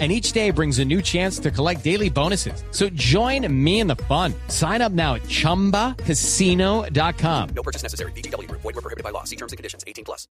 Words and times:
and 0.00 0.10
each 0.10 0.32
day 0.32 0.50
brings 0.50 0.80
a 0.80 0.84
new 0.84 1.00
chance 1.00 1.38
to 1.38 1.52
collect 1.52 1.84
daily 1.84 2.10
bonuses. 2.10 2.64
So 2.72 2.88
join 2.96 3.46
me 3.48 3.78
in 3.78 3.86
the 3.86 3.94
fun. 4.08 4.34
Sign 4.48 4.82
up 4.82 4.90
now 4.90 5.14
at 5.14 5.22
ChumbaCasino.com. 5.22 7.48
No 7.54 7.62
purchase 7.62 7.84
necessary. 7.84 8.10
BGW. 8.12 8.50
Void 8.50 8.64
were 8.64 8.72
prohibited 8.72 9.04
by 9.04 9.10
law. 9.10 9.22
See 9.22 9.36
terms 9.36 9.52
and 9.52 9.56
conditions. 9.56 9.84
18 9.86 10.04
plus. 10.04 10.26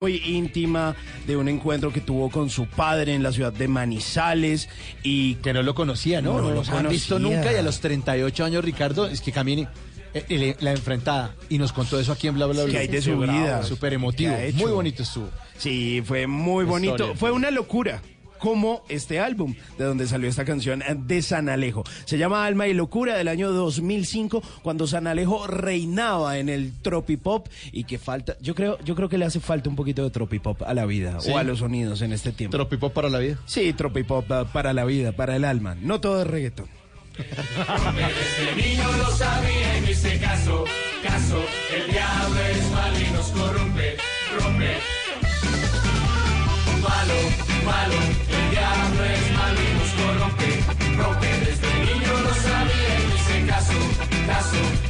muy 0.00 0.22
íntima 0.24 0.96
de 1.26 1.36
un 1.36 1.48
encuentro 1.48 1.92
que 1.92 2.00
tuvo 2.00 2.30
con 2.30 2.48
su 2.48 2.66
padre 2.66 3.14
en 3.14 3.22
la 3.22 3.32
ciudad 3.32 3.52
de 3.52 3.68
Manizales 3.68 4.68
y 5.02 5.34
que 5.36 5.52
no 5.52 5.62
lo 5.62 5.74
conocía, 5.74 6.22
¿no? 6.22 6.34
No 6.34 6.40
No, 6.40 6.48
lo 6.48 6.54
los 6.56 6.68
han 6.70 6.88
visto 6.88 7.18
nunca 7.18 7.52
y 7.52 7.56
a 7.56 7.62
los 7.62 7.80
38 7.80 8.44
años, 8.44 8.64
Ricardo, 8.64 9.06
es 9.06 9.20
que 9.20 9.30
camine 9.30 9.68
eh, 10.14 10.24
eh, 10.28 10.56
la 10.60 10.72
enfrentada 10.72 11.34
y 11.48 11.58
nos 11.58 11.72
contó 11.72 12.00
eso 12.00 12.12
aquí 12.12 12.28
en 12.28 12.34
Bla 12.34 12.46
Bla 12.46 12.64
Bla. 12.64 12.72
¿Qué 12.72 12.78
hay 12.78 12.88
de 12.88 13.02
su 13.02 13.18
vida? 13.18 13.62
Súper 13.62 13.92
emotivo, 13.92 14.34
muy 14.54 14.72
bonito 14.72 15.02
estuvo. 15.02 15.28
Sí, 15.60 16.02
fue 16.04 16.26
muy 16.26 16.64
bonito. 16.64 16.94
historia. 16.94 17.16
Fue 17.16 17.30
una 17.30 17.50
locura. 17.50 18.02
Como 18.40 18.82
este 18.88 19.20
álbum 19.20 19.54
de 19.76 19.84
donde 19.84 20.06
salió 20.06 20.26
esta 20.26 20.46
canción 20.46 20.82
de 21.06 21.20
San 21.20 21.50
Alejo. 21.50 21.84
Se 22.06 22.16
llama 22.16 22.46
Alma 22.46 22.68
y 22.68 22.72
Locura 22.72 23.14
del 23.14 23.28
año 23.28 23.52
2005, 23.52 24.42
cuando 24.62 24.86
San 24.86 25.06
Alejo 25.06 25.46
reinaba 25.46 26.38
en 26.38 26.48
el 26.48 26.72
tropipop 26.80 27.48
y 27.70 27.84
que 27.84 27.98
falta, 27.98 28.38
yo 28.40 28.54
creo, 28.54 28.78
yo 28.82 28.94
creo 28.94 29.10
que 29.10 29.18
le 29.18 29.26
hace 29.26 29.40
falta 29.40 29.68
un 29.68 29.76
poquito 29.76 30.02
de 30.04 30.08
tropipop 30.08 30.62
a 30.62 30.72
la 30.72 30.86
vida 30.86 31.20
Sí. 31.20 31.30
o 31.30 31.36
a 31.36 31.42
los 31.42 31.58
sonidos 31.58 32.00
en 32.00 32.14
este 32.14 32.32
tiempo. 32.32 32.56
Tropipop 32.56 32.94
para 32.94 33.10
la 33.10 33.18
vida. 33.18 33.36
sí, 33.44 33.74
tropipop 33.74 34.24
ah, 34.32 34.46
para 34.50 34.72
la 34.72 34.86
vida, 34.86 35.12
para 35.12 35.36
el 35.36 35.44
alma. 35.44 35.74
No 35.78 36.00
todo 36.00 36.22
es 36.22 36.26
reggaetón. 36.26 36.68
Este 37.18 38.56
niño 38.56 38.90
lo 38.96 39.10
sabía 39.16 39.76
y 39.76 39.80
me 39.82 39.90
hice 39.90 40.18
caso, 40.18 40.64
caso. 41.02 41.42
El 41.76 41.90
diablo 41.92 42.40
es 42.40 42.70
malo 42.70 42.98
y 42.98 43.12
nos 43.12 43.26
corrompe, 43.32 43.96
rompe. 44.40 44.76
Malo, 46.90 47.14
malo, 47.64 47.98
el 48.36 48.50
diablo 48.50 49.04
es 49.04 49.32
malo 49.38 49.58
y 49.62 49.72
nos 49.78 49.90
corrompe, 49.98 50.50
rompe. 50.98 51.28
Desde 51.46 51.68
niño 51.86 52.12
lo 52.24 52.34
sabía 52.34 52.92
y 52.98 53.14
hice 53.14 53.46
caso, 53.46 53.78
caso. 54.26 54.89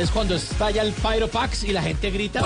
Es 0.00 0.10
cuando 0.10 0.36
estalla 0.36 0.82
el 0.82 0.92
Pyropax 0.92 1.64
y 1.64 1.72
la 1.72 1.82
gente 1.82 2.10
grita. 2.10 2.44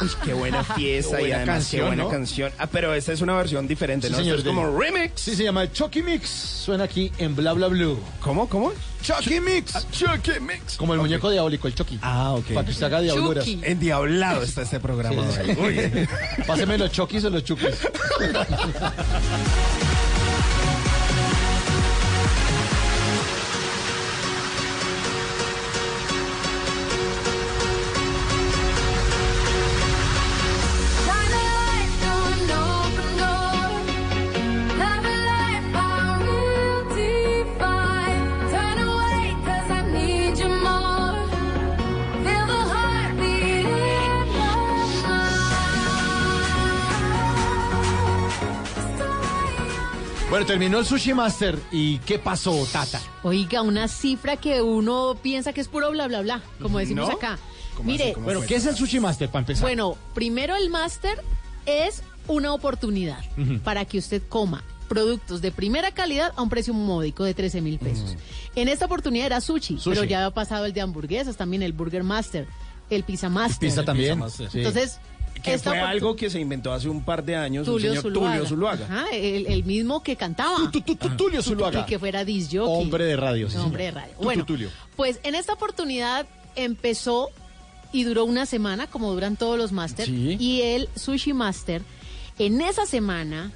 Uy, 0.00 0.08
qué 0.24 0.32
buena 0.32 0.62
fiesta 0.76 1.16
Qué 1.16 1.22
y 1.22 1.26
buena 1.26 1.36
además 1.36 1.54
canción, 1.56 1.80
qué 1.80 1.86
buena 1.86 2.02
¿no? 2.04 2.10
canción. 2.10 2.52
Ah, 2.58 2.66
pero 2.66 2.94
esta 2.94 3.12
es 3.12 3.20
una 3.20 3.34
versión 3.34 3.66
diferente, 3.66 4.06
Sí, 4.06 4.12
¿no? 4.12 4.18
señor, 4.18 4.38
Esto 4.38 4.50
es 4.50 4.56
de- 4.56 4.62
como 4.62 4.78
remix. 4.80 5.20
Sí, 5.20 5.34
se 5.34 5.44
llama 5.44 5.70
Chucky 5.72 6.02
Mix. 6.02 6.28
Suena 6.28 6.84
aquí 6.84 7.10
en 7.18 7.34
Bla 7.34 7.52
Bla 7.52 7.66
Blue. 7.68 7.98
¿Cómo? 8.20 8.48
¿Cómo? 8.48 8.72
Chucky 9.02 9.40
Mix. 9.40 9.86
Chucky 9.90 10.40
Mix. 10.40 10.76
Como 10.76 10.94
el 10.94 11.00
muñeco 11.00 11.30
diabólico, 11.30 11.66
el 11.68 11.74
Chucky. 11.74 11.98
Ah, 12.00 12.32
ok. 12.32 12.46
Para 12.54 12.64
que 12.64 12.70
usted 12.72 12.86
haga 12.86 13.00
diabluras. 13.00 13.46
Endiablado 13.46 14.42
está 14.42 14.62
este 14.62 14.80
programa. 14.80 15.24
Sí. 15.32 15.50
Uy. 15.60 16.08
Páseme 16.46 16.78
los 16.78 16.90
Chuckys 16.92 17.24
o 17.24 17.30
los 17.30 17.44
Chuckys. 17.44 17.74
Bueno, 50.44 50.58
terminó 50.58 50.78
el 50.80 50.84
Sushi 50.84 51.14
Master. 51.14 51.58
¿Y 51.72 51.96
qué 52.00 52.18
pasó, 52.18 52.66
Tata? 52.70 53.00
Oiga, 53.22 53.62
una 53.62 53.88
cifra 53.88 54.36
que 54.36 54.60
uno 54.60 55.16
piensa 55.22 55.54
que 55.54 55.62
es 55.62 55.68
puro 55.68 55.90
bla, 55.90 56.06
bla, 56.06 56.20
bla, 56.20 56.42
como 56.60 56.78
decimos 56.78 57.08
¿No? 57.08 57.14
acá. 57.14 57.38
Mire, 57.82 58.12
¿Cómo 58.12 58.26
Bueno, 58.26 58.42
¿qué 58.42 58.56
es 58.56 58.66
el 58.66 58.76
Sushi 58.76 59.00
Master 59.00 59.30
para 59.30 59.40
empezar? 59.40 59.62
bueno, 59.62 59.96
primero 60.14 60.54
el 60.54 60.68
máster 60.68 61.18
es 61.64 62.02
una 62.28 62.52
oportunidad 62.52 63.24
para 63.64 63.86
que 63.86 63.96
usted 63.96 64.22
coma 64.28 64.62
productos 64.86 65.40
de 65.40 65.50
primera 65.50 65.92
calidad 65.92 66.32
a 66.36 66.42
un 66.42 66.50
precio 66.50 66.74
módico 66.74 67.24
de 67.24 67.32
13 67.32 67.62
mil 67.62 67.78
pesos. 67.78 68.14
En 68.54 68.68
esta 68.68 68.84
oportunidad 68.84 69.24
era 69.26 69.40
sushi, 69.40 69.78
Sushi. 69.78 69.88
pero 69.90 70.04
ya 70.04 70.26
ha 70.26 70.30
pasado 70.30 70.66
el 70.66 70.74
de 70.74 70.82
hamburguesas, 70.82 71.38
también 71.38 71.62
el 71.62 71.72
Burger 71.72 72.04
Master, 72.04 72.46
el 72.90 73.02
Pizza 73.02 73.30
Master. 73.30 73.60
Pizza 73.66 73.82
también. 73.82 74.18
Master. 74.18 74.50
Sí. 74.50 74.58
Entonces, 74.58 74.98
Que 75.44 75.58
fue 75.58 75.78
algo 75.78 76.16
que 76.16 76.30
se 76.30 76.40
inventó 76.40 76.72
hace 76.72 76.88
un 76.88 77.04
par 77.04 77.22
de 77.24 77.36
años 77.36 77.66
Tulio 77.66 77.90
un 77.90 77.96
señor 77.98 78.02
Zuluaga. 78.02 78.32
Tulio 78.34 78.48
Zuluaga. 78.48 78.84
Ajá, 78.86 79.06
el, 79.12 79.46
el 79.46 79.64
mismo 79.64 80.02
que 80.02 80.16
cantaba. 80.16 80.56
Tu, 80.72 80.80
tu, 80.80 80.94
tu, 80.96 81.10
Tulio 81.10 81.42
Zuluaga. 81.42 81.82
Y 81.82 81.84
que 81.84 81.98
fuera 81.98 82.24
disc. 82.24 82.54
Hombre 82.60 83.04
de 83.04 83.16
radio, 83.16 83.50
sí, 83.50 83.58
Hombre 83.58 83.84
de 83.84 83.90
radio. 83.90 84.12
Tu, 84.14 84.18
tu, 84.18 84.24
Bueno, 84.24 84.44
Tulio. 84.46 84.70
pues 84.96 85.20
en 85.22 85.34
esta 85.34 85.52
oportunidad 85.52 86.26
empezó 86.56 87.28
y 87.92 88.04
duró 88.04 88.24
una 88.24 88.46
semana, 88.46 88.86
como 88.86 89.12
duran 89.12 89.36
todos 89.36 89.58
los 89.58 89.70
Masters. 89.70 90.08
Sí. 90.08 90.36
Y 90.40 90.62
el 90.62 90.88
Sushi 90.96 91.32
Master, 91.32 91.82
en 92.38 92.60
esa 92.60 92.86
semana, 92.86 93.52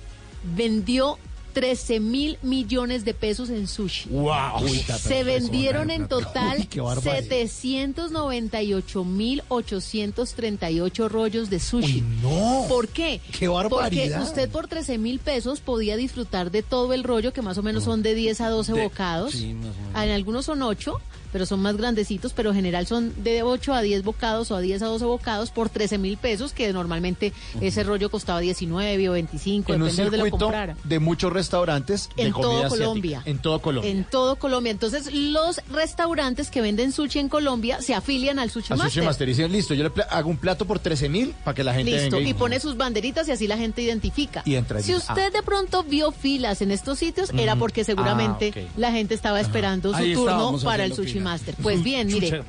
vendió 0.54 1.18
13 1.58 1.98
mil 1.98 2.38
millones 2.42 3.04
de 3.04 3.14
pesos 3.14 3.50
en 3.50 3.66
sushi. 3.66 4.08
¡Wow! 4.10 4.68
Se 5.00 5.24
vendieron 5.24 5.90
en 5.90 6.06
total 6.06 6.58
Uy, 6.60 6.66
qué 6.66 6.80
barbaridad. 6.80 7.24
798 7.28 9.04
mil 9.04 9.42
838 9.48 11.08
rollos 11.08 11.50
de 11.50 11.58
sushi. 11.58 12.02
no. 12.22 12.64
¿Por 12.68 12.86
qué? 12.86 13.20
¡Qué 13.36 13.48
barbaridad! 13.48 14.18
Porque 14.18 14.24
usted 14.30 14.48
por 14.50 14.68
13 14.68 14.98
mil 14.98 15.18
pesos 15.18 15.58
podía 15.60 15.96
disfrutar 15.96 16.52
de 16.52 16.62
todo 16.62 16.92
el 16.94 17.02
rollo, 17.02 17.32
que 17.32 17.42
más 17.42 17.58
o 17.58 17.62
menos 17.64 17.82
son 17.82 18.02
de 18.02 18.14
10 18.14 18.40
a 18.40 18.50
12 18.50 18.72
De- 18.74 18.82
bocados. 18.84 19.32
sí, 19.32 19.54
más 19.54 19.74
o 19.74 19.80
menos. 19.88 20.04
En 20.04 20.10
algunos 20.12 20.44
son 20.44 20.62
8, 20.62 21.00
pero 21.32 21.46
son 21.46 21.60
más 21.60 21.76
grandecitos, 21.76 22.32
pero 22.32 22.50
en 22.50 22.56
general 22.56 22.86
son 22.86 23.12
de 23.22 23.42
8 23.42 23.74
a 23.74 23.82
10 23.82 24.02
bocados 24.02 24.50
o 24.50 24.56
a 24.56 24.60
10 24.60 24.82
a 24.82 24.86
12 24.86 25.04
bocados 25.04 25.50
por 25.50 25.68
13 25.68 25.98
mil 25.98 26.16
pesos, 26.16 26.52
que 26.52 26.72
normalmente 26.72 27.32
ese 27.60 27.82
rollo 27.82 28.10
costaba 28.10 28.40
19 28.40 29.08
o 29.08 29.12
25, 29.12 29.74
en 29.74 29.82
un 29.82 29.88
depende 29.88 30.10
de 30.10 30.18
lo 30.18 30.30
comprara. 30.30 30.76
de 30.84 30.98
muchos 30.98 31.32
restaurantes 31.32 32.10
de 32.16 32.24
En 32.24 32.32
comida 32.32 32.48
todo 32.48 32.58
asiática. 32.58 32.84
Colombia. 32.84 33.22
En 33.24 33.38
todo 33.38 33.60
Colombia. 33.60 33.90
En 33.90 34.04
todo 34.04 34.36
Colombia. 34.36 34.70
Entonces, 34.70 35.12
los 35.12 35.60
restaurantes 35.70 36.50
que 36.50 36.60
venden 36.60 36.92
sushi 36.92 37.18
en 37.18 37.28
Colombia 37.28 37.80
se 37.80 37.94
afilian 37.94 38.38
al 38.38 38.50
Sushi 38.50 38.72
Al 38.72 38.78
Master. 38.78 38.92
Sushi 38.92 39.06
Master. 39.06 39.28
Y 39.28 39.32
dicen, 39.32 39.52
listo, 39.52 39.74
yo 39.74 39.84
le 39.84 39.92
hago 40.10 40.30
un 40.30 40.36
plato 40.36 40.64
por 40.66 40.78
13 40.78 41.08
mil 41.08 41.34
para 41.44 41.54
que 41.54 41.64
la 41.64 41.74
gente 41.74 41.90
Listo, 41.90 42.16
venga 42.16 42.30
y 42.30 42.34
pone 42.34 42.60
sus 42.60 42.76
banderitas 42.76 43.28
y 43.28 43.32
así 43.32 43.46
la 43.46 43.56
gente 43.56 43.82
identifica. 43.82 44.42
Y 44.44 44.54
entra 44.54 44.80
si 44.80 44.92
ah. 44.92 44.98
usted 44.98 45.32
de 45.32 45.42
pronto 45.42 45.82
vio 45.82 46.12
filas 46.12 46.62
en 46.62 46.70
estos 46.70 46.98
sitios, 46.98 47.30
era 47.34 47.56
porque 47.56 47.84
seguramente 47.84 48.38
Ah, 48.56 48.72
la 48.76 48.92
gente 48.92 49.14
estaba 49.14 49.40
esperando 49.40 49.90
su 49.90 49.96
Ahí 49.96 50.14
turno 50.14 50.58
para 50.62 50.84
el 50.84 50.94
Sushi 50.94 51.17
Master. 51.20 51.54
Pues 51.62 51.82
bien, 51.82 52.08
mire, 52.08 52.42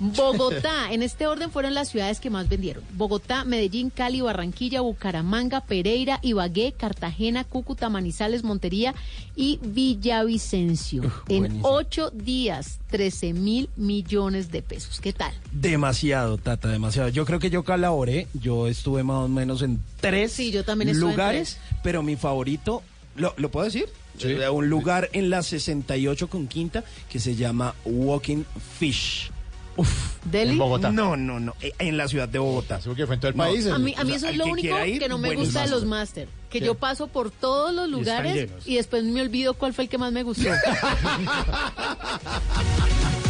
Bogotá, 0.00 0.92
en 0.92 1.02
este 1.02 1.26
orden 1.26 1.50
fueron 1.50 1.74
las 1.74 1.88
ciudades 1.88 2.20
que 2.20 2.28
más 2.28 2.48
vendieron. 2.48 2.82
Bogotá, 2.94 3.44
Medellín, 3.44 3.90
Cali, 3.90 4.20
Barranquilla, 4.20 4.80
Bucaramanga, 4.80 5.60
Pereira, 5.62 6.18
Ibagué, 6.22 6.72
Cartagena, 6.76 7.44
Cúcuta, 7.44 7.88
Manizales, 7.88 8.42
Montería 8.42 8.94
y 9.36 9.60
Villavicencio. 9.62 11.02
en 11.28 11.60
ocho 11.62 12.10
días, 12.10 12.80
13 12.90 13.34
mil 13.34 13.70
millones 13.76 14.50
de 14.50 14.62
pesos. 14.62 15.00
¿Qué 15.00 15.12
tal? 15.12 15.32
Demasiado, 15.52 16.38
Tata, 16.38 16.68
demasiado. 16.68 17.08
Yo 17.08 17.24
creo 17.24 17.38
que 17.38 17.50
yo 17.50 17.64
colaboré, 17.64 18.26
yo 18.34 18.66
estuve 18.66 19.04
más 19.04 19.24
o 19.24 19.28
menos 19.28 19.62
en 19.62 19.80
tres 20.00 20.32
Sí, 20.32 20.50
yo 20.50 20.64
también 20.64 20.88
estuve 20.88 21.10
en 21.10 21.16
lugares, 21.16 21.58
pero 21.82 22.02
mi 22.02 22.16
favorito, 22.16 22.82
¿lo, 23.16 23.32
¿lo 23.36 23.50
puedo 23.50 23.64
decir? 23.64 23.86
Sí. 24.18 24.28
Eh, 24.32 24.48
Un 24.48 24.68
lugar 24.68 25.08
en 25.12 25.30
la 25.30 25.42
68 25.42 26.28
con 26.28 26.46
quinta 26.46 26.84
que 27.08 27.18
se 27.18 27.34
llama 27.34 27.74
Walking 27.84 28.44
Fish. 28.78 29.30
Uf. 29.76 29.88
Delhi. 30.24 30.52
En 30.52 30.58
Bogotá. 30.58 30.92
No, 30.92 31.16
no, 31.16 31.40
no, 31.40 31.52
eh, 31.60 31.72
en 31.80 31.96
la 31.96 32.06
ciudad 32.06 32.28
de 32.28 32.38
Bogotá. 32.38 32.80
Seguro 32.80 32.96
que 32.96 33.06
fue 33.06 33.16
en 33.16 33.20
todo 33.20 33.30
el 33.32 33.36
No, 33.36 33.42
país. 33.44 33.66
A 33.66 33.76
mí, 33.78 33.92
a 33.98 34.04
mí 34.04 34.12
O 34.12 34.14
eso 34.14 34.20
sea, 34.20 34.30
es 34.30 34.36
lo 34.36 34.44
que 34.44 34.50
único 34.52 34.84
ir, 34.86 34.98
que 35.00 35.08
no 35.08 35.18
me 35.18 35.34
gusta 35.34 35.62
de 35.64 35.70
los 35.70 35.84
Master. 35.84 36.26
máster. 36.26 36.28
Que 36.48 36.60
¿Qué? 36.60 36.66
yo 36.66 36.76
paso 36.76 37.08
por 37.08 37.32
todos 37.32 37.74
los 37.74 37.88
lugares 37.88 38.34
llenos. 38.36 38.68
y 38.68 38.76
después 38.76 39.02
me 39.02 39.20
olvido 39.20 39.54
cuál 39.54 39.74
fue 39.74 39.84
el 39.84 39.90
que 39.90 39.98
más 39.98 40.12
me 40.12 40.22
gustó. 40.22 40.48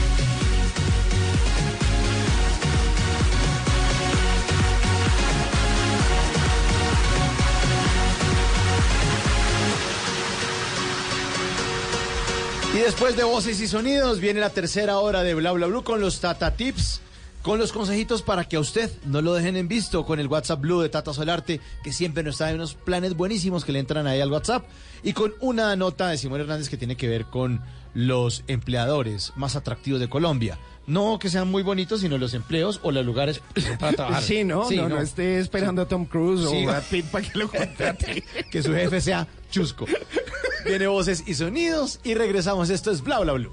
Y 12.74 12.78
después 12.78 13.16
de 13.16 13.22
voces 13.22 13.60
y 13.60 13.68
sonidos 13.68 14.18
viene 14.18 14.40
la 14.40 14.50
tercera 14.50 14.98
hora 14.98 15.22
de 15.22 15.34
Bla 15.34 15.52
Bla 15.52 15.68
Blue 15.68 15.84
con 15.84 16.00
los 16.00 16.18
Tata 16.18 16.56
Tips, 16.56 17.00
con 17.40 17.60
los 17.60 17.70
consejitos 17.72 18.22
para 18.22 18.48
que 18.48 18.56
a 18.56 18.60
usted 18.60 18.90
no 19.04 19.22
lo 19.22 19.32
dejen 19.32 19.56
en 19.56 19.68
visto 19.68 20.04
con 20.04 20.18
el 20.18 20.26
WhatsApp 20.26 20.60
Blue 20.60 20.80
de 20.80 20.88
Tata 20.88 21.14
Solarte, 21.14 21.60
que 21.84 21.92
siempre 21.92 22.24
nos 22.24 22.38
trae 22.38 22.52
unos 22.52 22.74
planes 22.74 23.14
buenísimos 23.14 23.64
que 23.64 23.70
le 23.70 23.78
entran 23.78 24.08
ahí 24.08 24.20
al 24.20 24.32
WhatsApp, 24.32 24.64
y 25.04 25.12
con 25.12 25.34
una 25.38 25.76
nota 25.76 26.08
de 26.08 26.18
Simón 26.18 26.40
Hernández 26.40 26.68
que 26.68 26.76
tiene 26.76 26.96
que 26.96 27.06
ver 27.06 27.26
con 27.26 27.62
los 27.94 28.42
empleadores 28.48 29.32
más 29.36 29.54
atractivos 29.54 30.00
de 30.00 30.08
Colombia. 30.08 30.58
No 30.86 31.18
que 31.18 31.30
sean 31.30 31.50
muy 31.50 31.62
bonitos, 31.62 32.00
sino 32.00 32.18
los 32.18 32.34
empleos 32.34 32.80
o 32.82 32.90
los 32.90 33.04
lugares 33.04 33.40
para 33.80 33.92
trabajar. 33.94 34.22
Sí, 34.22 34.44
¿no? 34.44 34.70
no, 34.70 34.88
no, 34.88 35.00
esté 35.00 35.38
esperando 35.38 35.82
a 35.82 35.88
Tom 35.88 36.04
Cruise 36.04 36.48
Sí. 36.48 36.62
o 36.64 36.66
Brad 36.66 36.82
Pitt 36.90 37.06
para 37.06 37.26
que 37.28 37.38
lo 37.38 37.48
contrate. 37.48 38.24
que 38.50 38.62
su 38.62 38.72
jefe 38.72 39.00
sea 39.00 39.26
chusco. 39.50 39.86
Viene 40.66 40.86
voces 40.86 41.24
y 41.26 41.34
sonidos 41.34 42.00
y 42.04 42.14
regresamos. 42.14 42.70
Esto 42.70 42.90
es 42.90 43.02
Bla 43.02 43.20
Bla 43.20 43.34
Blue. 43.34 43.52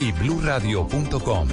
y 0.00 0.12
bluradio.com, 0.12 1.48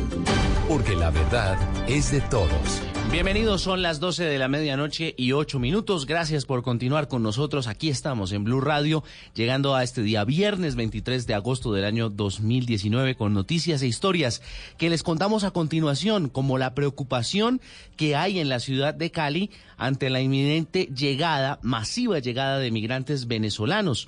porque 0.68 0.96
la 0.96 1.10
verdad 1.10 1.58
es 1.88 2.12
de 2.12 2.22
todos. 2.22 2.82
Bienvenidos, 3.12 3.62
son 3.62 3.82
las 3.82 4.00
12 4.00 4.26
de 4.26 4.38
la 4.38 4.48
medianoche 4.48 5.14
y 5.18 5.32
8 5.32 5.60
minutos. 5.60 6.06
Gracias 6.06 6.46
por 6.46 6.62
continuar 6.62 7.08
con 7.08 7.24
nosotros. 7.24 7.68
Aquí 7.68 7.90
estamos 7.90 8.32
en 8.32 8.44
Blue 8.44 8.62
Radio, 8.62 9.04
llegando 9.34 9.76
a 9.76 9.84
este 9.84 10.02
día 10.02 10.24
viernes 10.26 10.76
23 10.76 11.26
de 11.26 11.34
agosto 11.34 11.74
del 11.74 11.86
año 11.86 12.10
2019 12.10 13.16
con 13.16 13.34
noticias 13.34 13.82
e 13.82 13.88
historias 13.88 14.42
que 14.78 14.90
les 14.90 15.04
contamos 15.04 15.44
a 15.44 15.52
continuación, 15.52 16.30
como 16.30 16.58
la 16.58 16.74
preocupación 16.74 17.62
que 17.96 18.16
hay 18.16 18.40
en 18.40 18.50
la 18.50 18.60
ciudad 18.60 18.94
de 18.94 19.12
Cali 19.12 19.52
ante 19.78 20.10
la 20.10 20.22
inminente 20.22 20.90
llegada, 20.94 21.60
masiva 21.62 22.20
llegada 22.20 22.60
de 22.60 22.72
migrantes 22.72 23.28
venezolanos, 23.28 24.08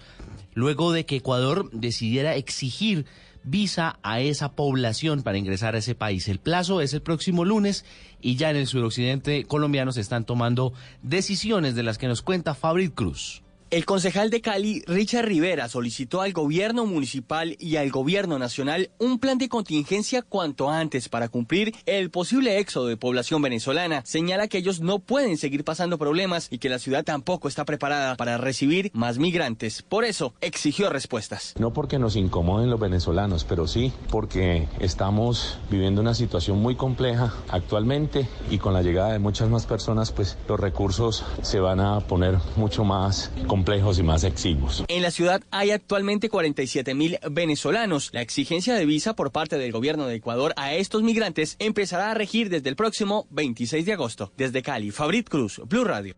luego 0.53 0.91
de 0.91 1.05
que 1.05 1.17
Ecuador 1.17 1.69
decidiera 1.71 2.35
exigir 2.35 3.05
visa 3.43 3.99
a 4.03 4.19
esa 4.21 4.53
población 4.53 5.23
para 5.23 5.37
ingresar 5.37 5.75
a 5.75 5.79
ese 5.79 5.95
país. 5.95 6.27
El 6.27 6.39
plazo 6.39 6.81
es 6.81 6.93
el 6.93 7.01
próximo 7.01 7.45
lunes 7.45 7.85
y 8.21 8.35
ya 8.35 8.49
en 8.49 8.57
el 8.57 8.67
suroccidente 8.67 9.45
colombiano 9.45 9.91
se 9.91 10.01
están 10.01 10.25
tomando 10.25 10.73
decisiones 11.01 11.75
de 11.75 11.83
las 11.83 11.97
que 11.97 12.07
nos 12.07 12.21
cuenta 12.21 12.55
Fabrit 12.55 12.93
Cruz. 12.93 13.43
El 13.71 13.85
concejal 13.85 14.31
de 14.31 14.41
Cali, 14.41 14.81
Richard 14.87 15.27
Rivera, 15.27 15.69
solicitó 15.69 16.21
al 16.21 16.33
gobierno 16.33 16.87
municipal 16.87 17.55
y 17.59 17.75
al 17.75 17.91
gobierno 17.91 18.39
nacional 18.39 18.89
un 18.97 19.19
plan 19.19 19.37
de 19.37 19.47
contingencia 19.47 20.23
cuanto 20.23 20.71
antes 20.71 21.07
para 21.07 21.29
cumplir 21.29 21.75
el 21.85 22.09
posible 22.09 22.57
éxodo 22.57 22.87
de 22.87 22.97
población 22.97 23.43
venezolana. 23.43 24.01
Señala 24.05 24.47
que 24.47 24.57
ellos 24.57 24.79
no 24.79 24.97
pueden 24.97 25.37
seguir 25.37 25.63
pasando 25.63 25.99
problemas 25.99 26.47
y 26.49 26.57
que 26.57 26.67
la 26.67 26.79
ciudad 26.79 27.03
tampoco 27.03 27.47
está 27.47 27.63
preparada 27.63 28.15
para 28.15 28.39
recibir 28.39 28.89
más 28.95 29.19
migrantes. 29.19 29.83
Por 29.83 30.03
eso, 30.03 30.33
exigió 30.41 30.89
respuestas. 30.89 31.53
No 31.59 31.71
porque 31.71 31.99
nos 31.99 32.15
incomoden 32.15 32.71
los 32.71 32.79
venezolanos, 32.79 33.43
pero 33.43 33.67
sí 33.67 33.93
porque 34.09 34.67
estamos 34.79 35.59
viviendo 35.69 36.01
una 36.01 36.15
situación 36.15 36.57
muy 36.59 36.75
compleja 36.75 37.35
actualmente 37.49 38.27
y 38.49 38.57
con 38.57 38.73
la 38.73 38.81
llegada 38.81 39.11
de 39.11 39.19
muchas 39.19 39.47
más 39.47 39.67
personas, 39.67 40.11
pues 40.11 40.39
los 40.47 40.59
recursos 40.59 41.23
se 41.43 41.59
van 41.59 41.79
a 41.79 41.99
poner 41.99 42.39
mucho 42.55 42.83
más 42.83 43.29
complejos 43.59 43.99
y 43.99 44.03
más 44.03 44.23
exiguos. 44.23 44.85
En 44.87 45.01
la 45.01 45.11
ciudad 45.11 45.43
hay 45.51 45.71
actualmente 45.71 46.29
47 46.29 46.93
mil 46.93 47.19
venezolanos. 47.29 48.09
La 48.13 48.21
exigencia 48.21 48.73
de 48.73 48.85
visa 48.85 49.15
por 49.15 49.33
parte 49.33 49.57
del 49.57 49.73
gobierno 49.73 50.07
de 50.07 50.15
Ecuador 50.15 50.53
a 50.55 50.75
estos 50.75 51.03
migrantes 51.03 51.57
empezará 51.59 52.11
a 52.11 52.13
regir 52.13 52.49
desde 52.49 52.69
el 52.69 52.77
próximo 52.77 53.27
26 53.31 53.85
de 53.85 53.93
agosto. 53.93 54.31
Desde 54.37 54.61
Cali, 54.61 54.91
Fabrit 54.91 55.27
Cruz, 55.27 55.61
Blue 55.67 55.83
Radio. 55.83 56.15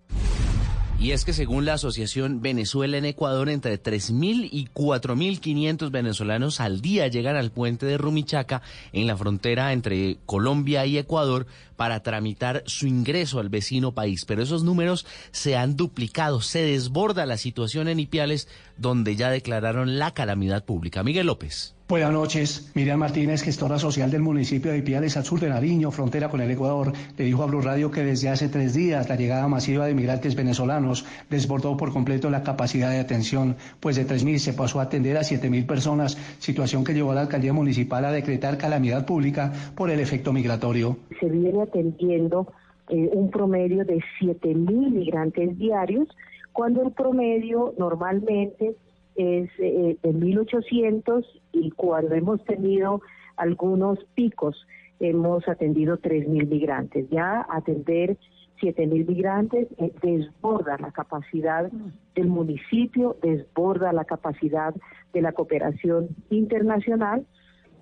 Y 1.02 1.14
es 1.14 1.26
que 1.26 1.34
según 1.34 1.66
la 1.66 1.74
Asociación 1.74 2.44
Venezuela 2.44 2.96
en 2.96 3.06
Ecuador, 3.06 3.50
entre 3.50 3.82
3.000 3.82 4.50
y 4.52 4.68
4.500 4.68 5.90
venezolanos 5.90 6.60
al 6.60 6.80
día 6.80 7.08
llegan 7.08 7.36
al 7.36 7.50
puente 7.50 7.88
de 7.88 7.98
Rumichaca 7.98 8.62
en 8.94 9.08
la 9.08 9.18
frontera 9.18 9.74
entre 9.74 10.20
Colombia 10.28 10.86
y 10.86 11.00
Ecuador 11.00 11.48
para 11.76 12.04
tramitar 12.04 12.62
su 12.68 12.86
ingreso 12.86 13.40
al 13.40 13.50
vecino 13.50 13.94
país. 13.94 14.26
Pero 14.26 14.44
esos 14.44 14.64
números 14.64 15.08
se 15.32 15.58
han 15.58 15.76
duplicado, 15.76 16.40
se 16.40 16.62
desborda 16.62 17.26
la 17.26 17.38
situación 17.38 17.88
en 17.88 18.00
Ipiales, 18.00 18.48
donde 18.82 19.16
ya 19.16 19.30
declararon 19.30 20.00
la 20.00 20.12
calamidad 20.12 20.66
pública. 20.66 21.04
Miguel 21.04 21.28
López. 21.28 21.76
Buenas 21.92 22.14
noches. 22.14 22.72
Miriam 22.74 23.00
Martínez, 23.00 23.44
gestora 23.44 23.78
social 23.78 24.10
del 24.10 24.22
municipio 24.22 24.72
de 24.72 24.78
Ipiales, 24.78 25.18
al 25.18 25.26
sur 25.26 25.42
de 25.42 25.50
Nariño, 25.50 25.92
frontera 25.92 26.30
con 26.30 26.40
el 26.40 26.50
Ecuador, 26.50 26.94
le 27.18 27.26
dijo 27.26 27.44
a 27.44 27.48
Blue 27.48 27.60
Radio 27.60 27.92
que 27.92 28.02
desde 28.02 28.30
hace 28.30 28.48
tres 28.48 28.74
días 28.74 29.10
la 29.10 29.18
llegada 29.18 29.48
masiva 29.50 29.86
de 29.86 29.94
migrantes 29.94 30.36
venezolanos 30.36 31.06
desbordó 31.30 31.76
por 31.76 31.92
completo 31.92 32.30
la 32.30 32.44
capacidad 32.44 32.92
de 32.92 33.00
atención, 33.00 33.58
pues 33.82 33.98
de 33.98 34.08
3.000 34.08 34.38
se 34.38 34.54
pasó 34.54 34.80
a 34.80 34.84
atender 34.84 35.18
a 35.18 35.22
7.000 35.22 35.66
personas, 35.66 36.18
situación 36.40 36.86
que 36.86 36.94
llevó 36.94 37.12
a 37.12 37.16
la 37.16 37.22
alcaldía 37.22 37.52
municipal 37.52 38.06
a 38.06 38.12
decretar 38.14 38.58
calamidad 38.58 39.06
pública 39.06 39.52
por 39.76 39.90
el 39.90 40.00
efecto 40.00 40.32
migratorio. 40.32 40.98
Se 41.20 41.28
viene 41.28 41.62
atendiendo 41.62 42.48
eh, 42.88 43.10
un 43.12 43.30
promedio 43.32 43.84
de 43.84 44.00
7.000 44.22 44.92
migrantes 44.92 45.58
diarios, 45.58 46.08
cuando 46.54 46.84
el 46.84 46.92
promedio 46.92 47.74
normalmente 47.78 48.76
es 49.16 49.50
eh, 49.60 49.98
de 50.02 50.14
1.800 50.14 51.26
y 51.52 51.72
cuando 51.72 52.16
hemos 52.16 52.44
tenido 52.46 53.02
algunos 53.38 54.00
picos 54.16 54.68
hemos 55.00 55.48
atendido 55.48 55.98
3.000 55.98 56.48
migrantes. 56.48 57.10
Ya 57.10 57.46
atender 57.50 58.18
7.000 58.62 59.08
migrantes 59.08 59.68
eh, 59.78 59.92
desborda 60.02 60.78
la 60.78 60.92
capacidad 60.92 61.72
del 62.16 62.28
municipio, 62.28 63.18
desborda 63.22 63.92
la 63.94 64.06
capacidad 64.06 64.74
de 65.14 65.22
la 65.22 65.32
cooperación 65.34 66.10
internacional. 66.30 67.26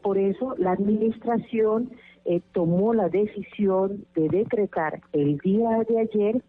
Por 0.02 0.18
eso 0.18 0.56
la 0.58 0.72
administración 0.72 1.92
eh, 2.26 2.42
tomó 2.54 2.94
la 2.94 3.10
decisión 3.10 4.06
de 4.16 4.30
decretar 4.30 5.02
el 5.12 5.38
día 5.40 5.84
de 5.88 6.00
ayer 6.00 6.44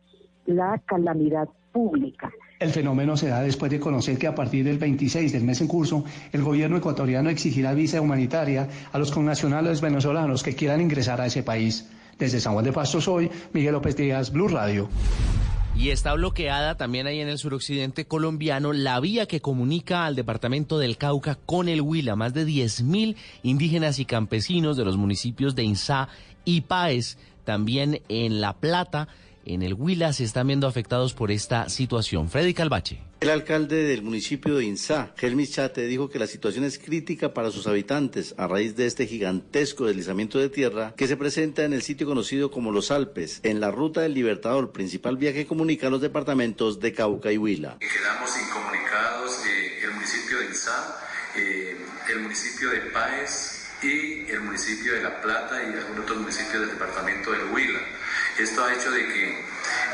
la 0.46 0.80
calamidad 0.86 1.48
pública. 1.72 2.30
El 2.58 2.70
fenómeno 2.70 3.16
se 3.16 3.28
da 3.28 3.40
después 3.40 3.70
de 3.70 3.80
conocer 3.80 4.18
que 4.18 4.26
a 4.26 4.34
partir 4.34 4.64
del 4.64 4.78
26 4.78 5.32
del 5.32 5.44
mes 5.44 5.60
en 5.60 5.68
curso, 5.68 6.04
el 6.32 6.42
gobierno 6.42 6.76
ecuatoriano 6.76 7.30
exigirá 7.30 7.72
visa 7.72 8.00
humanitaria 8.00 8.68
a 8.92 8.98
los 8.98 9.10
connacionales 9.10 9.80
venezolanos 9.80 10.42
que 10.42 10.54
quieran 10.54 10.80
ingresar 10.80 11.20
a 11.20 11.26
ese 11.26 11.42
país. 11.42 11.88
Desde 12.18 12.38
San 12.38 12.52
Juan 12.52 12.64
de 12.66 12.72
Pasto 12.72 13.00
soy 13.00 13.30
Miguel 13.54 13.72
López 13.72 13.96
Díaz, 13.96 14.30
Blue 14.30 14.48
Radio. 14.48 14.90
Y 15.74 15.88
está 15.88 16.12
bloqueada 16.12 16.76
también 16.76 17.06
ahí 17.06 17.20
en 17.20 17.28
el 17.28 17.38
suroccidente 17.38 18.04
colombiano 18.04 18.74
la 18.74 19.00
vía 19.00 19.24
que 19.24 19.40
comunica 19.40 20.04
al 20.04 20.16
departamento 20.16 20.78
del 20.78 20.98
Cauca 20.98 21.36
con 21.46 21.70
el 21.70 21.80
Huila. 21.80 22.16
Más 22.16 22.34
de 22.34 22.44
10.000 22.44 23.16
indígenas 23.42 23.98
y 23.98 24.04
campesinos 24.04 24.76
de 24.76 24.84
los 24.84 24.98
municipios 24.98 25.54
de 25.54 25.62
Insá 25.62 26.08
y 26.44 26.60
Páez, 26.62 27.16
también 27.44 28.02
en 28.10 28.42
La 28.42 28.58
Plata, 28.58 29.08
en 29.44 29.62
el 29.62 29.74
Huila, 29.74 30.12
se 30.12 30.24
están 30.24 30.46
viendo 30.46 30.66
afectados 30.66 31.14
por 31.14 31.30
esta 31.30 31.68
situación. 31.68 32.28
Freddy 32.28 32.54
Calvache. 32.54 33.00
El 33.20 33.28
alcalde 33.28 33.84
del 33.84 34.02
municipio 34.02 34.56
de 34.56 34.64
Insá, 34.64 35.12
Helmis 35.20 35.52
Chate, 35.52 35.86
dijo 35.86 36.08
que 36.08 36.18
la 36.18 36.26
situación 36.26 36.64
es 36.64 36.78
crítica 36.78 37.34
para 37.34 37.50
sus 37.50 37.66
habitantes 37.66 38.34
a 38.38 38.46
raíz 38.46 38.76
de 38.76 38.86
este 38.86 39.06
gigantesco 39.06 39.84
deslizamiento 39.84 40.38
de 40.38 40.48
tierra 40.48 40.94
que 40.96 41.06
se 41.06 41.18
presenta 41.18 41.64
en 41.64 41.74
el 41.74 41.82
sitio 41.82 42.06
conocido 42.06 42.50
como 42.50 42.72
Los 42.72 42.90
Alpes, 42.90 43.40
en 43.42 43.60
la 43.60 43.70
ruta 43.70 44.00
del 44.00 44.14
Libertador, 44.14 44.72
principal 44.72 45.18
vía 45.18 45.34
que 45.34 45.46
comunica 45.46 45.90
los 45.90 46.00
departamentos 46.00 46.80
de 46.80 46.94
Cauca 46.94 47.30
y 47.30 47.36
Huila. 47.36 47.78
Quedamos 47.78 48.30
incomunicados 48.38 49.44
eh, 49.46 49.84
el 49.84 49.92
municipio 49.92 50.38
de 50.38 50.46
Insá, 50.46 50.96
eh, 51.36 51.76
el 52.10 52.20
municipio 52.20 52.70
de 52.70 52.80
Páez 52.90 53.60
y 53.82 54.30
el 54.30 54.40
municipio 54.40 54.94
de 54.94 55.02
La 55.02 55.20
Plata 55.20 55.62
y 55.62 55.76
algunos 55.76 56.04
otros 56.04 56.18
municipios 56.20 56.60
del 56.60 56.70
departamento 56.70 57.32
del 57.32 57.50
Huila. 57.52 57.80
Esto 58.38 58.64
ha 58.64 58.72
hecho 58.74 58.90
de 58.90 59.06
que 59.06 59.40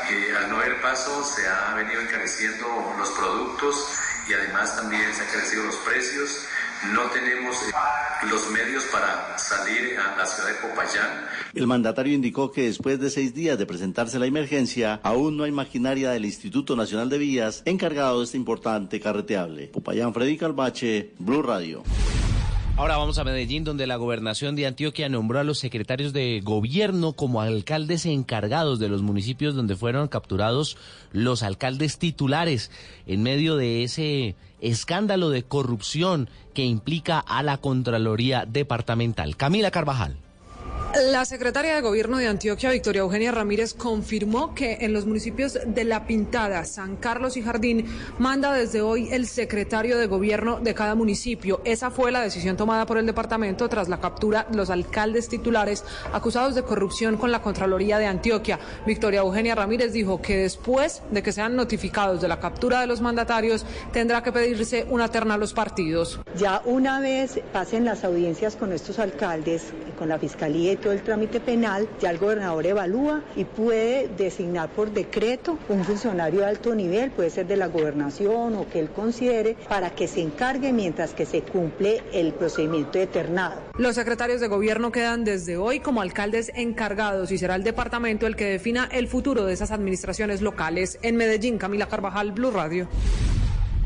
eh, 0.09 0.37
al 0.37 0.49
no 0.49 0.57
haber 0.57 0.81
paso 0.81 1.23
se 1.23 1.47
ha 1.47 1.73
venido 1.75 2.01
encareciendo 2.01 2.65
los 2.97 3.09
productos 3.09 3.89
y 4.29 4.33
además 4.33 4.75
también 4.75 5.13
se 5.13 5.21
han 5.21 5.27
encarecido 5.27 5.63
los 5.63 5.75
precios. 5.77 6.45
No 6.93 7.03
tenemos 7.09 7.55
eh, 7.63 7.71
los 8.29 8.49
medios 8.51 8.83
para 8.85 9.37
salir 9.37 9.97
a 9.99 10.15
la 10.15 10.25
ciudad 10.25 10.49
de 10.49 10.55
Popayán. 10.55 11.25
El 11.53 11.67
mandatario 11.67 12.13
indicó 12.13 12.51
que 12.51 12.63
después 12.63 12.99
de 12.99 13.09
seis 13.09 13.33
días 13.33 13.57
de 13.57 13.65
presentarse 13.65 14.19
la 14.19 14.27
emergencia, 14.27 14.99
aún 15.03 15.37
no 15.37 15.43
hay 15.43 15.51
maquinaria 15.51 16.11
del 16.11 16.25
Instituto 16.25 16.75
Nacional 16.75 17.09
de 17.09 17.17
Vías 17.17 17.63
encargado 17.65 18.19
de 18.19 18.25
este 18.25 18.37
importante 18.37 18.99
carreteable. 18.99 19.67
Popayán, 19.67 20.13
Freddy 20.13 20.37
Calvache, 20.37 21.13
Blue 21.17 21.41
Radio. 21.41 21.83
Ahora 22.77 22.97
vamos 22.97 23.17
a 23.17 23.23
Medellín, 23.23 23.63
donde 23.63 23.87
la 23.87 23.95
gobernación 23.95 24.55
de 24.55 24.67
Antioquia 24.67 25.09
nombró 25.09 25.39
a 25.39 25.43
los 25.43 25.57
secretarios 25.57 26.13
de 26.13 26.41
gobierno 26.43 27.13
como 27.13 27.41
alcaldes 27.41 28.05
encargados 28.05 28.77
de 28.77 28.87
los 28.87 29.01
municipios 29.01 29.55
donde 29.55 29.75
fueron 29.75 30.07
capturados 30.07 30.77
los 31.11 31.41
alcaldes 31.41 31.97
titulares 31.97 32.69
en 33.07 33.23
medio 33.23 33.55
de 33.55 33.81
ese 33.81 34.35
escándalo 34.61 35.31
de 35.31 35.41
corrupción 35.41 36.29
que 36.53 36.65
implica 36.65 37.17
a 37.17 37.41
la 37.41 37.57
Contraloría 37.57 38.45
Departamental. 38.45 39.37
Camila 39.37 39.71
Carvajal. 39.71 40.17
La 40.95 41.25
secretaria 41.25 41.75
de 41.75 41.81
Gobierno 41.81 42.17
de 42.17 42.27
Antioquia, 42.27 42.71
Victoria 42.71 43.01
Eugenia 43.01 43.31
Ramírez, 43.31 43.73
confirmó 43.73 44.55
que 44.55 44.77
en 44.81 44.93
los 44.93 45.05
municipios 45.05 45.59
de 45.65 45.83
La 45.83 46.07
Pintada, 46.07 46.63
San 46.63 46.95
Carlos 46.95 47.35
y 47.35 47.41
Jardín 47.41 47.85
manda 48.17 48.53
desde 48.53 48.81
hoy 48.81 49.09
el 49.11 49.27
secretario 49.27 49.97
de 49.97 50.07
Gobierno 50.07 50.59
de 50.59 50.73
cada 50.73 50.95
municipio. 50.95 51.61
Esa 51.65 51.91
fue 51.91 52.11
la 52.11 52.21
decisión 52.21 52.55
tomada 52.55 52.85
por 52.85 52.97
el 52.97 53.05
departamento 53.05 53.67
tras 53.67 53.89
la 53.89 53.99
captura 53.99 54.47
de 54.49 54.55
los 54.57 54.69
alcaldes 54.69 55.27
titulares 55.27 55.83
acusados 56.13 56.55
de 56.55 56.63
corrupción 56.63 57.17
con 57.17 57.31
la 57.31 57.41
Contraloría 57.41 57.99
de 57.99 58.05
Antioquia. 58.05 58.57
Victoria 58.85 59.19
Eugenia 59.19 59.55
Ramírez 59.55 59.91
dijo 59.91 60.21
que 60.21 60.37
después 60.37 61.03
de 61.11 61.21
que 61.21 61.33
sean 61.33 61.55
notificados 61.55 62.21
de 62.21 62.29
la 62.29 62.39
captura 62.39 62.79
de 62.79 62.87
los 62.87 63.01
mandatarios, 63.01 63.65
tendrá 63.91 64.23
que 64.23 64.31
pedirse 64.31 64.85
una 64.89 65.09
terna 65.09 65.33
a 65.33 65.37
los 65.37 65.53
partidos. 65.53 66.19
Ya 66.37 66.61
una 66.65 67.01
vez 67.01 67.39
pasen 67.51 67.83
las 67.85 68.03
audiencias 68.03 68.55
con 68.55 68.71
estos 68.71 68.99
alcaldes, 68.99 69.65
con 69.99 70.09
la 70.09 70.17
Fiscalía 70.17 70.76
todo 70.77 70.93
el 70.93 71.01
trámite 71.01 71.39
penal, 71.39 71.87
ya 71.99 72.09
el 72.09 72.17
gobernador 72.17 72.65
evalúa 72.65 73.21
y 73.35 73.45
puede 73.45 74.07
designar 74.17 74.69
por 74.69 74.91
decreto 74.91 75.57
un 75.69 75.83
funcionario 75.83 76.41
de 76.41 76.45
alto 76.45 76.75
nivel, 76.75 77.11
puede 77.11 77.29
ser 77.29 77.47
de 77.47 77.57
la 77.57 77.67
gobernación 77.67 78.55
o 78.55 78.67
que 78.69 78.79
él 78.79 78.89
considere, 78.89 79.55
para 79.67 79.91
que 79.91 80.07
se 80.07 80.21
encargue 80.21 80.73
mientras 80.73 81.13
que 81.13 81.25
se 81.25 81.41
cumple 81.41 82.03
el 82.13 82.33
procedimiento 82.33 82.99
eternado. 82.99 83.61
Los 83.77 83.95
secretarios 83.95 84.41
de 84.41 84.47
gobierno 84.47 84.91
quedan 84.91 85.23
desde 85.23 85.57
hoy 85.57 85.79
como 85.79 86.01
alcaldes 86.01 86.51
encargados 86.55 87.31
y 87.31 87.37
será 87.37 87.55
el 87.55 87.63
departamento 87.63 88.27
el 88.27 88.35
que 88.35 88.45
defina 88.45 88.89
el 88.91 89.07
futuro 89.07 89.45
de 89.45 89.53
esas 89.53 89.71
administraciones 89.71 90.41
locales. 90.41 90.99
En 91.01 91.15
Medellín, 91.15 91.57
Camila 91.57 91.87
Carvajal, 91.87 92.31
Blue 92.31 92.51
Radio. 92.51 92.87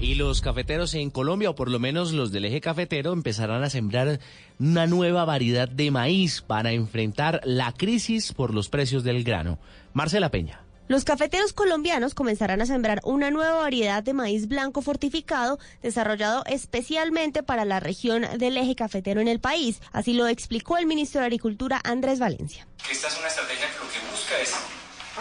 Y 0.01 0.15
los 0.15 0.41
cafeteros 0.41 0.96
en 0.96 1.12
Colombia, 1.12 1.51
o 1.51 1.55
por 1.55 1.70
lo 1.70 1.77
menos 1.77 2.12
los 2.12 2.31
del 2.31 2.46
eje 2.46 2.60
cafetero, 2.60 3.13
empezarán 3.13 3.63
a 3.63 3.70
sembrar 3.70 4.20
una 4.58 4.88
nueva 4.88 5.25
variedad 5.25 5.70
de 5.70 5.91
maíz 5.91 6.41
para 6.41 6.72
enfrentar 6.72 7.39
la 7.43 7.72
crisis 7.72 8.34
por 8.34 8.51
los 8.51 8.67
precios 8.67 9.03
del 9.03 9.24
grano. 9.24 9.60
Marcela 9.93 10.31
Peña. 10.31 10.63
Los 10.88 11.03
cafeteros 11.03 11.53
colombianos 11.53 12.15
comenzarán 12.15 12.62
a 12.62 12.65
sembrar 12.65 13.00
una 13.03 13.29
nueva 13.29 13.62
variedad 13.62 14.01
de 14.01 14.15
maíz 14.15 14.48
blanco 14.48 14.81
fortificado 14.81 15.60
desarrollado 15.84 16.43
especialmente 16.48 17.43
para 17.43 17.63
la 17.63 17.79
región 17.79 18.25
del 18.39 18.58
eje 18.58 18.74
cafetero 18.74 19.22
en 19.22 19.27
el 19.27 19.39
país. 19.39 19.81
Así 19.91 20.13
lo 20.13 20.27
explicó 20.27 20.79
el 20.79 20.88
ministro 20.88 21.22
de 21.22 21.27
Agricultura 21.27 21.79
Andrés 21.84 22.17
Valencia. 22.17 22.67
Esta 22.89 23.08
es 23.08 23.20
una 23.20 23.27
estrategia 23.27 23.67
que 23.67 23.77
lo 23.77 23.91
que 23.91 24.12
busca 24.12 24.39
es 24.41 24.55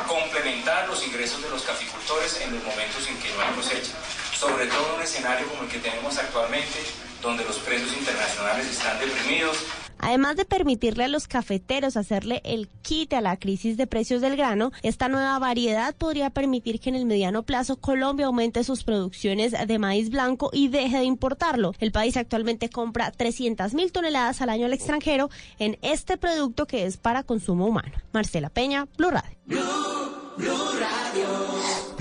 complementar 0.08 0.88
los 0.88 1.06
ingresos 1.06 1.42
de 1.42 1.50
los 1.50 1.62
caficultores 1.64 2.40
en 2.40 2.54
los 2.54 2.64
momentos 2.64 3.06
en 3.06 3.18
que 3.18 3.28
no 3.36 3.42
hay 3.42 3.54
cosecha. 3.54 3.92
Sobre 4.40 4.66
todo 4.68 4.88
en 4.88 4.94
un 4.96 5.02
escenario 5.02 5.46
como 5.48 5.64
el 5.64 5.68
que 5.68 5.80
tenemos 5.80 6.16
actualmente, 6.16 6.78
donde 7.20 7.44
los 7.44 7.58
precios 7.58 7.94
internacionales 7.94 8.66
están 8.70 8.98
deprimidos, 8.98 9.58
Además 10.02 10.36
de 10.36 10.46
permitirle 10.46 11.04
a 11.04 11.08
los 11.08 11.28
cafeteros 11.28 11.98
hacerle 11.98 12.40
el 12.42 12.68
quite 12.80 13.16
a 13.16 13.20
la 13.20 13.36
crisis 13.36 13.76
de 13.76 13.86
precios 13.86 14.22
del 14.22 14.34
grano, 14.34 14.72
esta 14.82 15.08
nueva 15.08 15.38
variedad 15.38 15.94
podría 15.94 16.30
permitir 16.30 16.80
que 16.80 16.88
en 16.88 16.94
el 16.94 17.04
mediano 17.04 17.42
plazo 17.42 17.76
Colombia 17.76 18.24
aumente 18.24 18.64
sus 18.64 18.82
producciones 18.82 19.52
de 19.66 19.78
maíz 19.78 20.08
blanco 20.08 20.48
y 20.54 20.68
deje 20.68 20.96
de 20.96 21.04
importarlo. 21.04 21.74
El 21.80 21.92
país 21.92 22.16
actualmente 22.16 22.70
compra 22.70 23.10
300 23.10 23.74
mil 23.74 23.92
toneladas 23.92 24.40
al 24.40 24.48
año 24.48 24.64
al 24.64 24.72
extranjero 24.72 25.28
en 25.58 25.78
este 25.82 26.16
producto 26.16 26.66
que 26.66 26.86
es 26.86 26.96
para 26.96 27.22
consumo 27.22 27.66
humano. 27.66 27.92
Marcela 28.14 28.48
Peña, 28.48 28.88
Blue 28.96 29.10
Radio. 29.10 29.26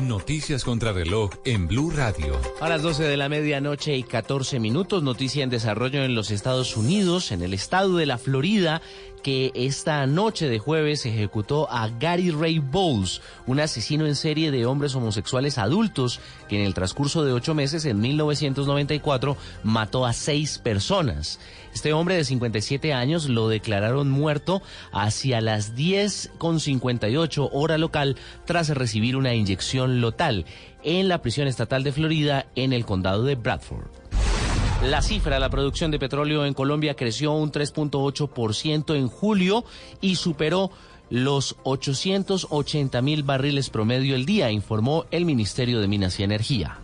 Noticias 0.10 0.64
contra 0.64 0.92
reloj 0.92 1.30
en 1.46 1.68
Blue 1.68 1.92
Radio. 1.92 2.36
A 2.62 2.68
las 2.68 2.82
12 2.82 3.04
de 3.04 3.16
la 3.16 3.30
medianoche 3.30 3.96
y 3.96 4.02
14 4.02 4.60
minutos, 4.60 5.04
noticia 5.04 5.44
en 5.44 5.52
desarrollo 5.52 6.04
en 6.04 6.16
los 6.16 6.32
Estados 6.32 6.76
Unidos, 6.76 7.32
en 7.32 7.44
el 7.44 7.54
estado 7.54 7.96
de 7.96 8.08
la 8.08 8.18
Florida, 8.18 8.82
que 9.22 9.52
esta 9.54 10.08
noche 10.08 10.50
de 10.50 10.58
jueves 10.58 11.06
ejecutó 11.06 11.70
a 11.72 11.90
Gary 11.90 12.32
Ray 12.32 12.58
Bowles, 12.58 13.22
un 13.46 13.60
asesino 13.60 14.08
en 14.08 14.16
serie 14.16 14.50
de 14.50 14.66
hombres 14.66 14.96
homosexuales 14.96 15.60
adultos 15.60 16.20
que 16.48 16.60
en 16.60 16.66
el 16.66 16.74
transcurso 16.74 17.24
de 17.24 17.32
ocho 17.32 17.54
meses, 17.54 17.86
en 17.86 18.00
1994, 18.00 19.38
mató 19.64 20.08
a 20.08 20.14
seis 20.14 20.58
personas. 20.58 21.40
Este 21.74 21.94
hombre 21.94 22.16
de 22.16 22.26
57 22.26 22.94
años 22.94 23.30
lo 23.30 23.48
declararon 23.48 24.10
muerto 24.10 24.62
hacia 24.92 25.42
las 25.42 25.76
10.58 25.76 27.50
hora 27.52 27.78
local 27.78 28.18
tras 28.46 28.70
recibir 28.70 29.16
una 29.16 29.34
inyección 29.34 30.02
lotal 30.02 30.46
en 30.84 31.08
la 31.08 31.22
prisión 31.22 31.48
estatal 31.48 31.84
de 31.84 31.92
Florida 31.92 32.48
en 32.56 32.74
el 32.74 32.86
condado 32.86 33.24
de 33.24 33.36
Bradford. 33.36 33.88
La 34.84 35.02
cifra 35.02 35.36
de 35.36 35.42
la 35.42 35.50
producción 35.50 35.92
de 35.92 36.00
petróleo 36.00 36.46
en 36.46 36.54
Colombia 36.54 36.96
creció 36.96 37.34
un 37.34 37.52
3.8% 37.52 38.96
en 38.96 39.10
julio 39.10 39.66
y 40.00 40.16
superó 40.16 40.72
los 41.10 41.58
880 41.64 43.02
mil 43.02 43.24
barriles 43.24 43.70
promedio 43.70 44.16
el 44.16 44.26
día, 44.26 44.52
informó 44.52 45.06
el 45.12 45.26
Ministerio 45.26 45.82
de 45.82 45.88
Minas 45.90 46.20
y 46.20 46.24
Energía. 46.24 46.78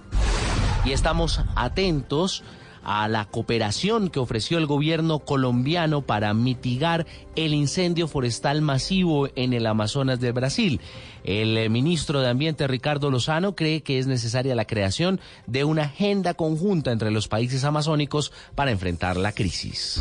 Y 0.83 0.91
estamos 0.91 1.39
atentos 1.55 2.43
a 2.85 3.07
la 3.07 3.25
cooperación 3.25 4.09
que 4.09 4.19
ofreció 4.19 4.57
el 4.57 4.67
gobierno 4.67 5.19
colombiano 5.19 6.01
para 6.01 6.33
mitigar 6.33 7.05
el 7.35 7.53
incendio 7.53 8.07
forestal 8.07 8.61
masivo 8.61 9.27
en 9.35 9.53
el 9.53 9.65
Amazonas 9.65 10.19
de 10.19 10.31
Brasil. 10.31 10.79
El 11.23 11.57
eh, 11.57 11.69
ministro 11.69 12.21
de 12.21 12.29
Ambiente 12.29 12.67
Ricardo 12.67 13.09
Lozano 13.09 13.55
cree 13.55 13.81
que 13.81 13.97
es 13.97 14.05
necesaria 14.05 14.55
la 14.55 14.65
creación 14.65 15.19
de 15.47 15.63
una 15.63 15.83
agenda 15.83 16.35
conjunta 16.35 16.91
entre 16.91 17.09
los 17.09 17.27
países 17.27 17.63
amazónicos 17.63 18.31
para 18.53 18.71
enfrentar 18.71 19.17
la 19.17 19.31
crisis. 19.31 19.99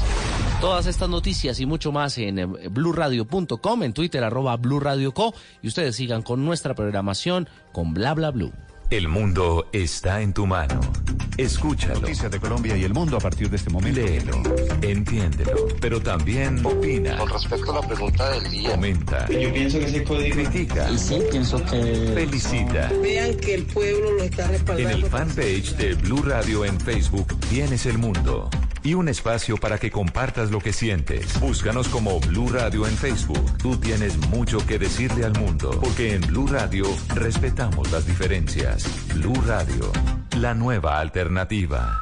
Todas 0.60 0.86
estas 0.86 1.08
noticias 1.08 1.60
y 1.60 1.66
mucho 1.66 1.92
más 1.92 2.18
en 2.18 2.38
eh, 2.38 2.46
blurradio.com, 2.46 3.82
en 3.82 3.92
Twitter 3.94 4.22
arroba 4.22 4.56
blurradioco 4.56 5.34
y 5.62 5.68
ustedes 5.68 5.96
sigan 5.96 6.22
con 6.22 6.44
nuestra 6.44 6.74
programación 6.74 7.48
con 7.72 7.94
bla 7.94 8.12
bla 8.12 8.30
blue. 8.30 8.52
El 8.90 9.08
mundo 9.08 9.66
está 9.72 10.20
en 10.20 10.34
tu 10.34 10.46
mano. 10.46 10.80
Escúchalo. 11.36 12.00
Noticias 12.00 12.30
de 12.30 12.40
Colombia 12.40 12.76
y 12.76 12.84
el 12.84 12.94
mundo 12.94 13.16
a 13.16 13.20
partir 13.20 13.50
de 13.50 13.56
este 13.56 13.70
momento. 13.70 14.00
Léelo, 14.00 14.42
entiéndelo, 14.82 15.68
pero 15.80 16.00
también 16.00 16.64
opina. 16.64 17.16
Con 17.18 17.28
respecto 17.28 17.72
a 17.72 17.80
la 17.80 17.86
pregunta 17.86 18.30
del 18.30 18.50
día. 18.50 18.70
Comenta. 18.70 19.28
Yo 19.28 19.52
pienso 19.52 19.78
que 19.78 19.84
ese 19.86 20.04
código. 20.04 20.34
Critica. 20.34 20.90
Y 20.90 20.98
sí, 20.98 21.18
pienso 21.30 21.64
que. 21.64 22.12
Felicita. 22.14 22.90
Vean 23.02 23.36
que 23.36 23.54
el 23.54 23.64
pueblo 23.64 24.12
lo 24.12 24.22
está 24.22 24.46
respaldando. 24.46 24.90
En 24.90 24.96
el 24.96 25.10
fanpage 25.10 25.76
de 25.76 25.94
Blue 25.94 26.22
Radio 26.22 26.64
en 26.64 26.78
Facebook 26.80 27.38
tienes 27.50 27.86
el 27.86 27.98
mundo 27.98 28.48
y 28.84 28.94
un 28.94 29.08
espacio 29.08 29.56
para 29.56 29.78
que 29.78 29.90
compartas 29.90 30.50
lo 30.50 30.60
que 30.60 30.72
sientes. 30.72 31.40
Búscanos 31.40 31.88
como 31.88 32.20
Blue 32.20 32.50
Radio 32.50 32.86
en 32.86 32.96
Facebook. 32.96 33.56
Tú 33.56 33.76
tienes 33.78 34.16
mucho 34.28 34.58
que 34.64 34.78
decirle 34.78 35.24
al 35.24 35.32
mundo, 35.32 35.70
porque 35.80 36.14
en 36.14 36.20
Blue 36.20 36.46
Radio 36.46 36.84
respetamos 37.14 37.90
las 37.90 38.06
diferencias. 38.06 38.86
Blue 39.14 39.42
Radio, 39.46 39.90
la 40.38 40.54
nueva 40.54 41.00
alternativa. 41.00 41.98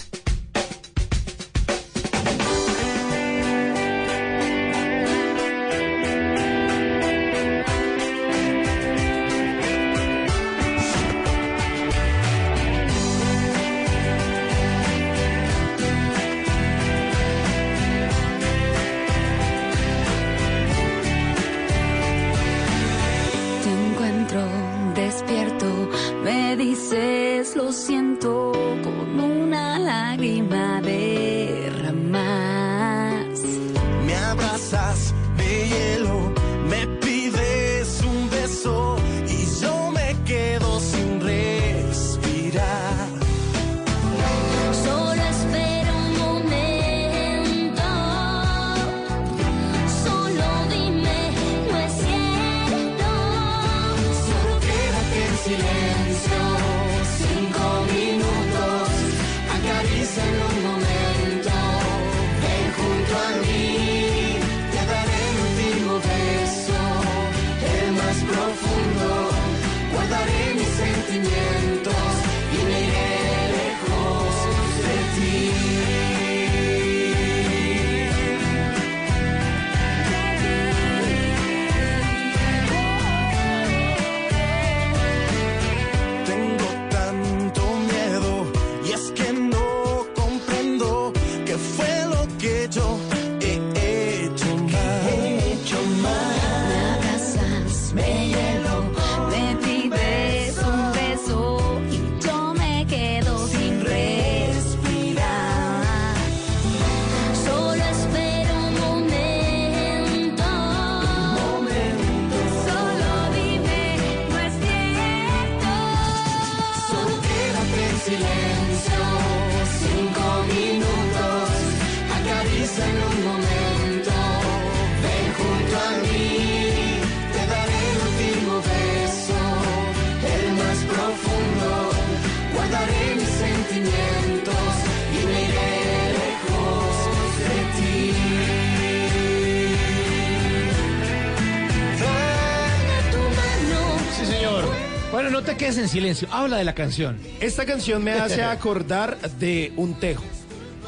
En 145.78 145.88
silencio. 145.90 146.28
Habla 146.32 146.58
de 146.58 146.64
la 146.64 146.74
canción. 146.76 147.18
Esta 147.40 147.66
canción 147.66 148.04
me 148.04 148.12
hace 148.12 148.42
acordar 148.44 149.20
de 149.40 149.72
un 149.76 149.94
tejo. 149.96 150.24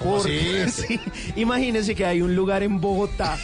Porque, 0.03 0.67
sí, 0.71 0.99
imagínense 1.35 1.93
que 1.95 2.05
hay 2.05 2.21
un 2.21 2.35
lugar 2.35 2.63
en 2.63 2.81
Bogotá 2.81 3.37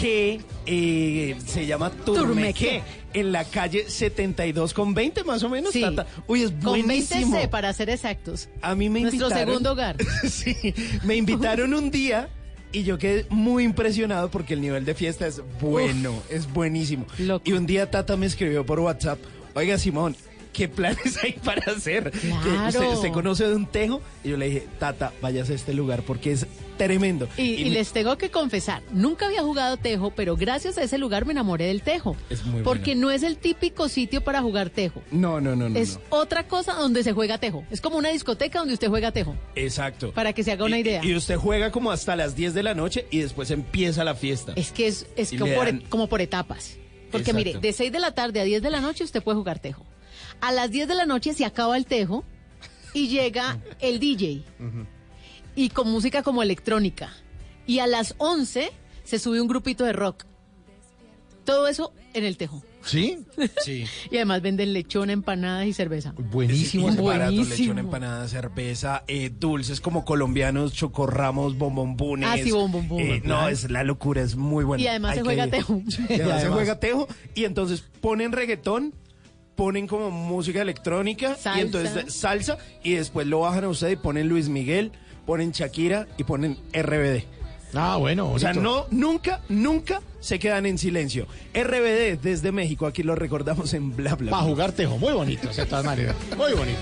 que 0.00 0.40
eh, 0.66 1.36
se 1.44 1.66
llama 1.66 1.90
Turmeque, 1.90 2.22
Turmeque. 2.22 2.82
en 3.12 3.32
la 3.32 3.44
calle 3.44 3.84
72 3.90 4.72
con 4.72 4.94
20 4.94 5.24
más 5.24 5.42
o 5.42 5.48
menos. 5.50 5.72
Sí. 5.72 5.82
Tata. 5.82 6.06
Uy, 6.26 6.42
es 6.44 6.50
Con 6.52 6.72
20 6.72 6.86
buenísimo. 6.86 7.38
C, 7.38 7.48
para 7.48 7.72
ser 7.74 7.90
exactos. 7.90 8.48
A 8.62 8.74
mí 8.74 8.88
me 8.88 9.00
Nuestro 9.00 9.26
invitaron. 9.26 9.48
segundo 9.48 9.72
hogar. 9.72 9.96
sí, 10.28 10.56
me 11.04 11.16
invitaron 11.16 11.74
un 11.74 11.90
día 11.90 12.30
y 12.72 12.84
yo 12.84 12.96
quedé 12.98 13.26
muy 13.28 13.64
impresionado 13.64 14.30
porque 14.30 14.54
el 14.54 14.62
nivel 14.62 14.84
de 14.86 14.94
fiesta 14.94 15.26
es 15.26 15.42
bueno, 15.60 16.14
es 16.30 16.50
buenísimo. 16.50 17.04
Y 17.44 17.52
un 17.52 17.66
día 17.66 17.90
Tata 17.90 18.16
me 18.16 18.24
escribió 18.26 18.64
por 18.64 18.80
WhatsApp, 18.80 19.18
oiga 19.54 19.76
Simón, 19.76 20.16
¿qué 20.52 20.68
planes 20.68 21.18
hay 21.22 21.32
para 21.44 21.72
hacer? 21.72 22.10
Claro. 22.10 22.68
usted, 22.68 22.86
usted 22.94 23.12
conoce 23.12 23.46
de 23.48 23.54
un 23.54 23.66
tejo? 23.66 24.00
Y 24.24 24.30
yo 24.30 24.36
le 24.36 24.46
dije, 24.48 24.68
Tata, 24.78 25.12
vayas 25.20 25.50
a 25.50 25.54
este 25.54 25.74
lugar 25.74 26.02
porque 26.02 26.32
es 26.32 26.46
tremendo. 26.76 27.28
Y, 27.36 27.64
les 27.70 27.92
tengo 27.92 28.16
que 28.16 28.30
confesar, 28.30 28.82
nunca 28.92 29.26
había 29.26 29.42
jugado 29.42 29.76
tejo, 29.76 30.12
pero 30.12 30.36
gracias 30.36 30.78
a 30.78 30.82
ese 30.82 30.96
lugar 30.96 31.26
me 31.26 31.32
enamoré 31.32 31.66
del 31.66 31.82
tejo. 31.82 32.16
Es 32.30 32.44
muy 32.46 32.62
Porque 32.62 32.94
no 32.94 33.10
es 33.10 33.22
el 33.22 33.36
típico 33.36 33.88
sitio 33.90 34.22
para 34.24 34.40
jugar 34.40 34.70
tejo. 34.70 35.02
No, 35.10 35.40
no, 35.42 35.54
no, 35.54 35.68
no. 35.68 35.78
es 35.78 35.96
no. 35.96 36.00
otra 36.08 36.46
cosa 36.48 36.72
donde 36.74 37.02
se 37.02 37.12
juega 37.12 37.36
tejo. 37.36 37.64
Es 37.70 37.82
como 37.82 37.98
una 37.98 38.08
discoteca 38.08 38.60
donde 38.60 38.74
usted 38.74 38.88
juega 38.88 39.12
tejo. 39.12 39.36
Exacto. 39.56 40.12
Para 40.12 40.32
que 40.32 40.42
se 40.42 40.52
haga 40.52 40.64
una 40.64 40.78
Y- 40.78 40.80
idea. 40.80 41.04
Y 41.04 41.14
usted 41.14 41.36
juega 41.36 41.70
como 41.70 41.90
hasta 41.90 42.16
las 42.16 42.34
10 42.34 42.54
de 42.54 42.62
la 42.62 42.74
noche 42.74 43.06
y 43.10 43.18
después 43.18 43.50
empieza 43.50 44.02
la 44.02 44.14
fiesta. 44.14 44.54
Es 44.56 44.72
que 44.72 44.86
es, 44.86 45.06
es 45.16 45.30
como, 45.32 45.54
por, 45.54 45.66
dan- 45.66 45.82
como 45.90 46.08
por 46.08 46.22
etapas. 46.22 46.78
Porque 47.10 47.32
Exacto. 47.32 47.36
mire, 47.50 47.60
de 47.60 47.72
6 47.74 47.92
de 47.92 47.98
la 48.00 48.14
tarde 48.14 48.40
a 48.40 48.44
10 48.44 48.62
de 48.62 48.70
la 48.70 48.80
noche 48.80 49.04
usted 49.04 49.22
puede 49.22 49.36
jugar 49.36 49.58
tejo. 49.58 49.84
A 50.40 50.52
las 50.52 50.70
10 50.70 50.88
de 50.88 50.94
la 50.94 51.06
noche 51.06 51.34
se 51.34 51.44
acaba 51.44 51.76
el 51.76 51.86
tejo 51.86 52.24
y 52.94 53.08
llega 53.08 53.58
el 53.80 54.00
DJ. 54.00 54.42
Y 55.54 55.68
con 55.70 55.90
música 55.90 56.22
como 56.22 56.42
electrónica. 56.42 57.12
Y 57.66 57.78
a 57.80 57.86
las 57.86 58.14
11 58.18 58.70
se 59.04 59.18
sube 59.18 59.40
un 59.40 59.48
grupito 59.48 59.84
de 59.84 59.92
rock. 59.92 60.24
Todo 61.44 61.68
eso 61.68 61.92
en 62.14 62.24
el 62.24 62.36
tejo. 62.36 62.62
¿Sí? 62.82 63.18
Sí. 63.64 63.84
Y 64.10 64.16
además 64.16 64.42
venden 64.42 64.72
lechón, 64.72 65.10
empanadas 65.10 65.66
y 65.66 65.72
cerveza. 65.72 66.12
Buenísimo. 66.16 66.88
Es 66.88 66.96
barato, 66.96 67.32
Buenísimo. 67.32 67.56
lechón, 67.74 67.78
empanada, 67.78 68.28
cerveza, 68.28 69.04
eh, 69.06 69.30
dulces 69.30 69.80
como 69.80 70.04
colombianos, 70.04 70.72
chocorramos, 70.72 71.58
bombombunes. 71.58 72.28
Ah, 72.30 72.36
sí, 72.42 72.50
bombombunes. 72.50 73.18
Eh, 73.18 73.22
no, 73.24 73.48
es 73.48 73.70
la 73.70 73.84
locura, 73.84 74.22
es 74.22 74.36
muy 74.36 74.64
bueno. 74.64 74.82
Y 74.82 74.86
además 74.86 75.12
Hay 75.12 75.18
se 75.18 75.24
juega 75.24 75.46
tejo. 75.48 75.82
Y 76.08 76.14
además, 76.14 76.42
se 76.42 76.48
juega 76.48 76.80
tejo 76.80 77.08
y 77.34 77.44
entonces 77.44 77.84
ponen 78.00 78.32
reggaetón, 78.32 78.94
ponen 79.56 79.86
como 79.86 80.10
música 80.10 80.62
electrónica 80.62 81.34
Salsa. 81.36 81.58
y 81.58 81.60
entonces 81.60 82.14
salsa 82.14 82.58
y 82.82 82.94
después 82.94 83.26
lo 83.26 83.40
bajan 83.40 83.64
a 83.64 83.68
usted 83.68 83.90
y 83.90 83.96
ponen 83.96 84.28
Luis 84.28 84.48
Miguel, 84.48 84.92
ponen 85.26 85.52
Shakira 85.52 86.06
y 86.16 86.24
ponen 86.24 86.56
RBD. 86.72 87.24
Ah, 87.74 87.96
bueno. 87.98 88.32
O 88.32 88.38
sea, 88.38 88.52
bonito. 88.52 88.88
no, 88.90 89.12
nunca, 89.12 89.40
nunca 89.48 90.00
se 90.18 90.38
quedan 90.38 90.66
en 90.66 90.76
silencio. 90.78 91.26
RBD 91.54 92.18
desde 92.20 92.50
México, 92.52 92.86
aquí 92.86 93.02
lo 93.02 93.14
recordamos 93.14 93.72
en 93.74 93.94
Bla 93.94 94.16
Bla. 94.16 94.30
Para 94.32 94.42
jugar 94.42 94.72
tejo, 94.72 94.98
muy 94.98 95.12
bonito, 95.12 95.48
de 95.48 95.66
todas 95.66 95.84
maneras. 95.84 96.16
Muy 96.36 96.52
bonito. 96.52 96.78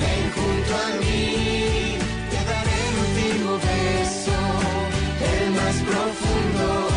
Ven 0.00 0.30
junto 0.32 0.76
a 0.76 1.00
mí, 1.00 1.96
te 2.30 2.44
daré 2.44 2.76
el 2.86 2.94
último 3.34 3.52
beso, 3.56 4.38
el 5.42 5.50
más 5.50 5.76
profundo. 5.82 6.88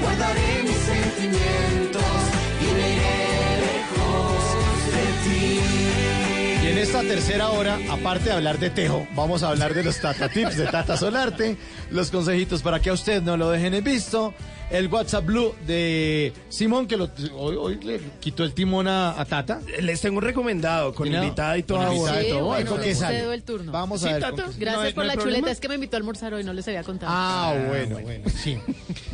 Guardaré 0.00 0.62
mis 0.62 0.76
sentimientos 0.76 2.02
esta 6.82 7.02
tercera 7.02 7.48
hora, 7.48 7.76
aparte 7.90 8.26
de 8.26 8.32
hablar 8.32 8.58
de 8.58 8.70
tejo, 8.70 9.06
vamos 9.16 9.42
a 9.42 9.48
hablar 9.48 9.74
de 9.74 9.82
los 9.82 10.00
Tata 10.00 10.28
Tips 10.28 10.56
de 10.56 10.66
Tata 10.66 10.96
Solarte, 10.96 11.56
los 11.90 12.10
consejitos 12.10 12.62
para 12.62 12.78
que 12.78 12.90
a 12.90 12.92
usted 12.92 13.20
no 13.20 13.36
lo 13.36 13.50
dejen 13.50 13.74
en 13.74 13.82
visto, 13.82 14.32
el 14.70 14.88
WhatsApp 14.88 15.24
Blue 15.24 15.54
de 15.66 16.32
Simón, 16.48 16.86
que 16.86 16.96
lo, 16.96 17.08
hoy, 17.36 17.56
hoy 17.58 17.74
le 17.82 18.00
quitó 18.20 18.44
el 18.44 18.52
timón 18.52 18.86
a, 18.88 19.18
a 19.20 19.24
Tata. 19.24 19.60
Les 19.80 20.00
tengo 20.00 20.18
un 20.18 20.24
recomendado 20.24 20.94
con 20.94 21.06
¿Y 21.08 21.10
no? 21.10 21.22
invitada 21.22 21.56
y 21.58 21.62
todo. 21.62 21.78
Con 21.78 21.92
invitada 21.92 22.20
y 22.22 22.24
Sí, 22.24 22.30
todo. 22.30 22.44
bueno, 22.44 22.70
¿Con 22.70 22.80
qué 22.80 22.94
sale? 22.94 23.34
el 23.34 23.42
turno. 23.42 23.72
Vamos 23.72 24.00
Sí, 24.02 24.08
a 24.08 24.12
ver. 24.12 24.20
Tata. 24.22 24.44
Gracias 24.58 24.84
No 24.90 24.94
por 24.94 25.04
no 25.04 25.08
la 25.08 25.14
problema. 25.14 25.22
chuleta. 25.38 25.50
Es 25.52 25.60
que 25.60 25.68
me 25.68 25.74
invitó 25.76 25.96
a 25.96 25.98
almorzar 25.98 26.34
hoy, 26.34 26.44
no 26.44 26.52
les 26.52 26.66
había 26.68 26.82
contado. 26.84 27.12
Ah, 27.14 27.54
bueno, 27.68 27.98
bueno, 28.00 28.24
sí. 28.30 28.58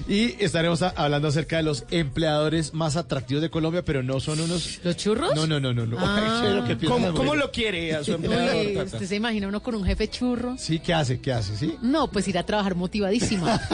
Y 0.08 0.42
estaremos 0.42 0.82
a- 0.82 0.90
hablando 0.96 1.28
acerca 1.28 1.56
de 1.58 1.62
los 1.62 1.84
empleadores 1.90 2.74
más 2.74 2.96
atractivos 2.96 3.42
de 3.42 3.50
Colombia, 3.50 3.82
pero 3.84 4.02
no 4.02 4.20
son 4.20 4.40
unos... 4.40 4.80
¿Los 4.84 4.96
churros? 4.96 5.34
No, 5.34 5.46
no, 5.46 5.60
no, 5.60 5.72
no. 5.72 5.86
no. 5.86 5.96
Ah. 6.00 6.42
Lo 6.54 6.88
¿Cómo, 6.88 7.14
cómo 7.14 7.34
lo 7.34 7.50
quiere 7.50 7.94
a 7.94 8.02
su 8.04 8.12
empleador? 8.14 8.54
Uy? 8.66 8.76
¿Usted 8.78 9.06
se 9.06 9.16
imagina 9.16 9.48
uno 9.48 9.62
con 9.62 9.74
un 9.74 9.84
jefe 9.84 10.08
churro? 10.08 10.56
Sí, 10.58 10.78
¿qué 10.78 10.92
hace? 10.94 11.20
¿Qué 11.20 11.32
hace? 11.32 11.56
¿Sí? 11.56 11.76
No, 11.82 12.08
pues 12.10 12.26
ir 12.28 12.36
a 12.38 12.44
trabajar 12.44 12.74
motivadísima. 12.74 13.60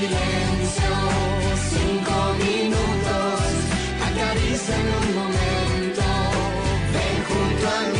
Silencio, 0.00 0.94
cinco 1.68 2.16
minutos, 2.38 3.42
acaricia 4.08 4.74
en 4.80 4.88
un 5.00 5.06
momento. 5.18 6.04
Ven 6.94 7.16
junto 7.28 7.64
a 7.68 7.80
mí, 7.92 7.99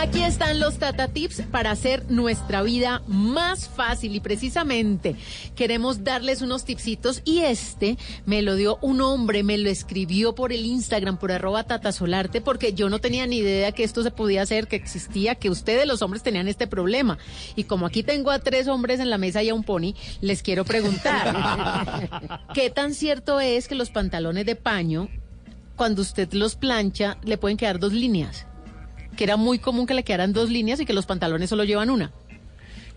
Aquí 0.00 0.22
están 0.22 0.60
los 0.60 0.78
Tata 0.78 1.08
Tips 1.08 1.42
para 1.50 1.70
hacer 1.70 2.10
nuestra 2.10 2.62
vida 2.62 3.02
más 3.06 3.68
fácil 3.68 4.16
y 4.16 4.20
precisamente 4.20 5.14
queremos 5.54 6.04
darles 6.04 6.40
unos 6.40 6.64
tipsitos 6.64 7.20
y 7.26 7.40
este 7.40 7.98
me 8.24 8.40
lo 8.40 8.54
dio 8.54 8.78
un 8.80 9.02
hombre, 9.02 9.42
me 9.42 9.58
lo 9.58 9.68
escribió 9.68 10.34
por 10.34 10.54
el 10.54 10.64
Instagram, 10.64 11.18
por 11.18 11.32
arroba 11.32 11.64
Tata 11.64 11.92
Solarte, 11.92 12.40
porque 12.40 12.72
yo 12.72 12.88
no 12.88 12.98
tenía 12.98 13.26
ni 13.26 13.36
idea 13.36 13.72
que 13.72 13.84
esto 13.84 14.02
se 14.02 14.10
podía 14.10 14.40
hacer, 14.40 14.68
que 14.68 14.76
existía, 14.76 15.34
que 15.34 15.50
ustedes 15.50 15.86
los 15.86 16.00
hombres 16.00 16.22
tenían 16.22 16.48
este 16.48 16.66
problema. 16.66 17.18
Y 17.54 17.64
como 17.64 17.84
aquí 17.84 18.02
tengo 18.02 18.30
a 18.30 18.38
tres 18.38 18.68
hombres 18.68 19.00
en 19.00 19.10
la 19.10 19.18
mesa 19.18 19.42
y 19.42 19.50
a 19.50 19.54
un 19.54 19.64
pony, 19.64 19.92
les 20.22 20.42
quiero 20.42 20.64
preguntar, 20.64 22.08
¿qué 22.54 22.70
tan 22.70 22.94
cierto 22.94 23.38
es 23.38 23.68
que 23.68 23.74
los 23.74 23.90
pantalones 23.90 24.46
de 24.46 24.56
paño, 24.56 25.10
cuando 25.76 26.00
usted 26.00 26.32
los 26.32 26.56
plancha, 26.56 27.18
le 27.22 27.36
pueden 27.36 27.58
quedar 27.58 27.78
dos 27.78 27.92
líneas? 27.92 28.46
Que 29.20 29.24
era 29.24 29.36
muy 29.36 29.58
común 29.58 29.86
que 29.86 29.92
le 29.92 30.02
quedaran 30.02 30.32
dos 30.32 30.48
líneas 30.48 30.80
y 30.80 30.86
que 30.86 30.94
los 30.94 31.04
pantalones 31.04 31.50
solo 31.50 31.64
llevan 31.64 31.90
una. 31.90 32.10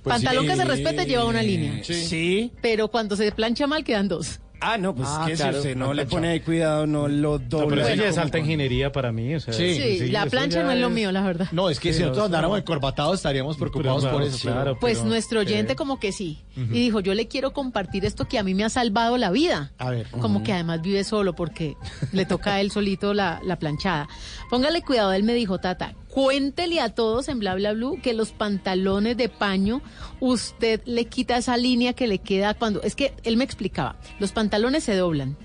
Pues 0.04 0.16
Pantalón 0.16 0.46
sí. 0.46 0.52
que 0.52 0.56
se 0.56 0.64
respete 0.64 1.06
lleva 1.06 1.26
una 1.26 1.44
línea. 1.44 1.84
Sí. 1.84 2.50
Pero 2.62 2.88
cuando 2.88 3.18
se 3.18 3.30
plancha 3.34 3.68
mal 3.68 3.84
quedan 3.84 4.08
dos. 4.08 4.40
Ah, 4.66 4.78
no, 4.78 4.96
pues 4.96 5.10
Ah, 5.12 5.26
que 5.28 5.34
claro, 5.34 5.52
si 5.56 5.58
usted 5.60 5.76
no 5.76 5.94
le 5.94 6.06
pone 6.06 6.30
ahí 6.30 6.40
cuidado, 6.40 6.88
no 6.88 7.10
lo 7.10 7.38
No, 7.38 7.40
dobla. 7.40 7.68
pero 7.76 7.82
eso 7.88 7.96
ya 8.04 8.08
es 8.08 8.18
alta 8.18 8.40
ingeniería 8.40 8.94
para 8.94 9.12
mí. 9.12 9.36
O 9.36 9.40
sea, 9.42 9.54
Sí, 9.54 9.76
Sí, 9.76 10.08
la 10.10 10.26
plancha 10.28 10.64
no 10.64 10.72
es 10.72 10.80
lo 10.80 10.90
mío, 10.90 11.12
la 11.12 11.22
verdad. 11.22 11.50
No, 11.52 11.70
es 11.70 11.82
que 11.82 11.92
si 11.92 12.00
nosotros 12.00 12.28
andáramos 12.28 12.60
encorbatados 12.60 13.16
estaríamos 13.16 13.58
preocupados 13.58 14.04
Pero, 14.06 14.14
por 14.14 14.22
claro, 14.22 14.34
eso. 14.36 14.40
pero- 14.42 14.56
claro. 14.56 14.78
Pues 14.80 15.00
pero- 15.00 15.10
nuestro 15.10 15.40
oyente 15.42 15.76
como 15.76 16.00
que 16.00 16.14
sí. 16.14 16.40
Y 16.56 16.62
dijo, 16.80 17.02
yo 17.02 17.14
le 17.14 17.28
quiero 17.28 17.52
compartir 17.52 18.06
esto 18.06 18.26
que 18.26 18.40
a 18.40 18.44
mí 18.44 18.54
me 18.54 18.64
ha 18.64 18.70
salvado 18.70 19.18
la 19.18 19.32
vida. 19.32 19.74
A 19.80 19.90
ver. 19.90 20.08
Como 20.12 20.44
que 20.44 20.54
además 20.54 20.82
vive 20.82 21.04
solo 21.04 21.34
porque 21.36 21.76
le 22.14 22.26
toca 22.26 22.54
a 22.56 22.62
él 22.62 22.72
solito 22.72 23.14
la, 23.14 23.42
la 23.44 23.58
planchada. 23.60 24.08
Póngale 24.50 24.82
cuidado, 24.82 25.12
él 25.12 25.24
me 25.24 25.34
dijo, 25.34 25.60
Tata, 25.60 25.94
cuéntele 26.14 26.80
a 26.80 26.90
todos 26.94 27.28
en 27.28 27.40
bla 27.40 27.56
bla 27.56 27.74
blue 27.74 28.00
que 28.02 28.14
los 28.14 28.32
pantalones 28.32 29.18
de 29.18 29.30
paño, 29.30 29.82
usted 30.20 30.82
le 30.86 31.06
quita 31.06 31.38
esa 31.38 31.58
línea 31.58 31.94
que 31.94 32.06
le 32.08 32.20
queda 32.20 32.54
cuando. 32.54 32.84
Es 32.84 32.96
que 32.96 33.14
él 33.24 33.36
me 33.36 33.44
explicaba, 33.44 33.96
los 34.20 34.32
pantalones 34.32 34.84
se 34.84 34.96
doblan 34.96 35.36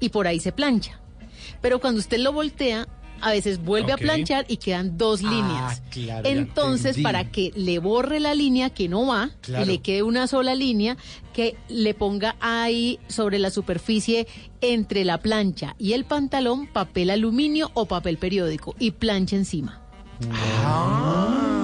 y 0.00 0.10
por 0.10 0.26
ahí 0.26 0.38
se 0.38 0.52
plancha. 0.52 1.00
Pero 1.62 1.80
cuando 1.80 2.00
usted 2.00 2.18
lo 2.18 2.32
voltea, 2.34 2.86
a 3.22 3.30
veces 3.32 3.64
vuelve 3.64 3.92
a 3.92 3.96
planchar 3.96 4.44
y 4.48 4.58
quedan 4.58 4.98
dos 4.98 5.22
Ah, 5.24 5.30
líneas. 5.30 5.82
claro, 5.90 6.24
ya 6.24 6.30
Entonces, 6.30 6.98
para 7.02 7.30
que 7.32 7.50
le 7.56 7.78
borre 7.78 8.20
la 8.20 8.34
línea 8.34 8.68
que 8.70 8.88
no 8.88 9.06
va 9.06 9.30
Claro. 9.40 9.64
y 9.64 9.66
le 9.66 9.78
quede 9.78 10.02
una 10.02 10.26
sola 10.26 10.54
línea, 10.54 10.96
que 11.32 11.56
le 11.68 11.94
ponga 11.94 12.36
ahí 12.40 13.00
sobre 13.08 13.38
la 13.38 13.50
superficie 13.50 14.28
entre 14.60 15.04
la 15.04 15.18
plancha 15.18 15.74
y 15.78 15.94
el 15.94 16.04
pantalón 16.04 16.66
papel 16.66 17.08
aluminio 17.10 17.70
o 17.74 17.86
papel 17.86 18.18
periódico 18.18 18.76
y 18.78 18.90
plancha 18.92 19.34
encima. 19.36 19.80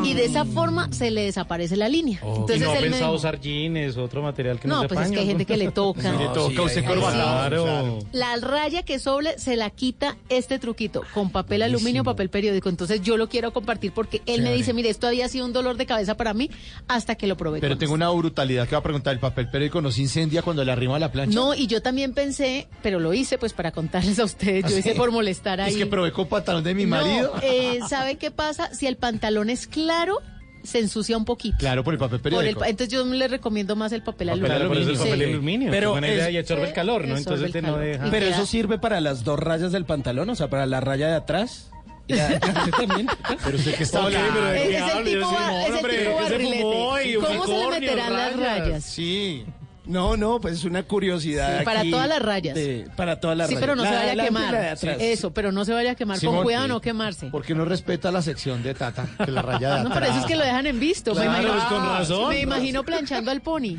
Y 0.05 0.13
de 0.13 0.27
esa 0.27 0.45
forma 0.45 0.93
se 0.93 1.11
le 1.11 1.23
desaparece 1.23 1.77
la 1.77 1.89
línea. 1.89 2.19
Oh, 2.23 2.35
Entonces 2.41 2.59
y 2.59 2.61
no 2.61 2.71
ha 2.71 2.77
él 2.77 2.85
me 2.85 2.91
pensado 2.91 3.15
usar 3.15 3.41
jeans, 3.41 3.97
otro 3.97 4.23
material 4.23 4.61
que 4.61 4.69
no, 4.69 4.83
No, 4.83 4.89
pues 4.89 5.01
es 5.07 5.11
que 5.13 5.21
hay 5.21 5.27
gente 5.27 5.47
que 5.47 5.57
le 5.57 5.71
toca. 5.71 6.03
Sí, 6.05 6.09
le 6.19 6.25
No, 6.27 6.33
toca, 6.33 6.51
sí, 6.55 6.61
usted. 6.61 6.85
Claro. 6.85 7.65
Claro. 7.65 7.99
La 8.13 8.37
raya 8.37 8.83
que 8.83 8.99
sobre 8.99 9.39
se 9.39 9.57
la 9.57 9.71
quita 9.71 10.17
este 10.29 10.59
truquito 10.59 11.03
con 11.15 11.31
papel 11.31 11.63
aluminio, 11.63 12.05
papel 12.05 12.29
periódico. 12.29 12.69
Entonces 12.69 13.01
yo 13.01 13.17
lo 13.17 13.29
quiero 13.31 13.53
compartir 13.53 13.93
porque 13.93 14.21
él 14.27 14.43
me 14.43 14.53
dice, 14.53 14.75
mire, 14.75 14.91
esto 14.91 15.07
había 15.07 15.29
sido 15.29 15.47
un 15.47 15.53
dolor 15.55 15.77
de 15.79 15.87
cabeza 15.87 16.17
para 16.17 16.35
mí 16.35 16.51
hasta 16.87 17.15
que 17.15 17.27
lo 17.27 17.37
probé. 17.37 17.61
Pero 17.61 17.79
tengo 17.79 17.95
una 17.95 18.11
brutalidad 18.11 18.69
que 18.69 18.75
va 18.75 18.81
a 18.81 18.83
preguntar. 18.83 19.15
¿El 19.15 19.21
papel 19.21 19.49
periódico 19.49 19.81
no 19.81 19.91
se 19.91 20.03
incendia 20.03 20.43
cuando 20.43 20.65
le 20.65 20.71
arrima 20.73 20.99
la 20.99 21.11
plancha? 21.11 21.35
No, 21.35 21.55
y 21.55 21.67
yo 21.67 21.81
también 21.81 22.13
pensé, 22.13 22.69
pero 22.83 23.01
lo 23.01 23.15
hice 23.15 23.39
pues 23.39 23.53
para 23.55 23.73
contarles 23.73 24.19
a 24.19 24.25
ustedes, 24.25 24.65
¿Ah, 24.65 24.69
yo 24.69 24.75
sí? 24.75 24.81
hice 24.81 24.95
por 24.95 25.11
molestar 25.13 25.61
ahí. 25.63 25.73
Es 25.73 25.79
que 25.79 25.87
probé 25.87 26.13
con 26.13 26.27
pantalón 26.27 26.63
de 26.63 26.75
mi 26.75 26.85
No, 26.85 26.91
marido. 26.91 27.33
eh, 27.43 27.81
¿sabe 27.89 28.17
qué 28.17 28.31
pasa? 28.31 28.44
Si 28.73 28.87
el 28.87 28.97
pantalón 28.97 29.51
es 29.51 29.67
claro, 29.67 30.21
se 30.63 30.79
ensucia 30.79 31.17
un 31.17 31.25
poquito. 31.25 31.57
Claro, 31.59 31.85
por 31.85 31.93
el 31.95 31.99
papel 32.01 32.21
Por 32.21 32.29
el 32.33 32.37
periódico. 32.39 32.61
pa- 32.61 32.69
entonces 32.69 32.93
yo 32.93 33.05
le 33.05 33.29
recomiendo 33.29 33.77
más 33.77 33.93
el 33.93 34.03
papel, 34.03 34.29
Papel 34.29 34.43
aluminio. 34.53 34.57
aluminio, 34.57 34.85
por 34.87 34.93
eso 34.95 35.03
el 35.03 35.09
papel 35.11 35.27
Sí. 35.27 35.33
aluminio. 35.35 35.71
Pero 35.71 35.91
buena 35.93 36.09
idea 36.09 36.31
y 36.31 36.39
absorbe 36.39 36.67
el 36.69 36.73
calor, 36.73 37.07
¿no? 37.07 37.17
Entonces 37.17 37.47
el 37.47 37.53
te 37.53 37.63
no 37.63 37.77
deja. 37.79 38.09
Pero 38.11 38.27
eso 38.27 38.47
sirve 38.47 38.79
para 38.79 39.01
las 39.01 39.25
dos 39.25 39.39
rayas 39.39 39.73
del 39.73 39.85
pantalón, 39.85 40.31
o 40.31 40.35
sea, 40.35 40.49
para 40.49 40.67
la 40.67 40.81
raya 40.81 41.09
de 41.09 41.15
atrás. 41.15 41.71
y 42.07 42.13
la 42.15 42.29
de 42.29 42.37
adelante 42.37 42.71
también. 42.71 43.07
Pero 43.45 43.57
usted 43.57 43.75
que 43.77 43.83
está 43.83 44.01
Ok, 44.01 44.07
hablando. 44.07 44.33
pero 44.35 44.47
¿de 44.51 44.77
Es- 44.77 44.83
es 44.83 44.95
el 44.97 45.05
tipo 45.05 45.31
mono, 45.31 45.59
es 45.61 45.67
el 45.69 45.75
hombre, 45.75 45.99
tipo 45.99 46.15
barrilete. 46.17 47.19
¿Cómo 47.27 47.47
se 47.47 47.59
le 47.59 47.81
meterán 47.81 48.13
las 48.13 48.37
rayas? 48.37 48.85
Sí. 48.85 49.45
No, 49.87 50.17
no, 50.17 50.41
pues 50.41 50.55
es 50.55 50.65
una 50.65 50.83
curiosidad. 50.83 51.59
Sí, 51.59 51.65
para 51.65 51.81
aquí 51.81 51.91
todas 51.91 52.09
las 52.09 52.23
rayas. 52.23 52.55
de- 52.55 52.89
para 52.97 53.21
todas 53.21 53.37
las 53.37 53.49
Sí, 53.49 53.55
rayas. 53.55 53.61
pero 53.67 53.77
no 53.77 53.83
La 53.85 53.89
se 53.91 53.95
vaya 53.97 54.13
a 54.23 54.25
quemar. 54.25 54.77
Eso, 55.01 55.31
pero 55.35 55.53
no 55.53 55.65
se 55.65 55.73
vaya 55.73 55.91
a 55.91 55.95
quemar. 55.95 56.19
Simón, 56.19 56.37
Con 56.37 56.45
cuidado 56.45 56.65
sí. 56.65 56.69
no 56.71 56.81
quemarse. 56.81 57.27
Porque 57.31 57.55
no 57.55 57.65
respeta 57.65 58.11
la 58.11 58.23
sección 58.23 58.63
de 58.63 58.75
Tata, 58.75 59.07
que 59.25 59.31
la 59.31 59.43
raya 59.43 59.77
de 59.77 59.83
No, 59.83 59.89
atrás. 59.91 59.95
pero 60.01 60.07
eso 60.13 60.21
es 60.21 60.27
que 60.27 60.37
lo 60.37 60.45
dejan 60.45 60.67
en 60.67 60.81
visto. 60.81 61.13
Claro, 61.13 61.31
me 61.31 61.37
imagino, 61.39 61.55
pues, 61.55 61.65
con 61.67 61.87
razón. 61.87 62.29
Me 62.31 62.41
imagino 62.41 62.83
planchando 62.85 63.31
al 63.31 63.41
pony. 63.43 63.77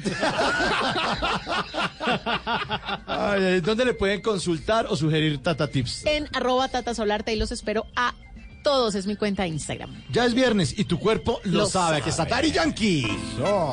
Ay, 3.07 3.61
¿Dónde 3.61 3.85
le 3.85 3.93
pueden 3.93 4.21
consultar 4.21 4.87
o 4.89 4.95
sugerir 4.95 5.41
Tata 5.41 5.67
Tips? 5.67 6.05
En 6.05 6.27
arroba 6.33 6.67
Tata 6.67 6.93
Solarte 6.93 7.33
y 7.33 7.37
los 7.37 7.51
espero 7.51 7.85
a 7.95 8.13
todos. 8.63 8.95
Es 8.95 9.07
mi 9.07 9.15
cuenta 9.15 9.43
de 9.43 9.49
Instagram. 9.49 10.03
Ya 10.11 10.25
es 10.25 10.33
viernes 10.33 10.77
y 10.77 10.85
tu 10.85 10.99
cuerpo 10.99 11.39
lo, 11.43 11.59
Lo 11.59 11.65
sabe. 11.65 11.97
Aquí 11.97 12.09
está 12.09 12.25
Tari 12.25 12.51
Yankee. 12.51 13.05
No. 13.39 13.71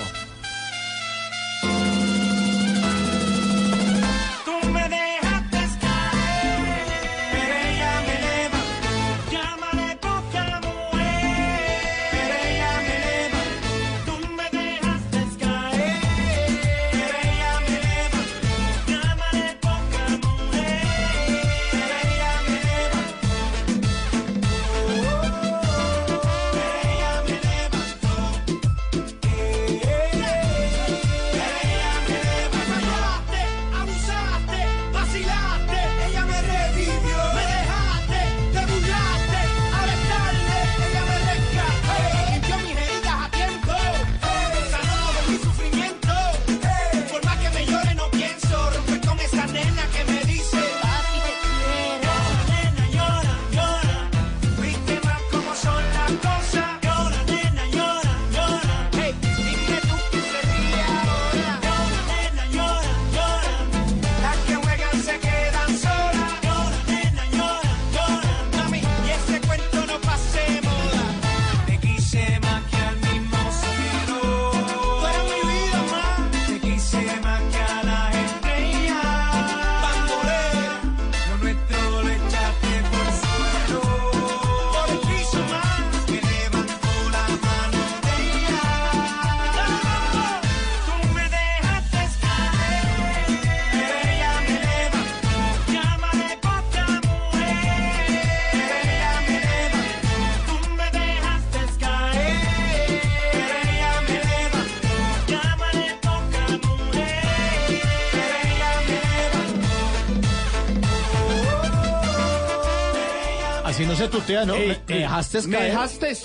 Así 113.72 113.86
no 113.86 113.96
se 113.96 114.06
tutea, 114.08 114.44
¿no? 114.44 114.54
Ey, 114.54 114.68
me, 114.68 114.74
me 114.86 114.94
ey, 114.96 115.00
dejaste 115.00 115.42
Me 115.42 115.56
caer. 115.56 115.70
dejaste. 115.72 116.16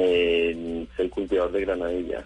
Eh, 0.00 0.86
soy 0.96 1.08
cultivador 1.08 1.52
de 1.52 1.60
granadilla. 1.62 2.24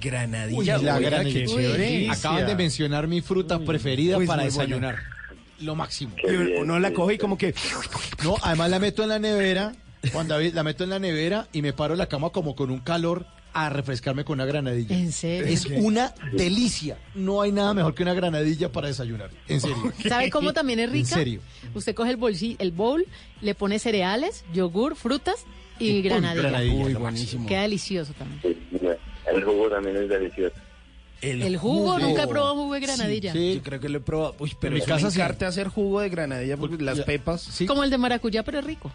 Granadilla. 0.00 0.58
Uy, 0.58 0.66
la 0.66 0.96
oiga, 0.96 0.98
granadilla. 1.10 1.40
qué 1.40 1.46
chévere. 1.46 2.10
Acaban 2.10 2.46
de 2.46 2.54
mencionar 2.54 3.06
mi 3.08 3.20
fruta 3.20 3.58
preferida 3.60 4.16
Pues 4.16 4.28
para 4.28 4.42
muy 4.42 4.50
buena. 4.50 4.64
desayunar. 4.66 4.96
Lo 5.60 5.74
máximo. 5.74 6.14
Y 6.22 6.34
uno 6.60 6.78
la 6.78 6.92
coge 6.92 7.14
y 7.14 7.18
como 7.18 7.38
que... 7.38 7.54
No, 8.22 8.36
además 8.42 8.70
la 8.70 8.78
meto 8.78 9.02
en 9.02 9.08
la 9.08 9.18
nevera. 9.18 9.72
Juan 10.12 10.28
David, 10.28 10.52
la 10.54 10.62
meto 10.62 10.84
en 10.84 10.90
la 10.90 10.98
nevera 10.98 11.48
y 11.52 11.62
me 11.62 11.72
paro 11.72 11.94
en 11.94 11.98
la 11.98 12.08
cama 12.08 12.30
como 12.30 12.54
con 12.54 12.70
un 12.70 12.80
calor 12.80 13.26
a 13.54 13.70
refrescarme 13.70 14.22
con 14.24 14.34
una 14.34 14.44
granadilla. 14.44 14.94
¿En 14.94 15.12
serio? 15.12 15.46
Es 15.46 15.64
una 15.64 16.12
delicia. 16.34 16.98
No 17.14 17.40
hay 17.40 17.52
nada 17.52 17.72
mejor 17.72 17.94
que 17.94 18.02
una 18.02 18.12
granadilla 18.12 18.70
para 18.70 18.88
desayunar. 18.88 19.30
En 19.48 19.62
serio. 19.62 19.92
¿Sabe 20.06 20.28
cómo 20.28 20.52
también 20.52 20.78
es 20.78 20.90
rica? 20.92 21.08
En 21.08 21.14
serio. 21.14 21.40
Usted 21.74 21.94
coge 21.94 22.10
el, 22.10 22.18
bolsi- 22.18 22.56
el 22.58 22.70
bowl, 22.72 23.06
le 23.40 23.54
pone 23.54 23.78
cereales, 23.78 24.44
yogur, 24.52 24.94
frutas 24.94 25.46
y, 25.78 26.02
granadilla. 26.02 26.42
granadilla, 26.48 26.84
Uy, 26.84 26.94
buenísimo. 26.94 27.46
Queda 27.46 27.62
delicioso 27.62 28.12
también. 28.14 28.40
Sí, 28.42 28.78
el 29.32 29.44
jugo 29.44 29.68
también 29.68 29.96
es 29.96 30.08
delicioso. 30.08 30.56
El 31.22 31.56
jugo, 31.56 31.98
nunca 31.98 32.24
he 32.24 32.26
probado 32.28 32.54
jugo 32.54 32.74
de 32.74 32.80
granadilla. 32.80 33.32
Yo 33.32 33.62
creo 33.62 33.80
que 33.80 33.88
lo 33.88 33.98
he 33.98 34.00
probado. 34.00 34.36
Uy, 34.38 34.52
pero 34.60 34.76
En 34.76 34.82
mi 34.82 34.86
casa 34.86 35.10
sí. 35.10 35.18
encanta 35.20 35.48
hacer 35.48 35.68
jugo 35.68 36.00
de 36.00 36.08
granadilla 36.10 36.56
porque 36.56 36.82
las 36.82 37.00
pepas. 37.00 37.62
Como 37.66 37.84
el 37.84 37.90
de 37.90 37.98
maracuyá, 37.98 38.42
pero 38.42 38.58
es 38.58 38.64
rico. 38.64 38.92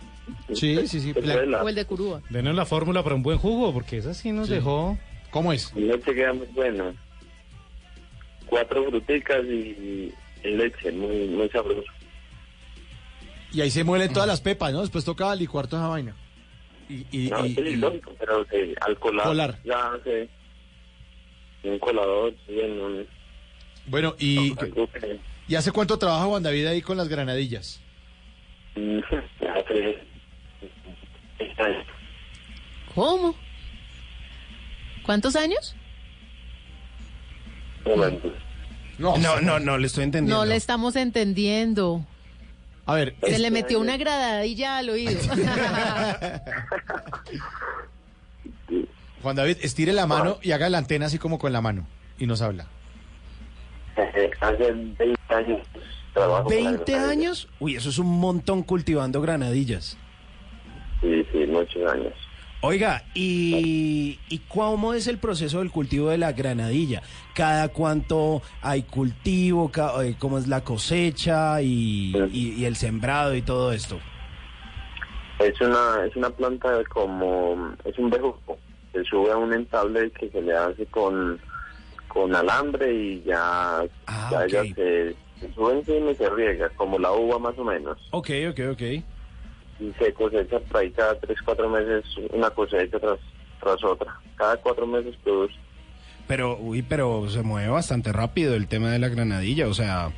Sí, 0.54 0.88
sí, 0.88 1.02
sí. 1.02 1.14
O 1.16 1.68
el 1.68 1.76
de 1.76 1.86
curúa. 1.86 2.22
Denos 2.30 2.56
la 2.56 2.66
fórmula 2.66 3.04
para 3.04 3.16
un 3.16 3.24
buen 3.24 3.38
jugo, 3.38 3.74
porque 3.74 3.98
esa 3.98 4.14
sí 4.14 4.32
nos 4.32 4.50
dejó. 4.50 4.98
¿Cómo 5.32 5.52
es? 5.54 5.74
Leche 5.76 6.14
queda 6.14 6.34
muy 6.34 6.48
bueno. 6.54 6.94
Cuatro 8.46 8.86
fruticas 8.90 9.44
y, 9.46 10.14
y 10.44 10.48
leche, 10.50 10.92
muy, 10.92 11.28
muy 11.30 11.50
sabroso. 11.50 11.90
Y 13.54 13.62
ahí 13.62 13.72
se 13.72 13.84
muelen 13.84 14.12
todas 14.14 14.28
las 14.28 14.42
pepas, 14.42 14.72
¿no? 14.74 14.82
Después 14.82 15.04
toca 15.06 15.34
licuar 15.36 15.68
toda 15.68 15.84
esa 15.84 15.90
vaina. 15.90 16.16
Y, 16.92 17.06
y, 17.12 17.30
No, 17.30 17.46
y- 17.46 17.56
pero 18.20 18.46
sí, 18.52 18.74
al 18.82 18.98
colar, 19.00 19.26
Colar. 19.28 19.58
ya 19.64 19.92
sé. 20.04 20.28
Un 21.64 21.80
colador, 21.80 22.34
sí, 22.48 22.60
en 22.60 22.82
un... 22.82 23.08
Bueno, 23.86 24.16
y, 24.20 24.54
que- 24.56 25.20
¿y 25.48 25.56
hace 25.56 25.72
cuánto 25.72 25.98
trabaja 25.98 26.26
Juan 26.26 26.44
David 26.44 26.66
ahí 26.68 26.82
con 26.82 26.98
las 26.98 27.08
granadillas? 27.08 27.80
hace- 28.76 29.98
¿Cómo? 32.96 33.36
¿Cuántos 35.04 35.36
años? 35.36 35.76
momentos. 37.86 38.32
No, 39.00 39.18
no, 39.18 39.42
no, 39.42 39.60
no, 39.60 39.78
le 39.78 39.88
estoy 39.88 40.04
entendiendo. 40.04 40.38
No 40.44 40.46
le 40.46 40.56
estamos 40.56 40.96
entendiendo. 40.96 42.06
A 42.86 42.96
ver, 42.96 43.16
Se 43.22 43.40
le 43.40 43.52
metió 43.52 43.80
una 43.80 43.98
gradadilla 43.98 44.78
al 44.78 44.90
oído. 44.90 45.20
Juan 49.22 49.36
David, 49.36 49.58
estire 49.62 49.94
la 49.94 50.08
mano 50.08 50.38
y 50.42 50.52
haga 50.52 50.70
la 50.70 50.80
antena 50.80 51.06
así 51.06 51.20
como 51.20 51.38
con 51.38 51.54
la 51.54 51.62
mano. 51.62 51.86
Y 52.18 52.26
nos 52.26 52.42
habla. 52.42 52.66
hace 54.42 54.72
20 54.72 55.16
años 55.30 55.62
trabajo 56.14 56.46
con 56.46 56.54
la 56.56 56.62
20 56.72 56.92
granadilla. 56.92 57.12
años. 57.12 57.48
Uy, 57.60 57.76
eso 57.76 57.90
es 57.90 57.98
un 58.00 58.20
montón 58.20 58.64
cultivando 58.64 59.22
granadillas. 59.22 59.98
Sí, 61.02 61.26
sí, 61.32 61.46
muchos 61.48 61.92
años. 61.92 62.14
Oiga, 62.64 63.04
¿y, 63.16 64.20
¿y 64.30 64.38
cómo 64.48 64.94
es 64.94 65.08
el 65.08 65.18
proceso 65.18 65.60
del 65.60 65.72
cultivo 65.72 66.10
de 66.10 66.20
la 66.20 66.32
granadilla? 66.34 67.02
¿Cada 67.34 67.70
cuánto 67.70 68.44
hay 68.62 68.84
cultivo? 68.84 69.72
Eh, 70.04 70.16
¿Cómo 70.20 70.38
es 70.38 70.48
la 70.48 70.64
cosecha 70.64 71.60
y, 71.64 72.14
y- 72.32 72.54
y 72.62 72.66
el 72.66 72.76
sembrado 72.76 73.34
y 73.36 73.42
todo 73.42 73.72
esto? 73.72 74.00
Es 75.40 75.60
una, 75.60 76.06
es 76.06 76.16
una 76.16 76.30
planta 76.30 76.78
de 76.78 76.86
como, 76.86 77.74
es 77.84 77.98
un 77.98 78.12
bejuco. 78.12 78.60
Se 78.94 79.04
sube 79.06 79.32
a 79.32 79.38
un 79.38 79.54
entable 79.54 80.12
que 80.12 80.30
se 80.30 80.42
le 80.42 80.56
hace 80.56 80.86
con, 80.86 81.40
con 82.10 82.36
alambre 82.36 82.94
y 82.94 83.24
ya, 83.24 83.84
ya 84.30 84.46
ella 84.46 84.64
se, 84.76 85.16
se 85.40 85.54
sube 85.56 85.74
encima 85.80 86.12
y 86.12 86.16
se 86.16 86.30
riega, 86.30 86.70
como 86.76 87.00
la 87.00 87.12
uva 87.12 87.40
más 87.40 87.58
o 87.58 87.64
menos. 87.64 87.98
Ok, 88.12 88.30
ok, 88.52 88.60
ok. 88.74 88.82
Y 89.82 89.92
se 89.98 90.14
cosecha 90.14 90.60
por 90.60 90.78
ahí 90.78 90.92
cada 90.92 91.20
3, 91.20 91.38
4 91.44 91.70
meses 91.70 92.06
una 92.32 92.52
cosecha 92.52 93.00
tras, 93.00 93.20
tras 93.60 93.84
otra. 93.84 94.16
Cada 94.36 94.56
4 94.58 94.86
meses 94.86 95.16
produce. 95.24 95.56
Pero, 96.28 96.58
uy, 96.60 96.84
pero 96.84 97.28
se 97.30 97.42
mueve 97.42 97.70
bastante 97.70 98.14
rápido 98.14 98.54
el 98.56 98.68
tema 98.68 98.92
de 98.92 99.00
la 99.00 99.10
granadilla, 99.10 99.68
o 99.68 99.74
sea... 99.74 100.12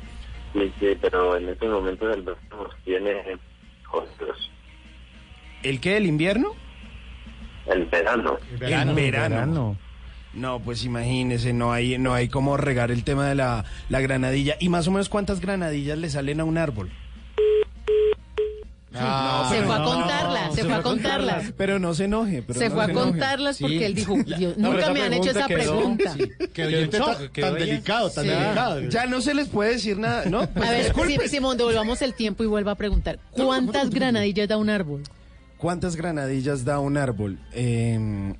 Sí, 0.52 0.70
sí, 0.78 0.96
pero 1.00 1.36
en 1.36 1.48
estos 1.48 1.70
momentos 1.70 2.14
el 2.14 2.22
verano 2.22 2.46
nos 2.50 2.76
tiene 2.84 3.38
jodidos. 3.84 4.50
¿El 5.62 5.80
qué? 5.80 5.96
¿El 5.96 6.06
invierno? 6.06 6.52
El 7.66 7.86
verano. 7.86 8.36
El 8.60 8.94
verano. 8.94 9.76
No, 10.34 10.60
pues 10.60 10.84
imagínese, 10.84 11.52
no 11.52 11.72
hay, 11.72 11.96
no 11.96 12.12
hay 12.12 12.28
cómo 12.28 12.56
regar 12.56 12.90
el 12.90 13.02
tema 13.02 13.26
de 13.28 13.34
la, 13.34 13.64
la 13.88 14.00
granadilla. 14.00 14.56
¿Y 14.60 14.68
más 14.68 14.86
o 14.88 14.90
menos 14.90 15.08
cuántas 15.08 15.40
granadillas 15.40 15.96
le 15.96 16.10
salen 16.10 16.40
a 16.40 16.44
un 16.44 16.58
árbol? 16.58 16.90
Ah, 18.96 19.48
se 19.50 19.62
fue 19.62 19.74
a 19.74 19.82
contarlas, 19.82 20.54
se 20.54 20.64
fue 20.64 20.74
a 20.74 20.82
contarlas. 20.82 21.52
Pero 21.56 21.78
no 21.78 21.94
se 21.94 22.04
enoje. 22.04 22.42
Pero 22.42 22.58
Se 22.58 22.68
no 22.68 22.74
fue 22.76 22.84
a 22.84 22.86
enoje. 22.86 23.10
contarlas 23.10 23.58
porque 23.58 23.86
él 23.86 23.94
dijo, 23.94 24.14
Dios, 24.24 24.56
No, 24.56 24.70
pero 24.70 24.80
nunca 24.88 24.92
me 24.92 25.02
han 25.02 25.12
hecho 25.14 25.30
esa 25.30 25.46
pregunta 25.46 26.14
quedó- 26.14 26.16
pregunta. 26.16 26.38
sí, 26.38 26.48
Quedó 26.52 26.88
tan, 26.90 27.00
shock, 27.00 27.16
tan 27.18 27.28
quedó 27.30 27.46
ahí. 27.54 27.60
delicado, 27.66 28.10
tan 28.10 28.24
Sí. 28.24 28.30
delicado. 28.30 28.80
Ya 28.88 29.06
no 29.06 29.20
se 29.20 29.34
les 29.34 29.48
puede 29.48 29.70
decir 29.72 29.98
nada, 29.98 30.24
¿no? 30.26 30.46
Pues 30.48 30.66
A 30.68 30.70
ver, 30.70 30.84
disculpe. 30.84 31.22
Si- 31.28 31.36
Simón, 31.36 31.56
devolvamos 31.56 32.00
el 32.02 32.14
tiempo 32.14 32.44
y 32.44 32.46
vuelva 32.46 32.72
a 32.72 32.74
preguntar. 32.76 33.18
¿Cuántas 33.32 33.90
granadillas 33.90 34.48
da 34.48 34.56
un 34.56 34.70
árbol? 34.70 35.02
¿Cuántas 35.58 35.96
granadillas 35.96 36.64
da 36.64 36.78
un 36.78 36.96
árbol? 36.96 37.38
Eh, 37.52 38.34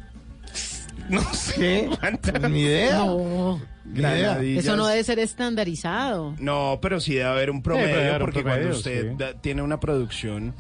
no 1.09 1.23
sé. 1.35 1.89
¿Cuántas? 2.01 2.51
Ni 2.51 2.61
idea. 2.63 2.99
No, 2.99 3.61
Granadillas. 3.85 4.65
eso 4.65 4.77
no 4.77 4.87
debe 4.87 5.05
ser 5.05 5.19
estandarizado. 5.19 6.35
No, 6.39 6.79
pero 6.83 7.01
sí 7.01 7.15
debe 7.15 7.29
haber 7.29 7.51
un 7.51 7.63
promedio, 7.63 7.95
haber 7.97 8.13
un 8.15 8.19
porque 8.21 8.43
promedio, 8.43 8.63
cuando 8.63 8.77
usted 8.79 9.11
sí. 9.11 9.17
da- 9.19 9.35
tiene 9.41 9.63
una 9.63 9.79
producción... 9.81 10.55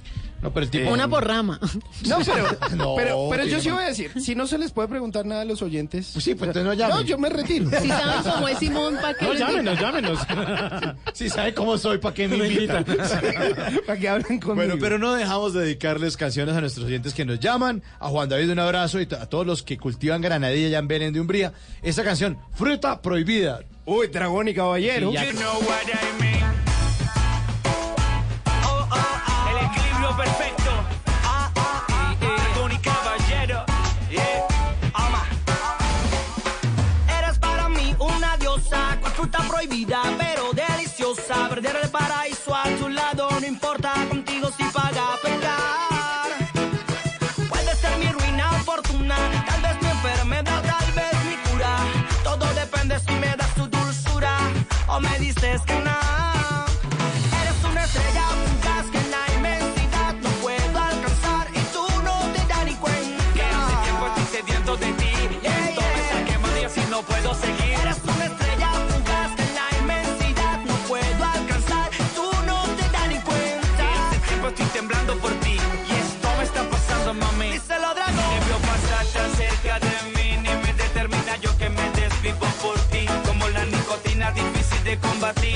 No, 0.44 0.52
pero 0.52 0.64
el 0.64 0.70
tipo... 0.70 0.90
Una 0.92 1.08
por 1.08 1.26
rama. 1.26 1.58
No, 2.06 2.18
pero, 2.22 2.76
No, 2.76 2.94
pero, 2.96 3.28
pero 3.30 3.44
yo 3.46 3.60
sí 3.60 3.70
voy 3.70 3.82
a 3.82 3.86
decir, 3.86 4.12
si 4.20 4.34
no 4.34 4.46
se 4.46 4.58
les 4.58 4.72
puede 4.72 4.88
preguntar 4.88 5.24
nada 5.24 5.40
a 5.40 5.44
los 5.46 5.62
oyentes... 5.62 6.10
Pues 6.12 6.22
sí, 6.22 6.34
pues 6.34 6.48
entonces 6.48 6.66
no 6.66 6.74
llame. 6.74 6.92
No, 6.94 7.00
yo 7.00 7.16
me 7.16 7.30
retiro. 7.30 7.70
Si 7.80 7.88
saben 7.88 8.30
cómo 8.30 8.48
es 8.48 8.58
Simón, 8.58 8.96
¿para 9.00 9.14
qué 9.14 9.24
No, 9.24 9.32
llámenos, 9.34 9.80
llámenos. 9.80 10.18
Si 11.14 11.30
sabe 11.30 11.54
cómo 11.54 11.78
soy, 11.78 11.96
¿para 11.96 12.14
qué 12.14 12.28
me 12.28 12.36
invitan? 12.36 12.84
Para 13.86 13.98
que 13.98 14.08
hablen 14.08 14.38
conmigo. 14.40 14.54
Bueno, 14.54 14.74
pero 14.78 14.98
no 14.98 15.14
dejamos 15.14 15.54
de 15.54 15.60
dedicarles 15.62 16.16
canciones 16.18 16.54
a 16.54 16.60
nuestros 16.60 16.84
oyentes 16.86 17.14
que 17.14 17.24
nos 17.24 17.40
llaman. 17.40 17.82
A 17.98 18.08
Juan 18.08 18.28
David 18.28 18.50
un 18.50 18.58
abrazo 18.58 19.00
y 19.00 19.04
a 19.04 19.26
todos 19.26 19.46
los 19.46 19.62
que 19.62 19.78
cultivan 19.78 20.20
granadilla 20.20 20.68
ya 20.68 20.78
en 20.78 20.88
Belén 20.88 21.14
de 21.14 21.20
Umbría. 21.20 21.52
Esta 21.82 22.04
canción, 22.04 22.36
Fruta 22.52 23.00
Prohibida. 23.00 23.60
Uy, 23.86 24.08
dragón 24.08 24.48
y 24.48 24.54
caballero. 24.54 25.08
Sí, 25.10 25.14
ya- 25.14 25.24
You 25.24 25.38
know 25.38 25.58
what 25.60 25.86
I 25.88 26.22
mean. 26.22 26.53
Fruta 39.74 40.13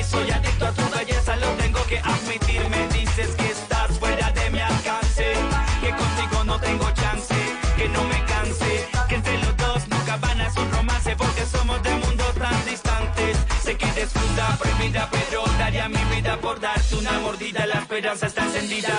soy 0.04 0.30
adicto 0.30 0.66
a 0.66 0.72
tu 0.72 0.82
belleza, 0.96 1.36
lo 1.36 1.48
tengo 1.62 1.82
que 1.84 1.98
admitir. 1.98 2.60
Me 2.70 2.88
dices 2.88 3.28
que 3.36 3.50
estás 3.50 3.98
fuera 3.98 4.30
de 4.32 4.50
mi 4.50 4.60
alcance, 4.60 5.34
que 5.80 5.90
contigo 5.90 6.44
no 6.44 6.58
tengo 6.58 6.90
chance, 6.92 7.34
que 7.76 7.88
no 7.90 8.02
me 8.04 8.24
canse, 8.24 8.88
que 9.08 9.14
entre 9.16 9.38
los 9.38 9.56
dos 9.58 9.88
nunca 9.88 10.16
van 10.16 10.40
a 10.40 10.48
un 10.56 10.70
romance 10.72 11.14
porque 11.16 11.44
somos 11.44 11.82
de 11.82 11.90
mundos 11.90 12.34
tan 12.34 12.64
distantes. 12.64 13.36
Sé 13.62 13.76
que 13.76 13.86
disfruta 13.92 14.56
prohibida, 14.58 15.08
pero 15.10 15.44
daría 15.58 15.88
mi 15.88 16.02
vida 16.16 16.38
por 16.38 16.58
darte 16.60 16.94
una 16.94 17.18
mordida. 17.18 17.66
La 17.66 17.80
esperanza 17.80 18.26
está 18.26 18.44
encendida. 18.44 18.94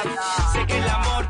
Sé 0.54 0.68
que 0.68 0.78
el 0.78 0.88
amor 0.88 1.29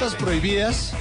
frutas 0.00 0.14
prohibidas, 0.18 0.92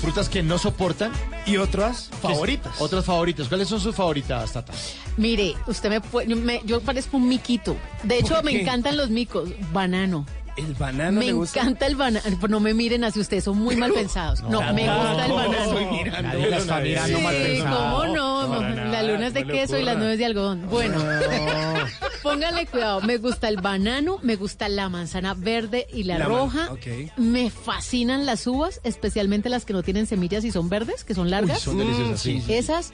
frutas 0.00 0.28
que 0.28 0.42
no 0.42 0.58
soportan. 0.58 1.12
Y 1.46 1.58
otras 1.58 2.10
favoritas. 2.20 2.74
Otras 2.80 3.04
favoritas. 3.04 3.46
¿Cuáles 3.46 3.68
son 3.68 3.78
sus 3.78 3.94
favoritas, 3.94 4.52
Tata? 4.52 4.72
Mire, 5.16 5.54
usted 5.68 5.88
me 5.90 6.00
puede, 6.00 6.26
yo, 6.26 6.34
me- 6.34 6.60
yo 6.64 6.80
parezco 6.80 7.18
un 7.18 7.28
miquito. 7.28 7.76
De 8.02 8.18
hecho, 8.18 8.34
¿Por 8.34 8.44
me 8.44 8.60
encantan 8.60 8.96
los 8.96 9.10
micos. 9.10 9.48
Banano. 9.72 10.26
El 10.56 10.74
banano 10.74 11.20
me 11.20 11.26
le 11.26 11.32
gusta. 11.32 11.60
encanta 11.60 11.86
el 11.86 11.96
banano. 11.96 12.24
No 12.48 12.60
me 12.60 12.72
miren 12.74 13.04
así, 13.04 13.20
ustedes 13.20 13.44
son 13.44 13.58
muy 13.58 13.76
mal 13.76 13.92
pensados. 13.94 14.42
No, 14.42 14.60
me 14.72 14.86
gusta 14.86 15.26
el 15.26 15.32
banano. 15.32 15.64
Estoy 15.64 15.84
mirando. 15.86 16.22
Nadie 16.28 16.50
la 16.50 16.56
está 16.58 16.80
mirando 16.80 17.20
mal 17.20 17.34
Sí, 17.34 17.42
pensado. 17.44 18.00
¿cómo 18.00 18.14
no? 18.14 18.60
nada, 18.60 18.84
la 18.90 19.02
luna 19.02 19.26
es 19.28 19.34
de 19.34 19.44
no 19.44 19.52
queso 19.52 19.78
y 19.78 19.82
las 19.84 19.96
nueces 19.98 20.18
de 20.18 20.24
algodón. 20.26 20.66
Bueno, 20.70 20.98
pónganle 22.22 22.66
cuidado. 22.66 23.00
Me 23.02 23.18
gusta 23.18 23.48
el 23.48 23.56
banano, 23.60 24.18
me 24.22 24.36
gusta 24.36 24.68
la 24.68 24.88
manzana 24.88 25.34
verde 25.34 25.86
y 25.92 26.04
la, 26.04 26.18
roja. 26.18 26.70
Me 27.16 27.50
fascinan 27.50 28.26
las 28.26 28.46
uvas, 28.46 28.80
especialmente 28.84 29.48
las 29.48 29.64
que 29.64 29.72
no 29.72 29.82
tienen 29.82 30.06
semillas 30.06 30.44
y 30.44 30.50
son 30.50 30.68
verdes, 30.68 31.04
que 31.04 31.14
son 31.14 31.30
largas. 31.30 31.60
son 31.60 31.78
deliciosas, 31.78 32.20
sí. 32.20 32.42
Esas, 32.48 32.92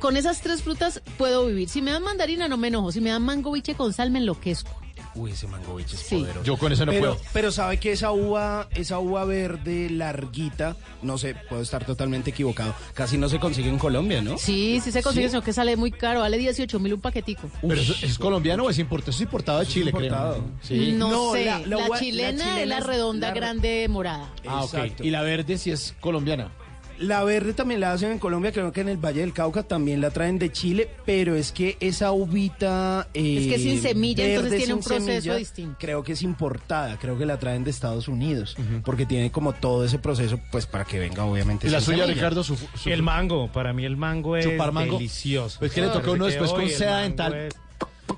con 0.00 0.16
esas 0.16 0.40
tres 0.40 0.62
frutas 0.62 1.02
puedo 1.18 1.46
vivir. 1.46 1.68
Si 1.68 1.82
me 1.82 1.90
dan 1.92 2.02
mandarina 2.02 2.48
no 2.48 2.56
me 2.56 2.68
enojo. 2.68 2.92
Si 2.92 3.00
me 3.00 3.10
dan 3.10 3.22
mango 3.22 3.52
biche 3.52 3.74
con 3.74 3.92
sal 3.92 4.10
me 4.10 4.18
enloquezco. 4.18 4.70
Uy, 5.14 5.32
ese 5.32 5.48
mango 5.48 5.74
biche 5.74 5.96
es 5.96 6.02
Sí. 6.02 6.16
poderoso. 6.20 6.44
Yo 6.44 6.56
con 6.56 6.72
eso 6.72 6.86
no 6.86 6.92
pero, 6.92 7.14
puedo. 7.16 7.24
Pero 7.32 7.50
sabe 7.50 7.78
que 7.78 7.90
esa 7.92 8.12
uva, 8.12 8.68
esa 8.74 8.98
uva 9.00 9.24
verde 9.24 9.90
larguita, 9.90 10.76
no 11.02 11.18
sé, 11.18 11.34
puedo 11.48 11.62
estar 11.62 11.84
totalmente 11.84 12.30
equivocado. 12.30 12.74
Casi 12.94 13.18
no 13.18 13.28
se 13.28 13.40
consigue 13.40 13.68
en 13.68 13.78
Colombia, 13.78 14.22
¿no? 14.22 14.38
Sí, 14.38 14.80
sí 14.82 14.92
se 14.92 15.02
consigue, 15.02 15.24
¿Sí? 15.26 15.30
sino 15.30 15.42
que 15.42 15.52
sale 15.52 15.76
muy 15.76 15.90
caro. 15.90 16.20
Vale 16.20 16.38
18 16.38 16.78
mil 16.78 16.94
un 16.94 17.00
paquetico. 17.00 17.50
¿Pero 17.60 17.74
eso 17.80 17.94
es 18.06 18.18
colombiano 18.18 18.64
o 18.64 18.70
es 18.70 18.78
importado? 18.78 19.10
Es 19.10 19.20
importado 19.20 19.58
de 19.60 19.66
Chile, 19.66 19.90
importado. 19.90 20.34
creo. 20.34 20.44
Sí. 20.62 20.92
No, 20.92 21.10
No, 21.10 21.32
sé. 21.32 21.44
la- 21.44 21.58
La, 21.60 21.66
la 21.66 21.76
uva- 21.78 21.88
la 21.88 21.98
chilena, 21.98 22.60
es 22.62 22.68
la 22.68 22.78
es 22.78 22.86
redonda, 22.86 23.28
la- 23.28 23.34
grande, 23.34 23.86
morada. 23.88 24.32
Ah, 24.46 24.62
ok. 24.64 24.74
Y 25.00 25.10
la 25.10 25.22
verde 25.22 25.58
sí 25.58 25.70
es 25.72 25.94
colombiana. 26.00 26.52
La 27.00 27.24
verde 27.24 27.54
también 27.54 27.80
la 27.80 27.92
hacen 27.92 28.12
en 28.12 28.18
Colombia, 28.18 28.52
creo 28.52 28.72
que 28.72 28.82
en 28.82 28.88
el 28.90 28.98
Valle 28.98 29.20
del 29.22 29.32
Cauca 29.32 29.62
también 29.62 30.02
la 30.02 30.10
traen 30.10 30.38
de 30.38 30.52
Chile, 30.52 30.90
pero 31.06 31.34
es 31.34 31.50
que 31.50 31.78
esa 31.80 32.12
uvita... 32.12 33.08
eh, 33.14 33.38
Es 33.40 33.46
que 33.48 33.54
es 33.54 33.62
sin 33.62 33.80
semilla, 33.80 34.22
verde 34.22 34.34
entonces 34.34 34.58
tiene 34.58 34.74
un 34.74 34.80
proceso 34.82 35.34
distinto. 35.34 35.76
Creo 35.80 36.02
que 36.04 36.12
es 36.12 36.20
importada, 36.22 36.98
creo 36.98 37.16
que 37.16 37.24
la 37.24 37.38
traen 37.38 37.64
de 37.64 37.70
Estados 37.70 38.06
Unidos, 38.06 38.54
porque 38.84 39.06
tiene 39.06 39.30
como 39.32 39.54
todo 39.54 39.84
ese 39.86 39.98
proceso, 39.98 40.38
pues 40.52 40.66
para 40.66 40.84
que 40.84 40.98
venga 40.98 41.24
obviamente 41.24 41.68
¿Y 41.68 41.70
la 41.70 41.80
suya, 41.80 41.98
semilla. 42.04 42.14
Ricardo? 42.14 42.44
Su, 42.44 42.56
su- 42.56 42.90
El 42.90 43.02
mango, 43.02 43.50
para 43.50 43.72
mí 43.72 43.86
el 43.86 43.96
mango 43.96 44.36
es 44.36 44.46
mango. 44.58 44.98
delicioso. 44.98 45.58
Pues 45.58 45.72
que 45.72 45.80
le 45.80 45.88
toca 45.88 46.08
a 46.10 46.12
uno 46.12 46.26
después 46.26 46.50
con 46.52 46.68
seda 46.68 47.00
dental. 47.00 47.34
es- 47.34 47.54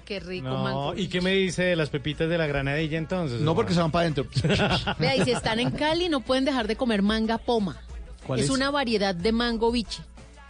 Qué 0.04 0.18
rico 0.18 0.48
No, 0.48 0.64
mango. 0.64 0.94
¿y 0.96 1.06
qué 1.06 1.20
me 1.20 1.32
dice 1.34 1.62
de 1.62 1.76
las 1.76 1.88
pepitas 1.88 2.28
de 2.28 2.36
la 2.36 2.46
granadilla 2.48 2.98
entonces? 2.98 3.40
No 3.42 3.54
porque 3.54 3.74
se 3.74 3.80
van 3.80 3.92
para 3.92 4.02
adentro. 4.08 4.26
Vea, 4.98 5.14
y 5.16 5.22
si 5.24 5.30
están 5.30 5.60
en 5.60 5.70
Cali 5.70 6.08
no 6.08 6.20
pueden 6.20 6.44
dejar 6.44 6.66
de 6.66 6.74
comer 6.74 7.02
manga 7.02 7.38
poma. 7.38 7.76
¿Cuál 8.26 8.40
es, 8.40 8.46
es? 8.46 8.50
una 8.50 8.70
variedad 8.70 9.14
de 9.14 9.32
mango 9.32 9.70
biche, 9.72 10.02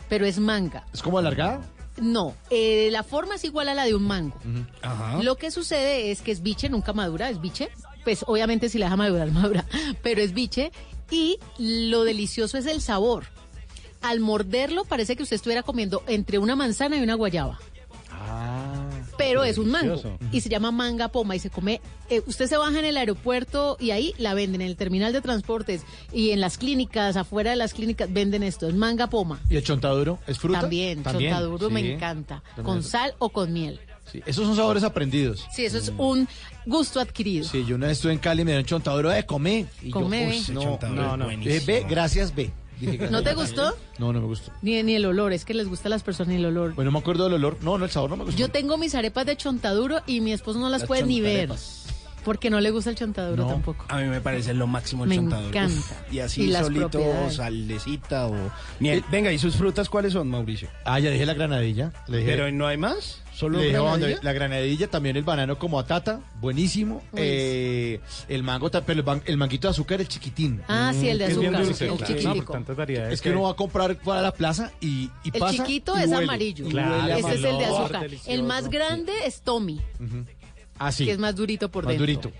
pero 0.09 0.27
es 0.27 0.39
manga. 0.39 0.87
¿Es 0.93 1.03
como 1.03 1.19
alargada? 1.19 1.61
No, 2.01 2.35
eh, 2.51 2.89
la 2.91 3.03
forma 3.03 3.35
es 3.35 3.45
igual 3.45 3.69
a 3.69 3.75
la 3.75 3.85
de 3.85 3.95
un 3.95 4.05
mango. 4.05 4.37
Ajá. 4.81 5.23
Lo 5.23 5.37
que 5.37 5.51
sucede 5.51 6.11
es 6.11 6.23
que 6.23 6.33
es 6.33 6.43
biche, 6.43 6.69
nunca 6.69 6.93
madura, 6.93 7.29
es 7.29 7.41
biche. 7.41 7.69
Pues 8.05 8.25
obviamente 8.27 8.69
si 8.69 8.79
la 8.79 8.87
deja 8.87 8.97
madurar, 8.97 9.31
madura, 9.33 9.65
pero 10.03 10.23
es 10.23 10.33
biche. 10.33 10.73
Y 11.11 11.39
lo 11.59 12.05
delicioso 12.05 12.57
es 12.57 12.67
el 12.67 12.81
sabor. 12.81 13.25
Al 14.01 14.21
morderlo 14.21 14.85
parece 14.85 15.15
que 15.15 15.23
usted 15.23 15.37
estuviera 15.37 15.63
comiendo 15.63 16.03
entre 16.07 16.39
una 16.39 16.57
manzana 16.57 16.97
y 16.97 17.03
una 17.03 17.15
guayaba. 17.15 17.59
Pero 19.23 19.45
es 19.45 19.59
un 19.59 19.71
mango 19.71 20.01
y 20.33 20.41
se 20.41 20.49
llama 20.49 20.71
manga 20.71 21.09
poma 21.09 21.37
y 21.37 21.39
se 21.39 21.51
come. 21.51 21.81
eh, 22.11 22.23
usted 22.27 22.47
se 22.47 22.57
baja 22.57 22.79
en 22.79 22.85
el 22.85 22.97
aeropuerto 22.97 23.77
y 23.79 23.91
ahí 23.91 24.15
la 24.19 24.35
venden 24.35 24.61
en 24.63 24.69
el 24.69 24.77
terminal 24.77 25.13
de 25.13 25.21
transportes 25.21 25.83
y 26.13 26.31
en 26.31 26.41
las 26.41 26.59
clínicas, 26.59 27.17
afuera 27.17 27.51
de 27.51 27.57
las 27.57 27.73
clínicas 27.75 28.13
venden 28.13 28.43
esto, 28.43 28.69
es 28.69 28.75
manga 28.75 29.07
poma. 29.09 29.41
¿Y 29.49 29.57
el 29.57 29.63
chontaduro? 29.65 30.19
¿Es 30.27 30.39
fruta? 30.39 30.61
También, 30.61 31.03
chontaduro 31.05 31.69
sí. 31.69 31.73
me 31.75 31.95
encanta, 31.95 32.43
También. 32.57 32.65
con 32.65 32.83
sal 32.83 33.15
o 33.19 33.29
con 33.29 33.53
miel. 33.53 33.81
Sí, 34.11 34.21
Esos 34.27 34.45
son 34.47 34.57
sabores 34.57 34.83
aprendidos. 34.83 35.47
Sí, 35.53 35.65
eso 35.65 35.79
es 35.79 35.93
un 35.97 36.29
gusto 36.67 37.01
adquirido. 37.01 37.45
Sí, 37.47 37.65
yo 37.65 37.77
una 37.77 37.87
vez 37.87 37.99
estuve 37.99 38.13
en 38.13 38.19
Cali 38.19 38.43
y 38.43 38.45
me 38.45 38.51
dieron 38.51 38.67
chontaduro 38.67 39.11
de 39.11 39.25
comer. 39.25 39.67
Y 39.81 39.91
yo, 39.91 40.01
uy, 40.01 40.43
no, 40.53 40.63
Chontaduro 40.63 41.17
no, 41.17 41.17
no. 41.17 41.27
ve, 41.29 41.87
gracias, 41.89 42.35
ve. 42.35 42.51
Dije. 42.87 43.09
¿No 43.11 43.23
te 43.23 43.35
gustó? 43.35 43.75
No, 43.99 44.13
no 44.13 44.21
me 44.21 44.27
gustó. 44.27 44.53
Ni, 44.63 44.83
ni 44.83 44.95
el 44.95 45.05
olor, 45.07 45.33
es 45.33 45.45
que 45.45 45.55
les 45.55 45.69
gusta 45.69 45.89
a 45.89 45.91
las 45.91 46.03
personas 46.03 46.29
ni 46.29 46.37
el 46.37 46.47
olor. 46.47 46.75
Bueno, 46.75 46.91
no 46.91 46.99
me 46.99 47.01
acuerdo 47.01 47.25
del 47.25 47.35
olor. 47.35 47.59
No, 47.63 47.79
no, 47.79 47.85
el 47.85 47.91
sabor 47.91 48.11
no 48.11 48.17
me 48.17 48.25
gustó. 48.25 48.39
Yo 48.39 48.49
tengo 48.49 48.77
mis 48.79 48.95
arepas 48.95 49.27
de 49.27 49.37
chontaduro 49.37 50.01
y 50.07 50.21
mi 50.21 50.33
esposo 50.33 50.59
no 50.59 50.69
las, 50.69 50.83
Las 50.83 50.89
puede 50.89 51.05
ni 51.05 51.21
ver. 51.21 51.51
Porque 52.25 52.51
no 52.51 52.61
le 52.61 52.71
gusta 52.71 52.91
el 52.91 52.97
chontaduro 52.97 53.43
No, 53.45 53.49
tampoco. 53.51 53.85
A 53.89 53.97
mí 53.99 54.05
me 54.09 54.21
parece 54.21 54.55
lo 54.55 54.67
máximo 54.67 55.05
el 55.05 55.11
Me 55.11 55.17
chontaduro. 55.17 55.49
encanta. 55.49 55.75
Uf, 55.77 56.13
y 56.13 56.21
así 56.21 56.43
Y 56.45 56.53
solito, 56.53 57.01
salecita 57.31 58.27
o 58.29 58.35
miel. 58.81 59.03
Venga, 59.11 59.33
¿y 59.33 59.39
sus 59.39 59.57
frutas 59.57 59.89
cuáles 59.89 60.13
son, 60.13 60.29
Mauricio? 60.29 60.69
Ah, 60.85 60.99
ya 61.01 61.11
dije 61.11 61.27
la 61.27 61.35
granadilla. 61.35 61.93
Le 62.07 62.19
dije, 62.19 62.31
Pero 62.31 62.51
no 62.53 62.67
hay 62.67 62.77
más, 62.77 63.21
solo 63.35 63.59
le 63.59 63.65
dije, 63.67 63.77
granadilla? 63.79 64.07
bueno, 64.07 64.21
la 64.23 64.33
granadilla, 64.33 64.87
también 64.89 65.17
el 65.17 65.25
banano 65.25 65.59
como 65.59 65.79
atata, 65.81 66.21
buenísimo. 66.41 67.03
Eh, 67.17 68.01
el 68.29 68.43
mango, 68.43 68.71
pero 68.71 69.01
el, 69.13 69.23
el 69.27 69.37
manguito 69.37 69.67
de 69.69 69.73
azúcar, 69.73 70.01
el 70.01 70.09
chiquitín. 70.09 70.61
Ah, 70.69 70.93
sí, 70.95 71.09
el 71.09 71.19
de 71.19 71.25
Es 71.27 71.39
bien 71.39 71.55
azúcar, 71.55 71.67
dulce, 71.67 71.85
el 71.89 71.97
claro. 71.97 72.15
chiquitico. 72.15 72.53
Tantas 72.53 72.77
variedades 72.77 73.15
Es 73.15 73.21
que 73.21 73.31
uno 73.31 73.43
va 73.43 73.51
a 73.51 73.55
comprar 73.55 73.97
para 73.97 74.23
la 74.23 74.33
plaza 74.33 74.71
y, 74.81 75.11
y 75.25 75.31
El 75.35 75.41
pasa 75.41 75.57
chiquito 75.65 75.95
y 75.99 76.03
es 76.03 76.09
huele. 76.11 76.25
amarillo. 76.25 76.69
Claro, 76.69 77.15
Ese 77.15 77.29
es 77.31 77.45
el 77.45 77.59
de 77.59 77.65
azúcar. 77.65 78.03
delicioso. 78.03 78.31
El 78.31 78.43
más 78.45 78.69
grande 78.69 79.13
es 79.27 79.41
Tommy, 79.43 79.81
Ah, 80.87 80.93
sí. 80.93 81.05
que 81.07 81.13
es 81.13 81.19
más 81.19 81.35
durito 81.37 81.71
por 81.71 81.85
Más 81.85 81.97
dentro. 81.99 82.31
durito. 82.31 82.33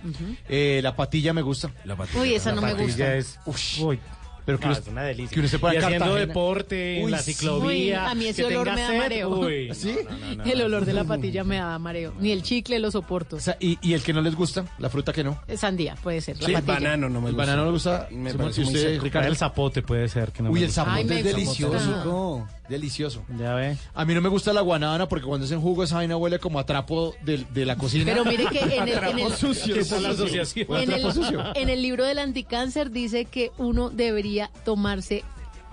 Eh, 0.49 0.81
la 0.83 0.95
patilla 0.97 1.33
me 1.33 1.43
gusta. 1.43 1.71
La 1.85 1.97
patilla. 1.97 2.21
Uy, 2.21 2.35
esa 2.35 2.53
no 2.53 2.63
me 2.63 2.75
gusta. 2.75 3.17
es... 3.17 3.39
Uy, 3.81 3.99
Pero 4.45 4.59
que 4.59 4.67
no, 4.67 4.73
uno- 4.73 4.81
es 4.81 4.89
una 4.89 5.03
delicia. 5.05 5.33
que 5.35 5.39
uno 5.39 5.49
se 5.49 5.59
pueda 5.61 5.75
haciendo 5.79 5.99
Cartagena. 6.07 6.27
deporte 6.27 7.01
en 7.01 7.11
la 7.13 7.19
ciclovía. 7.19 7.69
Uy, 7.69 7.93
a 8.11 8.15
mí 8.17 8.27
ese 8.27 8.45
olor 8.45 8.73
me 8.75 8.81
da 8.81 8.89
sed, 8.89 8.99
mareo. 8.99 9.29
uy, 9.39 9.71
¿Sí? 9.75 9.97
no, 10.05 10.11
no, 10.19 10.35
no, 10.35 10.45
El 10.45 10.59
no. 10.59 10.65
olor 10.65 10.85
de 10.85 10.93
la 10.95 11.05
patilla 11.05 11.45
me 11.45 11.59
da 11.59 11.79
mareo. 11.79 12.13
Ni 12.19 12.33
el 12.33 12.43
chicle 12.43 12.81
lo 12.81 12.91
soporto. 12.91 13.37
O 13.37 13.41
sea, 13.41 13.57
y, 13.61 13.79
y 13.81 13.93
el 13.93 14.03
que 14.03 14.13
no 14.13 14.21
les 14.21 14.35
gusta, 14.35 14.65
la 14.79 14.91
fruta 14.91 15.13
que 15.13 15.23
no. 15.23 15.41
Sandía, 15.57 15.95
puede 16.03 16.21
ser. 16.21 16.41
La 16.41 16.47
Sí, 16.47 16.55
el 16.55 16.63
patilla. 16.63 16.75
banano 16.91 17.09
no 17.09 17.21
me 17.21 17.29
El 17.29 17.35
gusta. 17.37 17.43
banano 17.47 17.59
no 17.63 17.67
le 17.67 17.73
gusta. 17.75 18.09
Me 18.11 18.35
muy 18.35 18.47
usted. 18.49 19.01
Ricardo. 19.01 19.29
El 19.29 19.37
zapote 19.37 19.83
puede 19.83 20.09
ser 20.09 20.33
que 20.33 20.43
no 20.43 20.51
Uy, 20.51 20.59
me 20.59 20.67
el 20.67 20.73
zapote 20.73 20.97
Ay, 20.99 21.05
me 21.05 21.19
es 21.21 21.25
delicioso. 21.25 22.49
Delicioso. 22.69 23.23
Ya 23.39 23.55
ve. 23.55 23.77
A 23.95 24.05
mí 24.05 24.15
no 24.15 24.21
me 24.21 24.29
gusta 24.29 24.53
la 24.53 24.61
guanábana 24.61 25.09
porque 25.09 25.27
cuando 25.27 25.45
es 25.47 25.53
en 25.53 25.61
jugo 25.61 25.83
esa 25.85 25.97
vaina 25.97 26.17
huele 26.17 26.39
como 26.39 26.59
a 26.59 26.65
trapo 26.67 27.15
de, 27.23 27.45
de 27.53 27.67
la 27.67 27.77
cocina. 27.77 28.05
Pero 28.07 28.25
mire 28.25 28.47
que 28.47 28.59
en 28.77 28.89
el, 28.89 28.89
en 29.05 29.19
el- 29.19 29.33
sucio. 29.35 29.75
Es 29.77 29.91
la 30.01 30.11
asociación. 30.11 30.67
En 30.77 30.91
el, 30.93 31.13
sucio. 31.13 31.43
en 31.55 31.69
el 31.69 31.83
libro 31.83 32.05
del 32.05 32.19
anticáncer 32.19 32.91
dice 32.91 33.25
que 33.27 33.51
uno 33.59 33.91
debería 33.91 34.51
tomarse 34.65 35.25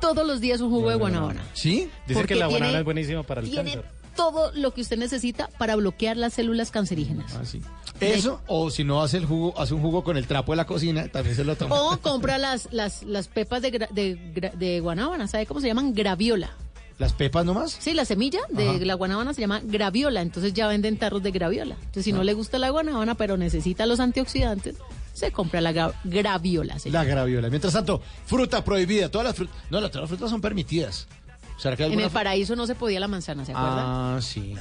todos 0.01 0.25
los 0.25 0.41
días 0.41 0.61
un 0.61 0.69
jugo 0.71 0.89
de 0.89 0.95
guanábana. 0.95 1.41
¿Sí? 1.53 1.89
Dice 2.07 2.19
Porque 2.21 2.33
que 2.33 2.39
la 2.39 2.47
banana 2.47 2.79
es 2.79 2.85
buenísima 2.85 3.23
para 3.23 3.41
el 3.41 3.49
Tiene 3.49 3.73
cáncer. 3.73 3.91
todo 4.15 4.51
lo 4.53 4.73
que 4.73 4.81
usted 4.81 4.97
necesita 4.97 5.49
para 5.57 5.75
bloquear 5.75 6.17
las 6.17 6.33
células 6.33 6.71
cancerígenas. 6.71 7.35
Ah, 7.35 7.45
sí. 7.45 7.61
Eso, 7.99 8.41
o 8.47 8.69
si 8.71 8.85
no 8.85 9.01
hace 9.03 9.17
el 9.17 9.25
jugo, 9.25 9.53
hace 9.59 9.73
un 9.73 9.81
jugo 9.81 10.05
con 10.05 10.15
el 10.15 10.25
trapo 10.25 10.53
de 10.53 10.55
la 10.55 10.65
cocina, 10.65 11.09
también 11.09 11.35
se 11.35 11.43
lo 11.43 11.57
toma. 11.57 11.75
O 11.81 11.97
compra 11.99 12.37
las, 12.37 12.69
las, 12.71 13.03
las 13.03 13.27
pepas 13.27 13.61
de, 13.61 13.73
gra- 13.73 13.89
de, 13.89 14.17
gra- 14.33 14.53
de 14.53 14.79
guanábana, 14.79 15.27
¿sabe 15.27 15.45
cómo 15.45 15.59
se 15.59 15.67
llaman? 15.67 15.93
Graviola. 15.93 16.49
¿Las 16.99 17.13
pepas 17.13 17.45
nomás? 17.45 17.75
Sí, 17.79 17.93
la 17.93 18.03
semilla 18.05 18.39
de 18.49 18.69
Ajá. 18.69 18.77
la 18.81 18.93
guanábana 18.93 19.33
se 19.33 19.39
llama 19.41 19.61
graviola, 19.63 20.21
entonces 20.21 20.53
ya 20.53 20.67
venden 20.67 20.97
tarros 20.97 21.23
de 21.23 21.31
graviola. 21.31 21.75
Entonces, 21.79 22.03
si 22.03 22.11
no 22.11 22.23
le 22.23 22.33
gusta 22.33 22.59
la 22.59 22.69
guanábana, 22.69 23.15
pero 23.15 23.37
necesita 23.37 23.85
los 23.85 23.99
antioxidantes, 24.01 24.75
se 25.13 25.31
compra 25.31 25.61
la 25.61 25.71
gra- 25.71 25.93
graviola. 26.03 26.77
se 26.77 26.91
La 26.91 27.05
graviola. 27.05 27.49
Mientras 27.49 27.73
tanto, 27.73 28.01
fruta 28.25 28.63
prohibida. 28.65 29.09
Todas 29.09 29.25
las 29.27 29.35
frutas. 29.35 29.55
No, 29.69 29.79
las- 29.79 29.91
todas 29.91 30.03
las 30.03 30.09
frutas 30.09 30.29
son 30.29 30.41
permitidas. 30.41 31.07
¿Será 31.57 31.75
que 31.77 31.83
hay 31.85 31.93
En 31.93 31.99
el 32.01 32.09
paraíso 32.09 32.55
no 32.55 32.65
se 32.67 32.75
podía 32.75 32.99
la 32.99 33.07
manzana, 33.07 33.45
¿se 33.45 33.53
acuerdan? 33.53 33.85
Ah, 33.85 34.19
sí. 34.21 34.55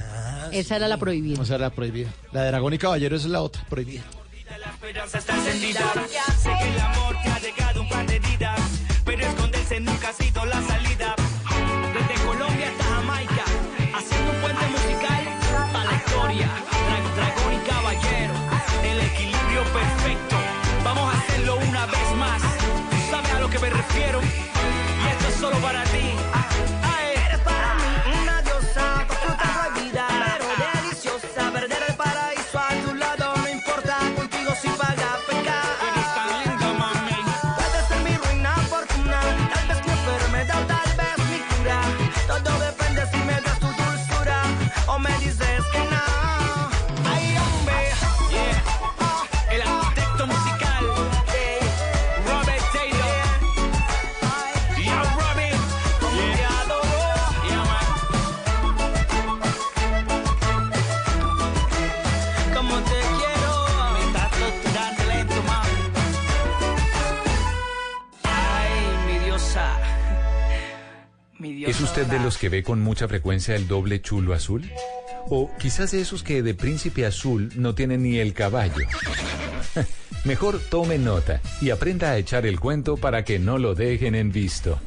Esa 0.51 0.77
era 0.77 0.87
la 0.87 0.97
prohibida. 0.97 1.41
O 1.41 1.45
sea, 1.45 1.57
la 1.57 1.69
prohibida. 1.69 2.09
La 2.31 2.41
de 2.43 2.47
Dragón 2.51 2.73
y 2.73 2.77
Caballero 2.77 3.15
es 3.17 3.25
la 3.25 3.41
otra, 3.41 3.63
prohibida. 3.69 4.03
La 4.59 4.71
esperanza 4.71 5.17
está 5.19 5.35
encendida. 5.37 5.81
Sé 6.37 6.49
que 6.57 6.69
el 6.73 6.79
amor 6.79 7.15
te 7.23 7.29
ha 7.29 7.39
llegado 7.39 7.81
un 7.81 7.89
par 7.89 8.05
de 8.07 8.15
heridas, 8.17 8.59
pero 9.05 9.25
esconderse 9.27 9.79
nunca 9.79 10.09
ha 10.09 10.13
sido 10.13 10.45
la 10.45 10.61
salida. 10.67 11.15
Me 23.61 23.69
refiero. 23.69 24.21
Y 24.21 25.11
esto 25.11 25.27
es 25.27 25.35
solo 25.35 25.57
para 25.57 25.83
ti. 25.85 26.18
De 72.19 72.25
los 72.25 72.37
que 72.37 72.49
ve 72.49 72.63
con 72.63 72.81
mucha 72.81 73.07
frecuencia 73.07 73.55
el 73.55 73.67
doble 73.67 74.01
chulo 74.01 74.33
azul? 74.33 74.69
O 75.29 75.49
quizás 75.57 75.91
de 75.91 76.01
esos 76.01 76.23
que 76.23 76.41
de 76.41 76.53
príncipe 76.53 77.05
azul 77.05 77.49
no 77.55 77.75
tienen 77.75 78.03
ni 78.03 78.17
el 78.17 78.33
caballo. 78.33 78.85
Mejor 80.25 80.59
tome 80.69 80.97
nota 80.97 81.41
y 81.61 81.69
aprenda 81.69 82.11
a 82.11 82.17
echar 82.17 82.45
el 82.45 82.59
cuento 82.59 82.97
para 82.97 83.23
que 83.23 83.39
no 83.39 83.57
lo 83.57 83.73
dejen 83.73 84.15
en 84.15 84.31
visto. 84.31 84.79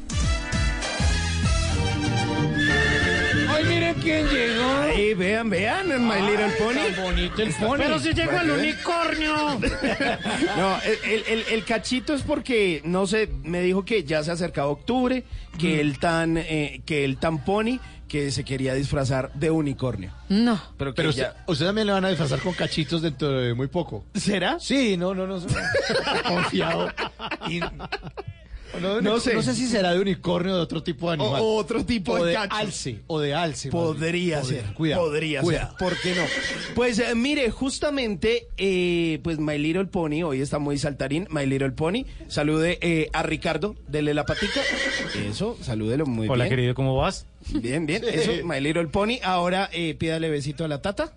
Vean, 5.49 5.87
vean, 5.87 5.91
en 6.01 6.07
My 6.07 6.21
Little 6.29 6.49
Pony. 6.59 6.73
Tan 6.95 7.03
bonito 7.03 7.41
el 7.41 7.53
pony. 7.53 7.77
Pero 7.77 7.99
si 7.99 8.13
llegó 8.13 8.31
el 8.39 8.51
unicornio. 8.51 9.59
no, 10.57 10.77
el, 10.81 11.11
el- 11.11 11.23
el- 11.27 11.45
el 11.51 11.65
cachito 11.65 12.13
es 12.13 12.21
porque, 12.23 12.81
no 12.85 13.07
sé, 13.07 13.29
me 13.43 13.61
dijo 13.61 13.85
que 13.85 14.03
ya 14.03 14.23
se 14.23 14.31
acercaba 14.31 14.67
octubre, 14.67 15.23
que 15.57 15.79
el 15.81 15.99
tan, 15.99 16.37
eh, 16.37 16.81
que 16.85 17.05
el 17.05 17.17
tan 17.17 17.43
pony, 17.43 17.79
que 18.07 18.29
se 18.31 18.43
quería 18.43 18.75
disfrazar 18.75 19.31
de 19.33 19.49
unicornio. 19.49 20.11
No. 20.29 20.61
Pero 20.77 20.91
que 20.93 20.97
Pero 20.97 21.11
ya- 21.11 21.29
usted, 21.29 21.41
usted 21.47 21.65
también 21.65 21.87
le 21.87 21.93
van 21.93 22.05
a 22.05 22.09
disfrazar 22.09 22.39
con 22.41 22.53
cachitos 22.53 23.01
dentro 23.01 23.29
de 23.39 23.53
muy 23.55 23.67
poco. 23.67 24.05
¿Será? 24.13 24.59
Sí, 24.59 24.97
no, 24.97 25.15
no, 25.15 25.25
no. 25.25 25.39
no. 25.39 25.47
Confiado. 26.27 26.91
Y- 27.49 27.59
no, 28.81 29.19
sé. 29.19 29.33
No 29.33 29.41
sé 29.41 29.53
si 29.53 29.67
será 29.67 29.93
de 29.93 29.99
unicornio 29.99 30.53
o 30.53 30.55
de 30.57 30.61
otro 30.61 30.81
tipo 30.83 31.07
de 31.07 31.13
animal. 31.15 31.41
O- 31.41 31.55
otro 31.55 31.85
tipo 31.85 32.13
o 32.13 32.23
de 32.25 32.35
alce. 32.37 32.99
O 33.07 33.19
de 33.19 33.33
alce. 33.33 33.69
Podría 33.69 34.43
ser, 34.43 34.73
Cuidado. 34.73 35.03
podría 35.03 35.41
cuidado. 35.41 35.67
ser, 35.69 35.77
¿por 35.77 35.97
qué 36.01 36.15
no? 36.15 36.23
Pues 36.75 36.99
eh, 36.99 37.13
mire, 37.15 37.49
justamente, 37.51 38.47
eh, 38.57 39.19
pues 39.23 39.39
My 39.39 39.57
Little 39.57 39.85
Pony, 39.85 40.23
hoy 40.23 40.41
está 40.41 40.59
muy 40.59 40.77
saltarín, 40.77 41.27
My 41.29 41.45
Little 41.45 41.71
Pony, 41.71 42.05
salude 42.27 42.77
eh, 42.81 43.09
a 43.13 43.23
Ricardo, 43.23 43.75
dele 43.87 44.13
la 44.13 44.25
patica, 44.25 44.61
eso, 45.29 45.57
salúdelo 45.61 46.05
muy 46.05 46.27
Hola, 46.27 46.45
bien. 46.45 46.55
querido, 46.55 46.73
¿cómo 46.75 46.95
vas? 46.95 47.27
Bien, 47.51 47.85
bien, 47.85 48.03
eso, 48.11 48.31
My 48.45 48.59
Little 48.59 48.87
Pony, 48.87 49.19
ahora 49.23 49.69
eh, 49.71 49.93
pídale 49.95 50.29
besito 50.29 50.65
a 50.65 50.67
la 50.67 50.81
tata, 50.81 51.13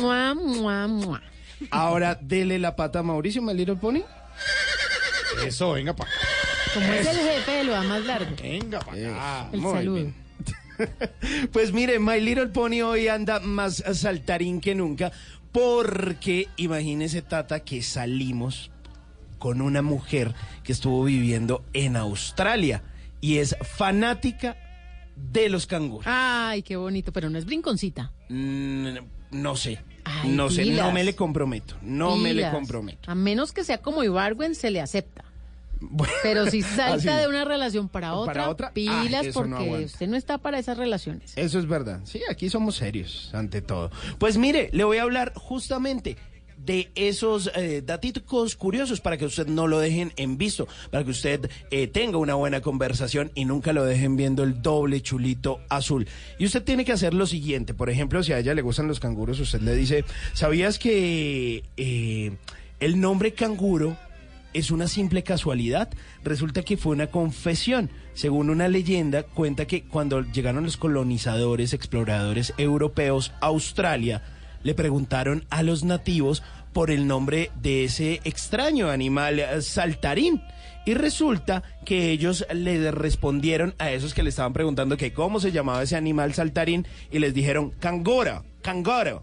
Mua, 0.00 0.34
mua, 0.34 0.86
mua. 0.86 1.22
ahora 1.70 2.18
dele 2.20 2.58
la 2.58 2.76
pata 2.76 3.00
a 3.00 3.02
Mauricio, 3.02 3.42
My 3.42 3.54
Little 3.54 3.76
Pony. 3.76 4.00
Eso, 5.46 5.72
venga 5.72 5.94
pa. 5.94 6.06
Como 6.74 6.86
es 6.92 7.06
el 7.06 7.16
jefe, 7.16 7.64
lo 7.64 7.72
da 7.72 7.82
más 7.82 8.04
largo. 8.04 8.36
Venga 8.42 8.80
pa 8.80 8.92
acá. 8.92 9.48
El 9.52 9.60
Muy 9.60 9.72
saludo. 9.72 9.94
bien. 9.94 10.14
Pues 11.52 11.72
mire, 11.72 11.98
My 11.98 12.20
Little 12.20 12.48
Pony 12.48 12.82
hoy 12.82 13.08
anda 13.08 13.40
más 13.40 13.82
saltarín 13.94 14.60
que 14.60 14.76
nunca 14.76 15.10
porque 15.50 16.46
imagínese 16.56 17.20
Tata 17.20 17.60
que 17.64 17.82
salimos 17.82 18.70
con 19.40 19.60
una 19.60 19.82
mujer 19.82 20.34
que 20.62 20.70
estuvo 20.70 21.02
viviendo 21.02 21.64
en 21.72 21.96
Australia 21.96 22.84
y 23.20 23.38
es 23.38 23.56
fanática 23.62 24.56
de 25.16 25.48
los 25.48 25.66
canguros. 25.66 26.04
Ay, 26.06 26.62
qué 26.62 26.76
bonito, 26.76 27.12
pero 27.12 27.28
no 27.28 27.38
es 27.38 27.44
brinconcita. 27.44 28.12
Mm, 28.28 28.98
no 29.32 29.56
sé, 29.56 29.80
Ay, 30.04 30.30
no 30.30 30.48
sé, 30.48 30.62
pilas. 30.62 30.86
no 30.86 30.92
me 30.92 31.02
le 31.02 31.16
comprometo, 31.16 31.76
no 31.82 32.16
me 32.16 32.34
le 32.34 32.48
comprometo. 32.52 33.10
A 33.10 33.16
menos 33.16 33.52
que 33.52 33.64
sea 33.64 33.78
como 33.78 34.04
Ibargüen, 34.04 34.54
se 34.54 34.70
le 34.70 34.80
acepta. 34.80 35.24
Pero 36.22 36.50
si 36.50 36.60
así. 36.62 36.76
salta 36.76 37.18
de 37.18 37.28
una 37.28 37.44
relación 37.44 37.88
para 37.88 38.14
otra, 38.14 38.32
Para 38.32 38.50
otra, 38.50 38.68
ah, 38.68 38.74
pilas 38.74 39.28
porque 39.32 39.84
usted 39.84 40.08
no 40.08 40.16
está 40.16 40.38
para 40.38 40.58
esas 40.58 40.76
relaciones. 40.76 41.32
Eso 41.36 41.58
es 41.58 41.66
verdad. 41.66 42.00
Sí, 42.04 42.20
aquí 42.30 42.48
somos 42.48 42.76
serios, 42.76 43.30
ante 43.32 43.62
todo. 43.62 43.90
Pues 44.18 44.36
mire, 44.38 44.70
le 44.72 44.84
voy 44.84 44.98
a 44.98 45.02
hablar 45.02 45.32
justamente 45.34 46.16
de 46.58 46.90
esos 46.96 47.50
eh, 47.54 47.82
datos 47.84 48.56
curiosos 48.56 49.00
para 49.00 49.16
que 49.16 49.24
usted 49.24 49.46
no 49.46 49.66
lo 49.66 49.78
dejen 49.78 50.12
en 50.16 50.36
visto, 50.36 50.66
para 50.90 51.04
que 51.04 51.10
usted 51.10 51.50
eh, 51.70 51.86
tenga 51.86 52.18
una 52.18 52.34
buena 52.34 52.60
conversación 52.60 53.30
y 53.34 53.44
nunca 53.44 53.72
lo 53.72 53.84
dejen 53.84 54.16
viendo 54.16 54.42
el 54.42 54.60
doble 54.60 55.00
chulito 55.00 55.60
azul. 55.68 56.06
Y 56.38 56.44
usted 56.44 56.62
tiene 56.62 56.84
que 56.84 56.92
hacer 56.92 57.14
lo 57.14 57.26
siguiente, 57.26 57.74
por 57.74 57.90
ejemplo, 57.90 58.22
si 58.22 58.32
a 58.32 58.38
ella 58.38 58.54
le 58.54 58.62
gustan 58.62 58.88
los 58.88 59.00
canguros, 59.00 59.40
usted 59.40 59.60
le 59.60 59.74
dice, 59.74 60.04
¿sabías 60.34 60.78
que 60.78 61.64
eh, 61.76 62.36
el 62.80 63.00
nombre 63.00 63.32
canguro 63.32 63.96
es 64.52 64.70
una 64.70 64.88
simple 64.88 65.22
casualidad. 65.22 65.90
Resulta 66.24 66.62
que 66.62 66.76
fue 66.76 66.92
una 66.92 67.08
confesión. 67.08 67.90
Según 68.14 68.50
una 68.50 68.68
leyenda, 68.68 69.22
cuenta 69.22 69.66
que 69.66 69.84
cuando 69.84 70.22
llegaron 70.22 70.64
los 70.64 70.76
colonizadores, 70.76 71.72
exploradores 71.72 72.54
europeos 72.58 73.32
a 73.40 73.46
Australia, 73.46 74.22
le 74.62 74.74
preguntaron 74.74 75.44
a 75.50 75.62
los 75.62 75.84
nativos 75.84 76.42
por 76.72 76.90
el 76.90 77.06
nombre 77.06 77.50
de 77.60 77.84
ese 77.84 78.20
extraño 78.24 78.90
animal 78.90 79.38
eh, 79.38 79.62
saltarín. 79.62 80.42
Y 80.86 80.94
resulta 80.94 81.62
que 81.84 82.10
ellos 82.10 82.46
le 82.52 82.90
respondieron 82.90 83.74
a 83.78 83.90
esos 83.90 84.14
que 84.14 84.22
le 84.22 84.30
estaban 84.30 84.54
preguntando 84.54 84.96
que 84.96 85.12
cómo 85.12 85.38
se 85.38 85.52
llamaba 85.52 85.82
ese 85.82 85.96
animal 85.96 86.32
saltarín 86.32 86.86
y 87.10 87.18
les 87.18 87.34
dijeron 87.34 87.72
cangora, 87.78 88.42
cangoro 88.62 89.22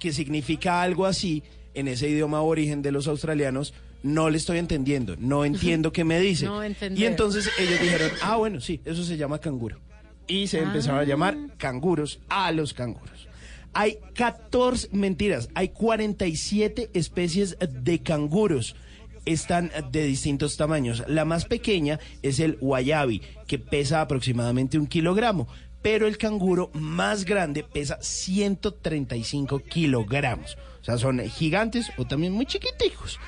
que 0.00 0.12
significa 0.12 0.82
algo 0.82 1.06
así 1.06 1.44
en 1.74 1.86
ese 1.86 2.08
idioma 2.08 2.38
aborigen 2.38 2.82
de 2.82 2.90
los 2.90 3.06
australianos, 3.06 3.72
no 4.02 4.30
le 4.30 4.38
estoy 4.38 4.58
entendiendo, 4.58 5.16
no 5.18 5.44
entiendo 5.44 5.92
qué 5.92 6.04
me 6.04 6.20
dice. 6.20 6.46
No 6.46 6.64
y 6.64 7.04
entonces 7.04 7.50
ellos 7.58 7.80
dijeron, 7.80 8.10
ah, 8.22 8.36
bueno, 8.36 8.60
sí, 8.60 8.80
eso 8.84 9.04
se 9.04 9.16
llama 9.16 9.38
canguro. 9.38 9.78
Y 10.26 10.46
se 10.46 10.60
empezaron 10.60 11.00
a 11.00 11.04
llamar 11.04 11.36
canguros 11.56 12.20
a 12.28 12.52
los 12.52 12.72
canguros. 12.72 13.28
Hay 13.72 13.98
14, 14.14 14.88
mentiras, 14.92 15.48
hay 15.54 15.68
47 15.68 16.90
especies 16.92 17.56
de 17.60 18.00
canguros. 18.00 18.76
Están 19.26 19.70
de 19.92 20.04
distintos 20.04 20.56
tamaños. 20.56 21.04
La 21.06 21.24
más 21.24 21.44
pequeña 21.44 22.00
es 22.22 22.40
el 22.40 22.58
wallaby, 22.60 23.22
que 23.46 23.58
pesa 23.58 24.00
aproximadamente 24.00 24.78
un 24.78 24.86
kilogramo. 24.86 25.46
Pero 25.82 26.06
el 26.06 26.18
canguro 26.18 26.70
más 26.74 27.24
grande 27.24 27.62
pesa 27.62 27.98
135 28.00 29.60
kilogramos. 29.60 30.56
O 30.80 30.84
sea, 30.84 30.98
son 30.98 31.20
gigantes 31.28 31.90
o 31.96 32.06
también 32.06 32.32
muy 32.32 32.46
chiquiticos. 32.46 33.18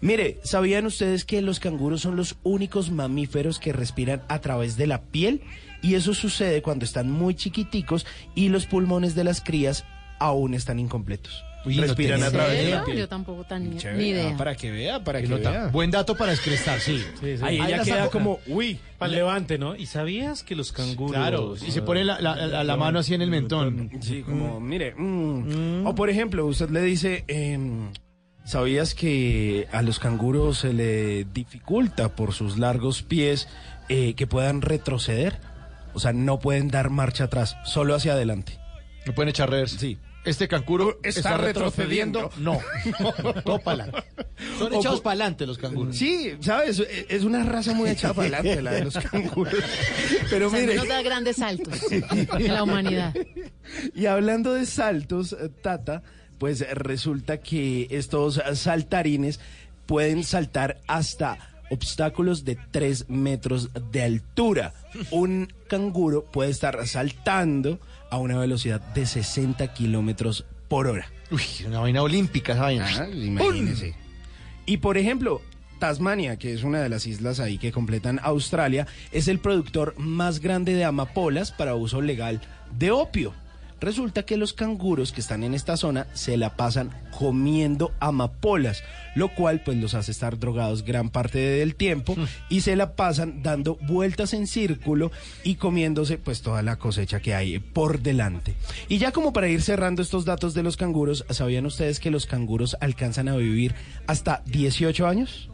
Mire, 0.00 0.38
¿sabían 0.42 0.86
ustedes 0.86 1.24
que 1.24 1.40
los 1.42 1.58
canguros 1.60 2.02
son 2.02 2.16
los 2.16 2.36
únicos 2.42 2.90
mamíferos 2.90 3.58
que 3.58 3.72
respiran 3.72 4.22
a 4.28 4.40
través 4.40 4.76
de 4.76 4.86
la 4.86 5.02
piel? 5.02 5.40
Y 5.82 5.94
eso 5.94 6.14
sucede 6.14 6.62
cuando 6.62 6.84
están 6.84 7.10
muy 7.10 7.34
chiquiticos 7.34 8.06
y 8.34 8.48
los 8.48 8.66
pulmones 8.66 9.14
de 9.14 9.24
las 9.24 9.40
crías 9.40 9.84
aún 10.18 10.54
están 10.54 10.78
incompletos. 10.78 11.42
Uy, 11.64 11.80
respiran 11.80 12.22
a 12.22 12.30
través 12.30 12.64
de 12.64 12.70
la 12.70 12.84
piel. 12.84 12.96
Yo 12.98 13.08
tampoco 13.08 13.42
tan 13.44 13.68
ni, 13.68 13.76
idea. 13.76 14.30
Ah, 14.32 14.36
para 14.38 14.54
que 14.54 14.70
vea, 14.70 15.02
para 15.02 15.20
que 15.20 15.26
vea. 15.26 15.66
Buen 15.66 15.90
dato 15.90 16.14
para 16.16 16.30
descrestar, 16.30 16.78
sí. 16.78 16.98
Sí, 17.20 17.36
sí. 17.38 17.42
Ahí 17.42 17.58
Ahí 17.58 17.66
ella 17.66 17.76
la 17.78 17.82
queda 17.84 17.96
saco. 18.04 18.10
como, 18.12 18.38
uy. 18.46 18.78
Para 18.98 19.10
levante, 19.12 19.58
¿no? 19.58 19.74
¿Y 19.74 19.86
sabías 19.86 20.44
que 20.44 20.54
los 20.54 20.70
canguros... 20.70 21.12
Claro, 21.16 21.54
y 21.56 21.70
se 21.72 21.82
pone 21.82 22.04
la, 22.04 22.20
la- 22.20 22.36
la- 22.46 22.62
la 22.62 22.76
mano 22.76 23.00
así 23.00 23.14
en 23.14 23.22
el 23.22 23.30
mentón. 23.30 23.90
Sí, 24.00 24.22
como, 24.22 24.60
mire. 24.60 24.94
mm. 24.96 25.86
O 25.86 25.94
por 25.96 26.08
ejemplo, 26.08 26.46
usted 26.46 26.70
le 26.70 26.82
dice, 26.82 27.24
em, 27.26 27.88
¿sabías 28.46 28.94
que 28.94 29.68
a 29.72 29.82
los 29.82 29.98
canguros 29.98 30.58
se 30.58 30.72
le 30.72 31.24
dificulta 31.24 32.14
por 32.16 32.32
sus 32.32 32.58
largos 32.58 33.02
pies 33.02 33.48
eh, 33.88 34.14
que 34.14 34.26
puedan 34.26 34.62
retroceder? 34.62 35.38
O 35.92 36.00
sea, 36.00 36.12
no 36.12 36.38
pueden 36.38 36.68
dar 36.68 36.90
marcha 36.90 37.24
atrás, 37.24 37.56
solo 37.64 37.94
hacia 37.94 38.12
adelante. 38.12 38.58
No 39.06 39.14
pueden 39.14 39.28
echar 39.28 39.50
reversa. 39.50 39.78
Sí. 39.78 39.98
Este 40.24 40.48
cancuro 40.48 40.98
Está 41.04 41.20
está, 41.20 41.36
retrocediendo. 41.36 42.32
retrocediendo. 42.36 42.60
No, 43.32 43.42
todo 43.42 43.60
para 43.60 43.84
adelante. 43.84 44.08
Son 44.58 44.72
O 44.72 44.78
echados 44.80 45.00
para 45.00 45.12
adelante 45.12 45.46
los 45.46 45.56
canguros. 45.56 45.96
Sí, 45.96 46.32
¿sabes? 46.40 46.80
Es 46.80 47.06
es 47.08 47.22
una 47.22 47.44
raza 47.44 47.74
muy 47.74 47.90
echada 47.90 48.12
para 48.12 48.26
adelante 48.38 48.60
la 48.60 48.72
de 48.72 48.84
los 48.86 48.98
canguros. 48.98 49.54
Pero 50.30 50.48
O 50.48 50.50
sea, 50.50 50.58
mire, 50.60 50.74
nos 50.74 50.88
da 50.88 51.00
grandes 51.02 51.36
saltos 51.36 51.80
en 51.92 52.52
la 52.52 52.64
humanidad. 52.64 53.14
Y 53.94 54.06
hablando 54.06 54.52
de 54.54 54.66
saltos, 54.66 55.32
eh, 55.32 55.48
Tata, 55.62 56.02
pues 56.38 56.68
resulta 56.76 57.38
que 57.38 57.86
estos 57.90 58.40
saltarines 58.54 59.40
pueden 59.86 60.24
saltar 60.24 60.78
hasta 60.86 61.38
obstáculos 61.70 62.44
de 62.44 62.56
3 62.70 63.08
metros 63.08 63.70
de 63.90 64.02
altura. 64.02 64.74
Un 65.10 65.52
canguro 65.68 66.24
puede 66.24 66.50
estar 66.50 66.86
saltando 66.86 67.80
a 68.10 68.18
una 68.18 68.38
velocidad 68.38 68.80
de 68.80 69.06
60 69.06 69.72
kilómetros 69.74 70.44
por 70.68 70.86
hora. 70.86 71.06
Uy, 71.30 71.42
una 71.66 71.80
vaina 71.80 72.02
olímpica 72.02 72.52
esa 72.52 72.62
vaina. 72.62 72.86
Ah, 72.86 73.08
imagínese. 73.08 73.94
Y 74.64 74.78
por 74.78 74.96
ejemplo, 74.98 75.40
Tasmania, 75.78 76.38
que 76.38 76.52
es 76.52 76.62
una 76.62 76.80
de 76.80 76.88
las 76.88 77.06
islas 77.06 77.40
ahí 77.40 77.58
que 77.58 77.72
completan 77.72 78.20
Australia, 78.22 78.86
es 79.12 79.28
el 79.28 79.38
productor 79.38 79.94
más 79.98 80.40
grande 80.40 80.74
de 80.74 80.84
amapolas 80.84 81.52
para 81.52 81.74
uso 81.74 82.00
legal 82.00 82.40
de 82.78 82.90
opio. 82.90 83.32
Resulta 83.80 84.24
que 84.24 84.36
los 84.36 84.52
canguros 84.52 85.12
que 85.12 85.20
están 85.20 85.44
en 85.44 85.54
esta 85.54 85.76
zona 85.76 86.06
se 86.14 86.36
la 86.36 86.56
pasan 86.56 86.90
comiendo 87.18 87.92
amapolas, 88.00 88.82
lo 89.14 89.28
cual 89.34 89.62
pues 89.64 89.76
los 89.76 89.94
hace 89.94 90.12
estar 90.12 90.38
drogados 90.38 90.82
gran 90.82 91.10
parte 91.10 91.38
del 91.38 91.74
tiempo 91.74 92.16
y 92.48 92.62
se 92.62 92.76
la 92.76 92.94
pasan 92.94 93.42
dando 93.42 93.76
vueltas 93.82 94.32
en 94.32 94.46
círculo 94.46 95.12
y 95.44 95.56
comiéndose 95.56 96.16
pues 96.18 96.40
toda 96.40 96.62
la 96.62 96.76
cosecha 96.76 97.20
que 97.20 97.34
hay 97.34 97.58
por 97.58 98.00
delante. 98.00 98.54
Y 98.88 98.98
ya 98.98 99.12
como 99.12 99.32
para 99.32 99.48
ir 99.48 99.62
cerrando 99.62 100.02
estos 100.02 100.24
datos 100.24 100.54
de 100.54 100.62
los 100.62 100.76
canguros, 100.76 101.24
¿sabían 101.30 101.66
ustedes 101.66 102.00
que 102.00 102.10
los 102.10 102.26
canguros 102.26 102.76
alcanzan 102.80 103.28
a 103.28 103.36
vivir 103.36 103.74
hasta 104.06 104.42
18 104.46 105.06
años? 105.06 105.50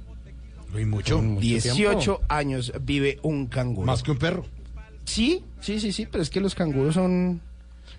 Muy 0.73 0.87
mucho. 0.87 1.21
18 1.21 2.21
años 2.29 2.73
vive 2.81 3.19
un 3.23 3.47
canguro. 3.47 3.87
Más 3.87 4.03
que 4.03 4.13
un 4.13 4.19
perro. 4.19 4.47
Sí, 5.05 5.45
sí, 5.61 5.81
sí, 5.81 5.93
sí, 5.93 6.07
pero 6.11 6.23
es 6.23 6.31
que 6.31 6.41
los 6.41 6.55
canguros 6.55 6.95
son... 6.95 7.41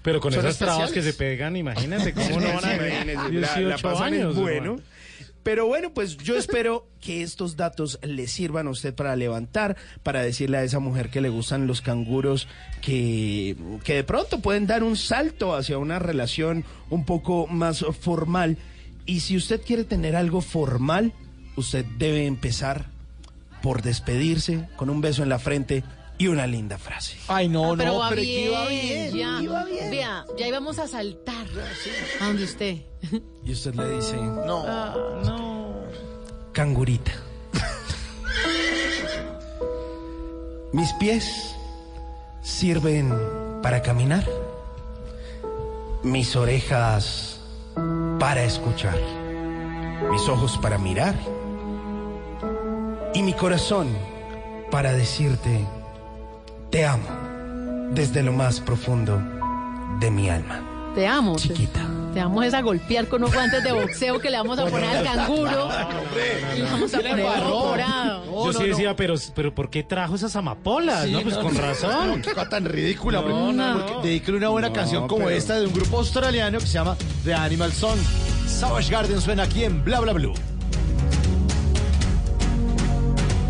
Pero 0.04 0.20
con 0.20 0.34
esas 0.34 0.58
trabas 0.58 0.92
que 0.92 1.02
se 1.02 1.14
pegan, 1.14 1.56
imagínate 1.56 2.14
cómo 2.14 2.40
no 2.40 2.54
van 2.54 2.66
a 2.66 2.78
ver 2.78 3.06
la- 3.08 3.24
la 3.30 3.30
18 3.56 3.82
pasan 3.82 4.14
es 4.14 4.20
años. 4.22 4.36
bueno. 4.36 4.56
hermano. 4.74 4.84
Pero 5.44 5.66
bueno, 5.68 5.94
pues 5.94 6.16
yo 6.18 6.38
espero 6.38 6.88
que 7.02 7.22
estos 7.22 7.58
datos 7.58 8.00
le 8.02 8.28
sirvan 8.28 8.68
a 8.68 8.70
usted 8.70 8.94
para 8.94 9.14
levantar, 9.18 9.76
para 10.02 10.22
decirle 10.22 10.58
a 10.58 10.64
esa 10.64 10.80
mujer 10.80 11.10
que 11.10 11.20
le 11.20 11.28
gustan 11.28 11.68
los 11.68 11.82
canguros 11.82 12.48
que, 12.82 13.58
que 13.84 13.96
de 13.96 14.04
pronto 14.06 14.40
pueden 14.40 14.68
dar 14.68 14.84
un 14.84 14.96
salto 14.96 15.54
hacia 15.54 15.78
una 15.78 16.00
relación 16.00 16.64
un 16.90 17.04
poco 17.06 17.46
más 17.48 17.84
formal. 18.00 18.58
Y 19.06 19.20
si 19.20 19.36
usted 19.36 19.60
quiere 19.62 19.84
tener 19.84 20.16
algo 20.16 20.40
formal, 20.40 21.12
usted 21.58 21.84
debe 21.98 22.26
empezar 22.26 22.86
por 23.62 23.82
despedirse 23.82 24.70
con 24.78 24.90
un 24.90 25.02
beso 25.02 25.24
en 25.24 25.30
la 25.30 25.40
frente 25.40 25.84
y 26.18 26.28
una 26.28 26.46
linda 26.48 26.78
frase. 26.78 27.18
Ay, 27.28 27.50
no, 27.50 27.74
Ah, 27.74 27.76
pero 27.78 27.94
no, 27.94 28.00
va 28.00 28.10
pero 28.10 28.22
bien, 28.22 28.36
que 28.36 28.46
iba 28.50 28.68
bien. 28.68 29.14
ya. 29.16 29.42
iba 29.42 29.66
bien. 29.66 29.92
Vea, 29.92 30.26
ya 30.38 30.48
íbamos 30.48 30.80
a 30.80 30.88
saltar 30.88 31.48
a 32.22 32.26
donde 32.26 32.44
usted. 32.44 32.78
Y 33.44 33.52
usted 33.52 33.76
le 33.76 33.90
dice, 33.96 34.16
No. 34.18 34.64
Ah, 34.68 34.96
no. 35.26 35.74
cangurita. 36.54 37.12
Mis 40.72 40.92
pies 40.94 41.56
sirven 42.42 43.14
para 43.62 43.82
caminar, 43.84 44.26
mis 46.02 46.36
orejas 46.36 47.40
para 48.20 48.44
escuchar, 48.44 48.98
mis 50.12 50.28
ojos 50.28 50.58
para 50.58 50.78
mirar 50.80 51.16
y 53.14 53.22
mi 53.22 53.34
corazón 53.34 53.88
para 54.72 54.94
decirte, 54.94 55.64
te 56.74 56.84
amo 56.88 57.06
desde 57.92 58.24
lo 58.24 58.34
más 58.34 58.60
profundo 58.60 59.22
de 60.00 60.10
mi 60.10 60.28
alma. 60.28 60.92
Te 60.96 61.06
amo. 61.06 61.36
Chiquita. 61.38 61.82
Te 62.16 62.20
vamos 62.20 62.46
es 62.46 62.54
a 62.56 62.62
golpear 62.64 63.08
con 63.08 63.22
unos 63.22 63.32
guantes 63.32 63.64
de 63.64 63.72
boxeo 63.72 64.20
que 64.20 64.32
le 64.32 64.38
vamos 64.38 64.58
a 64.58 64.66
poner 64.66 64.98
al 64.98 65.04
canguro. 65.04 65.70
Y 66.56 66.58
le 66.60 66.64
vamos 66.64 66.92
a 66.96 66.98
¿Quién 66.98 67.12
poner 67.12 67.26
embarró? 67.28 67.60
morado. 67.60 68.46
Yo 68.52 68.54
sí 68.54 68.64
decía, 68.70 68.96
pero, 68.96 69.14
pero 69.36 69.54
¿por 69.54 69.70
qué 69.70 69.84
trajo 69.84 70.16
esas 70.16 70.36
amapolas? 70.36 71.08
no, 71.10 71.22
pues 71.22 71.38
con 71.38 71.56
razón. 71.56 72.24
Qué 72.24 72.32
cosa 72.34 72.50
tan 72.50 72.66
ridícula, 72.66 73.22
No, 73.22 73.54
no. 73.54 74.02
Dedícale 74.02 74.38
una 74.40 74.50
buena 74.50 74.70
No, 74.70 74.74
canción 74.74 75.08
como 75.08 75.26
pero- 75.26 75.38
esta 75.38 75.60
de 75.60 75.68
un 75.68 75.74
grupo 75.74 76.00
australiano 76.00 76.58
que 76.58 76.66
se 76.66 76.74
llama 76.74 76.98
The 77.24 77.36
Animal 77.36 77.72
Song. 77.72 78.00
Savage 78.48 78.92
Garden 78.92 79.22
suena 79.22 79.44
aquí 79.44 79.64
en 79.64 79.84
Bla 79.84 80.00
Bla 80.00 80.14
Blue. 80.14 80.34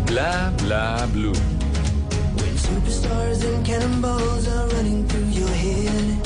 Bla 0.06 0.52
bla 0.62 1.06
blue. 1.12 1.32
Superstars 2.64 3.44
and 3.44 3.64
cannonballs 3.66 4.48
are 4.48 4.66
running 4.68 5.06
through 5.06 5.26
your 5.26 5.48
head, 5.48 6.24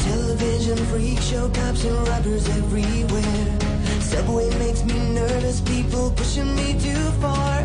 television 0.00 0.76
freak 0.86 1.18
show 1.18 1.48
cops 1.48 1.82
and 1.84 2.08
robbers 2.08 2.46
everywhere. 2.50 3.58
Subway 4.00 4.50
makes 4.58 4.84
me 4.84 4.98
nervous, 5.14 5.62
people 5.62 6.10
pushing 6.10 6.54
me 6.54 6.74
too 6.78 7.10
far. 7.22 7.64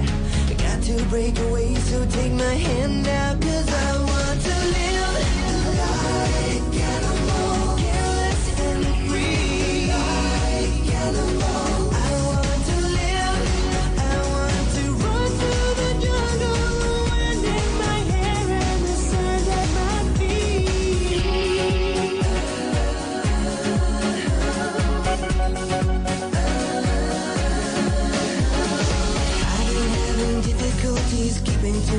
I 0.50 0.54
got 0.58 0.82
to 0.84 1.04
break 1.10 1.38
away, 1.40 1.76
so 1.76 2.06
take 2.12 2.32
my 2.32 2.56
hand 2.56 3.08
out, 3.08 3.42
cause 3.42 3.70
I 3.74 4.03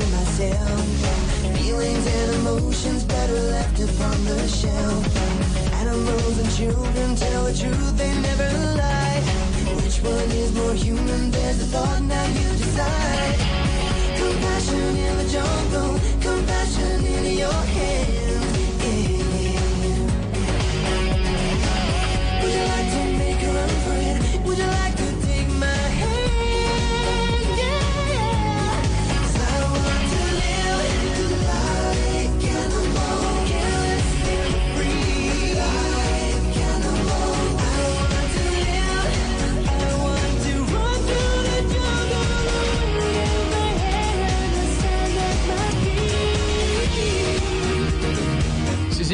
to 0.00 0.06
myself. 0.10 0.80
Feelings 1.56 2.06
and 2.06 2.34
emotions 2.40 3.04
better 3.04 3.40
left 3.54 3.78
upon 3.80 4.24
the 4.24 4.48
shelf. 4.48 5.02
Animals 5.74 6.38
and 6.38 6.50
children 6.56 7.14
tell 7.14 7.44
the 7.44 7.54
truth, 7.54 7.96
they 7.96 8.12
never 8.28 8.50
lie. 8.76 9.20
Which 9.82 9.98
one 10.02 10.30
is 10.42 10.52
more 10.54 10.74
human? 10.74 11.30
There's 11.30 11.62
a 11.62 11.66
thought, 11.66 12.02
now 12.02 12.26
you 12.26 12.48
decide. 12.58 13.38
Compassion 14.18 14.96
in 15.06 15.16
the 15.18 15.28
jungle, 15.36 15.92
compassion 16.20 17.04
in 17.04 17.38
your 17.38 17.60
hands. 17.76 18.33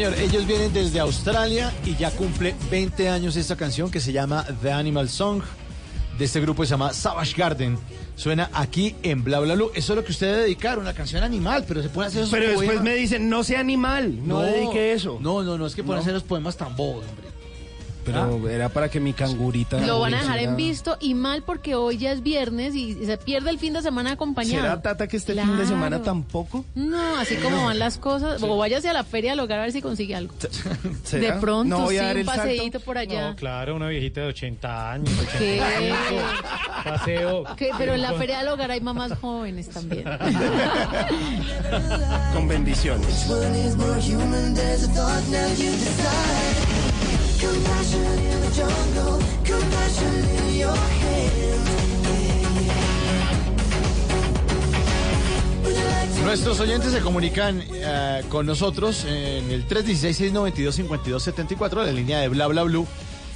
Señor, 0.00 0.18
ellos 0.18 0.46
vienen 0.46 0.72
desde 0.72 0.98
Australia 0.98 1.70
y 1.84 1.94
ya 1.94 2.10
cumple 2.10 2.54
20 2.70 3.10
años 3.10 3.36
esta 3.36 3.54
canción 3.54 3.90
que 3.90 4.00
se 4.00 4.12
llama 4.12 4.46
The 4.62 4.72
Animal 4.72 5.10
Song. 5.10 5.42
De 6.18 6.24
este 6.24 6.40
grupo 6.40 6.64
se 6.64 6.70
llama 6.70 6.94
Savage 6.94 7.34
Garden. 7.36 7.78
Suena 8.16 8.48
aquí 8.54 8.94
en 9.02 9.22
Bla 9.22 9.40
Bla 9.40 9.54
Blue. 9.56 9.70
Eso 9.74 9.92
es 9.92 9.96
lo 9.98 10.02
que 10.04 10.12
usted 10.12 10.28
debe 10.28 10.42
dedicar, 10.44 10.78
una 10.78 10.94
canción 10.94 11.22
animal, 11.22 11.66
pero 11.68 11.82
se 11.82 11.90
puede 11.90 12.08
hacer 12.08 12.22
esos 12.22 12.30
Pero 12.32 12.48
después 12.48 12.80
me 12.80 12.94
dicen, 12.94 13.28
no 13.28 13.44
sea 13.44 13.60
animal, 13.60 14.26
no, 14.26 14.40
dedique 14.40 14.92
eso. 14.92 15.18
No, 15.20 15.42
no, 15.42 15.58
no, 15.58 15.66
es 15.66 15.74
que 15.74 15.82
pueden 15.84 15.98
No. 15.98 16.02
hacer 16.02 16.14
los 16.14 16.22
poemas 16.22 16.56
tan 16.56 16.74
bobos, 16.76 17.04
hombre. 17.06 17.29
Pero 18.12 18.48
era 18.48 18.68
para 18.68 18.88
que 18.88 19.00
mi 19.00 19.12
cangurita... 19.12 19.80
Lo 19.80 20.00
van 20.00 20.14
a 20.14 20.20
dejar 20.22 20.38
en 20.38 20.56
visto 20.56 20.96
y 21.00 21.14
mal 21.14 21.42
porque 21.42 21.74
hoy 21.74 21.98
ya 21.98 22.12
es 22.12 22.22
viernes 22.22 22.74
y 22.74 23.04
se 23.06 23.16
pierde 23.18 23.50
el 23.50 23.58
fin 23.58 23.72
de 23.72 23.82
semana 23.82 24.12
acompañado. 24.12 24.62
¿Será, 24.62 24.82
Tata, 24.82 25.06
que 25.08 25.16
este 25.16 25.32
fin 25.34 25.42
de 25.46 25.52
Claro. 25.52 25.68
semana 25.68 26.02
tampoco? 26.02 26.64
No, 26.74 27.16
así 27.16 27.36
como 27.36 27.64
van 27.66 27.78
las 27.78 27.98
cosas. 27.98 28.42
O 28.42 28.56
váyase 28.56 28.88
a 28.88 28.92
la 28.92 29.04
feria 29.04 29.32
del 29.32 29.40
hogar 29.40 29.60
a 29.60 29.62
ver 29.62 29.72
si 29.72 29.82
consigue 29.82 30.14
algo. 30.14 30.34
¿Será? 31.04 31.34
De 31.34 31.40
pronto, 31.40 31.76
No 31.78 31.84
voy 31.84 31.96
a 31.96 32.00
sí, 32.00 32.06
dar 32.06 32.14
un 32.16 32.20
el 32.20 32.26
salto. 32.26 32.42
paseíto 32.42 32.80
por 32.80 32.98
allá. 32.98 33.30
No, 33.30 33.36
claro, 33.36 33.76
una 33.76 33.88
viejita 33.88 34.22
de 34.22 34.26
80 34.28 34.92
años. 34.92 35.10
¿Qué? 35.38 35.60
85, 35.60 35.96
Paseo. 36.84 37.44
Que- 37.56 37.70
pero 37.78 37.94
en 37.94 38.02
la 38.02 38.12
feria 38.14 38.38
del 38.38 38.48
hogar 38.48 38.70
hay 38.70 38.80
mamás 38.80 39.12
jóvenes 39.20 39.68
también. 39.70 40.04
Con 42.34 42.48
bendiciones. 42.48 43.26
Nuestros 56.24 56.60
oyentes 56.60 56.92
se 56.92 57.00
comunican 57.00 57.62
eh, 57.72 58.22
con 58.28 58.44
nosotros 58.44 59.06
en 59.06 59.50
el 59.50 59.66
316-692-5274, 59.66 61.86
la 61.86 61.92
línea 61.92 62.20
de 62.20 62.28
Bla 62.28 62.46
Bla 62.46 62.64
Blue. 62.64 62.86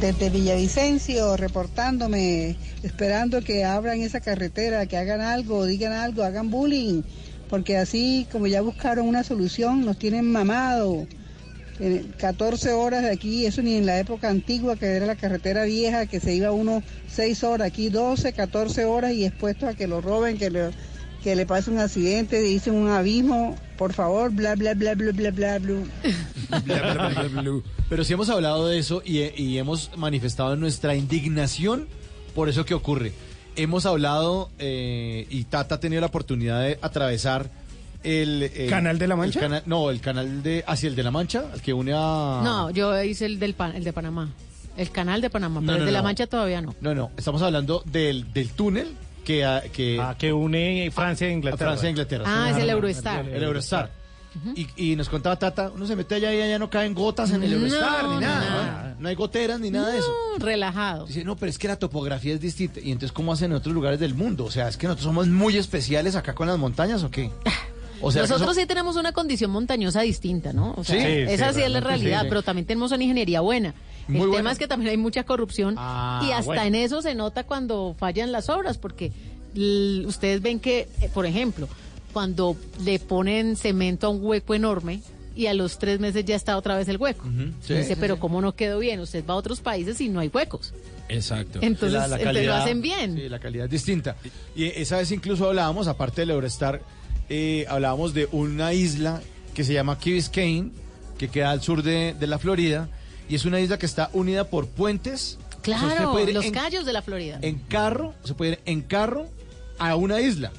Desde 0.00 0.28
Villavicencio, 0.28 1.38
reportándome, 1.38 2.56
esperando 2.82 3.40
que 3.40 3.64
abran 3.64 4.02
esa 4.02 4.20
carretera, 4.20 4.84
que 4.84 4.98
hagan 4.98 5.22
algo, 5.22 5.64
digan 5.64 5.94
algo, 5.94 6.22
hagan 6.22 6.50
bullying, 6.50 7.02
porque 7.48 7.78
así 7.78 8.26
como 8.30 8.46
ya 8.46 8.60
buscaron 8.60 9.08
una 9.08 9.24
solución, 9.24 9.86
nos 9.86 9.98
tienen 9.98 10.30
mamado. 10.30 11.06
Eh, 11.80 12.04
14 12.18 12.72
horas 12.72 13.02
de 13.02 13.10
aquí, 13.10 13.46
eso 13.46 13.62
ni 13.62 13.76
en 13.76 13.86
la 13.86 13.98
época 13.98 14.28
antigua, 14.28 14.76
que 14.76 14.86
era 14.86 15.06
la 15.06 15.16
carretera 15.16 15.64
vieja, 15.64 16.04
que 16.04 16.20
se 16.20 16.34
iba 16.34 16.52
uno 16.52 16.82
6 17.08 17.44
horas, 17.44 17.68
aquí 17.68 17.88
12, 17.88 18.34
14 18.34 18.84
horas 18.84 19.12
y 19.14 19.24
expuestos 19.24 19.70
a 19.70 19.74
que 19.74 19.86
lo 19.86 20.02
roben, 20.02 20.36
que 20.36 20.50
le, 20.50 20.70
que 21.26 21.34
le 21.34 21.44
pase 21.44 21.72
un 21.72 21.78
accidente, 21.80 22.40
dicen 22.40 22.72
un 22.76 22.88
abismo, 22.88 23.56
por 23.76 23.92
favor, 23.92 24.30
bla, 24.30 24.54
bla, 24.54 24.74
bla, 24.74 24.94
bla, 24.94 25.10
bla, 25.10 25.32
bla, 25.32 25.58
blue. 25.58 25.84
Pero 27.88 28.04
sí 28.04 28.12
hemos 28.12 28.28
hablado 28.30 28.68
de 28.68 28.78
eso 28.78 29.02
y, 29.04 29.22
y 29.42 29.58
hemos 29.58 29.90
manifestado 29.96 30.54
nuestra 30.54 30.94
indignación 30.94 31.88
por 32.32 32.48
eso 32.48 32.64
que 32.64 32.74
ocurre. 32.74 33.12
hemos 33.56 33.86
hablado 33.86 34.50
eh, 34.60 35.26
y 35.28 35.42
Tata 35.44 35.74
ha 35.74 35.80
tenido 35.80 36.00
la 36.00 36.06
oportunidad 36.06 36.60
de 36.62 36.78
atravesar 36.80 37.50
el, 38.04 38.44
el- 38.54 38.70
¿Canal 38.70 38.98
de 39.00 39.08
la 39.08 39.16
Mancha? 39.16 39.40
el 39.40 39.44
cana- 39.46 39.62
no, 39.66 39.90
el 39.90 40.00
canal 40.00 40.44
de 40.44 40.62
hacia 40.64 40.88
el 40.88 40.94
de 40.94 41.02
la 41.02 41.10
Mancha, 41.10 41.46
el 41.54 41.60
que 41.60 41.72
une 41.72 41.92
a 41.92 42.40
No, 42.44 42.70
yo 42.70 43.02
hice 43.02 43.26
el, 43.26 43.40
del 43.40 43.54
Pan- 43.54 43.74
el 43.74 43.82
de 43.82 43.92
Panamá. 43.92 44.28
El 44.76 44.90
canal 44.92 45.20
de 45.22 45.30
Panamá, 45.30 45.60
No, 45.60 45.66
pero 45.66 45.78
no, 45.78 45.82
el 45.82 45.86
de 45.86 45.92
La 45.92 45.98
no. 46.00 46.04
Mancha 46.04 46.26
todavía 46.28 46.60
no. 46.60 46.72
No, 46.80 46.94
no, 46.94 47.10
estamos 47.16 47.42
hablando 47.42 47.82
del, 47.86 48.32
del 48.32 48.50
túnel 48.50 48.92
que 49.26 49.44
ah, 49.44 49.62
que, 49.72 50.00
que 50.18 50.32
une 50.32 50.90
Francia 50.94 51.26
e 51.26 51.32
Inglaterra. 51.32 51.66
Francia 51.72 51.88
e 51.88 51.90
Inglaterra. 51.90 52.24
Ah, 52.26 52.50
es 52.52 52.56
el 52.58 52.70
Eurostar. 52.70 53.28
El 53.28 53.42
Eurostar. 53.42 53.90
y, 54.54 54.66
y 54.76 54.96
nos 54.96 55.08
contaba 55.08 55.36
Tata, 55.38 55.70
uno 55.74 55.86
se 55.86 55.96
mete 55.96 56.14
allá 56.14 56.32
y 56.32 56.40
allá 56.42 56.58
no 56.58 56.68
caen 56.70 56.94
gotas 56.94 57.30
en 57.32 57.42
el 57.42 57.50
No, 57.50 57.56
Eurostar 57.66 58.04
ni 58.04 58.14
no, 58.14 58.20
nada, 58.20 58.40
nada. 58.50 58.94
¿no? 58.94 59.00
No 59.00 59.08
hay 59.08 59.14
goteras 59.14 59.58
ni 59.60 59.70
nada 59.70 59.90
de 59.90 59.98
eso. 59.98 60.12
Relajado. 60.38 61.06
Dice, 61.06 61.24
no, 61.24 61.36
pero 61.36 61.50
es 61.50 61.58
que 61.58 61.68
la 61.68 61.76
topografía 61.76 62.34
es 62.34 62.40
distinta. 62.40 62.78
Y 62.80 62.92
entonces, 62.92 63.12
¿cómo 63.12 63.32
hacen 63.32 63.50
en 63.50 63.56
otros 63.56 63.74
lugares 63.74 63.98
del 63.98 64.14
mundo? 64.14 64.44
O 64.44 64.50
sea, 64.50 64.68
¿es 64.68 64.76
que 64.76 64.86
nosotros 64.86 65.06
somos 65.06 65.26
muy 65.28 65.56
especiales 65.56 66.14
acá 66.16 66.34
con 66.34 66.46
las 66.46 66.58
montañas 66.58 67.02
o 67.02 67.10
qué? 67.10 67.30
O 68.02 68.12
sea, 68.12 68.22
Nosotros 68.22 68.54
que 68.54 68.60
sí 68.60 68.66
tenemos 68.66 68.96
una 68.96 69.12
condición 69.12 69.50
montañosa 69.50 70.02
distinta, 70.02 70.52
¿no? 70.52 70.74
O 70.76 70.84
sea, 70.84 71.00
Sí, 71.00 71.06
esa 71.32 71.52
sí, 71.54 71.62
es 71.62 71.70
la 71.70 71.80
realidad, 71.80 72.22
sí. 72.22 72.26
pero 72.28 72.42
también 72.42 72.66
tenemos 72.66 72.92
una 72.92 73.02
ingeniería 73.02 73.40
buena. 73.40 73.74
Muy 74.08 74.20
el 74.22 74.26
buena. 74.28 74.36
tema 74.36 74.52
es 74.52 74.58
que 74.58 74.68
también 74.68 74.90
hay 74.90 74.96
mucha 74.96 75.24
corrupción 75.24 75.74
Ah, 75.78 76.22
y 76.26 76.30
hasta 76.32 76.44
bueno. 76.46 76.62
en 76.62 76.74
eso 76.76 77.02
se 77.02 77.14
nota 77.14 77.44
cuando 77.44 77.94
fallan 77.98 78.32
las 78.32 78.48
obras, 78.48 78.78
porque 78.78 79.12
ustedes 80.06 80.42
ven 80.42 80.60
que, 80.60 80.88
eh, 81.00 81.10
por 81.12 81.26
ejemplo, 81.26 81.68
cuando 82.12 82.56
le 82.84 82.98
ponen 82.98 83.56
cemento 83.56 84.06
a 84.06 84.10
un 84.10 84.24
hueco 84.24 84.54
enorme 84.54 85.00
y 85.34 85.46
a 85.46 85.54
los 85.54 85.78
tres 85.78 86.00
meses 86.00 86.24
ya 86.24 86.34
está 86.36 86.56
otra 86.56 86.76
vez 86.76 86.88
el 86.88 86.96
hueco. 86.96 87.24
sí, 87.60 87.74
Dice, 87.74 87.94
sí, 87.94 87.96
pero 88.00 88.14
sí. 88.14 88.20
¿cómo 88.20 88.40
no 88.40 88.54
quedó 88.54 88.78
bien? 88.78 89.00
Usted 89.00 89.24
va 89.28 89.34
a 89.34 89.36
otros 89.36 89.60
países 89.60 90.00
y 90.00 90.08
no 90.08 90.20
hay 90.20 90.28
huecos. 90.32 90.72
Exacto. 91.08 91.58
Entonces, 91.62 92.02
entonces 92.10 92.46
lo 92.46 92.54
hacen 92.54 92.80
bien. 92.82 93.14
Sí, 93.16 93.28
la 93.28 93.38
calidad 93.38 93.66
es 93.66 93.70
distinta. 93.70 94.16
Y 94.56 94.64
esa 94.66 94.96
vez 94.96 95.10
incluso 95.12 95.46
hablábamos, 95.48 95.86
aparte 95.88 96.22
del 96.22 96.30
Eurostar, 96.30 96.80
eh, 97.28 97.64
hablábamos 97.68 98.14
de 98.14 98.28
una 98.32 98.72
isla 98.72 99.20
que 99.54 99.62
se 99.62 99.72
llama 99.72 99.98
Key 99.98 100.14
Biscayne, 100.14 100.70
que 101.18 101.28
queda 101.28 101.50
al 101.50 101.62
sur 101.62 101.82
de, 101.82 102.14
de 102.18 102.26
la 102.26 102.38
Florida, 102.38 102.88
y 103.28 103.34
es 103.34 103.44
una 103.44 103.60
isla 103.60 103.78
que 103.78 103.86
está 103.86 104.10
unida 104.12 104.44
por 104.48 104.66
puentes. 104.68 105.38
O 105.38 105.64
sea, 105.64 105.78
Claro, 105.78 106.12
puede 106.12 106.28
ir 106.30 106.34
los 106.34 106.44
en, 106.44 106.52
callos 106.52 106.84
de 106.86 106.92
la 106.92 107.02
Florida. 107.02 107.38
en 107.42 107.58
carro, 107.58 108.14
se 108.24 108.34
puede 108.34 108.52
ir 108.52 108.60
en 108.66 108.82
carro 108.82 109.26
a 109.78 109.96
una 109.96 110.20
isla. 110.20 110.52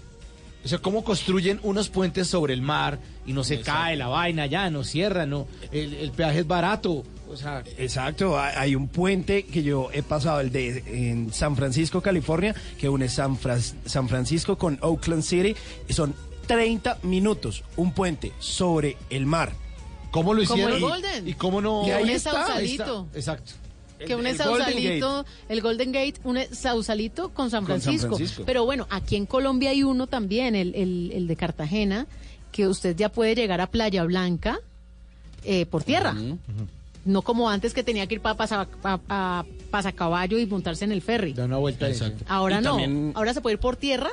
O 0.65 0.67
sea, 0.67 0.79
cómo 0.79 1.03
construyen 1.05 1.61
unos 1.63 1.87
puentes 1.87 2.27
sobre 2.27 2.53
el 2.53 2.61
mar 2.61 2.99
y 3.25 3.31
no 3.31 3.45
se 3.45 3.61
cae 3.61 3.95
la 3.95 4.07
vaina 4.07 4.47
ya, 4.47 4.69
no 4.69 4.83
cierra, 4.83 5.25
no, 5.25 5.47
el, 5.71 5.93
el 5.93 6.11
peaje 6.11 6.39
es 6.39 6.47
barato. 6.47 7.03
O 7.29 7.37
sea, 7.37 7.63
Exacto, 7.77 8.37
hay 8.39 8.75
un 8.75 8.87
puente 8.89 9.43
que 9.45 9.61
yo 9.63 9.89
he 9.93 10.01
pasado, 10.03 10.39
el 10.41 10.51
de 10.51 10.83
en 10.87 11.31
San 11.33 11.55
Francisco, 11.55 12.01
California, 12.01 12.53
que 12.77 12.89
une 12.89 13.07
San, 13.09 13.37
Fras- 13.37 13.75
San 13.85 14.07
Francisco 14.09 14.57
con 14.57 14.77
Oakland 14.81 15.23
City, 15.23 15.55
y 15.87 15.93
son 15.93 16.13
30 16.47 16.99
minutos, 17.03 17.63
un 17.77 17.91
puente 17.93 18.31
sobre 18.39 18.97
el 19.09 19.25
mar. 19.25 19.51
¿Cómo 20.17 20.33
lo 20.33 20.43
Como 20.45 20.55
hicieron? 20.57 20.75
el 20.75 20.81
Golden. 20.81 21.27
¿Y 21.27 21.33
cómo 21.33 21.61
no? 21.61 21.83
Que 21.85 21.93
ahí 21.93 22.09
está, 22.11 22.55
ahí. 22.55 22.73
Exacto. 23.13 23.53
que 23.99 24.13
Golden 24.15 24.37
Sausalito, 24.37 25.25
el 25.49 25.61
Golden 25.61 25.91
Gate 25.91 26.15
une 26.23 26.47
Sausalito 26.53 27.29
con 27.29 27.49
San 27.51 27.65
Con 27.65 27.79
San 27.81 27.97
Francisco. 27.99 28.43
Pero 28.45 28.65
bueno, 28.65 28.87
aquí 28.89 29.15
en 29.15 29.25
Colombia 29.25 29.69
hay 29.71 29.83
uno 29.83 30.07
también, 30.07 30.55
el, 30.55 30.73
el, 30.75 31.11
el 31.13 31.27
de 31.27 31.35
Cartagena, 31.35 32.07
que 32.51 32.67
usted 32.67 32.95
ya 32.95 33.09
puede 33.09 33.35
llegar 33.35 33.59
a 33.61 33.67
Playa 33.67 34.03
Blanca 34.03 34.59
eh, 35.43 35.65
por 35.65 35.83
tierra. 35.83 36.15
No 37.05 37.21
como 37.21 37.49
antes 37.49 37.73
que 37.73 37.83
tenía 37.83 38.05
que 38.07 38.15
ir 38.15 38.21
para 38.21 38.35
pasa, 38.35 38.67
pa- 38.81 38.99
a 39.07 39.45
Pasacaballo 39.71 40.37
y 40.39 40.45
montarse 40.45 40.83
en 40.85 40.91
el 40.91 41.01
ferry. 41.01 41.33
Da 41.33 41.45
una 41.45 41.57
vuelta. 41.57 41.87
Exacto. 41.87 42.25
Ahora 42.27 42.59
Y 42.59 42.63
no, 42.63 42.69
también- 42.71 43.11
ahora 43.15 43.33
se 43.33 43.41
puede 43.41 43.53
ir 43.53 43.59
por 43.59 43.77
tierra 43.77 44.09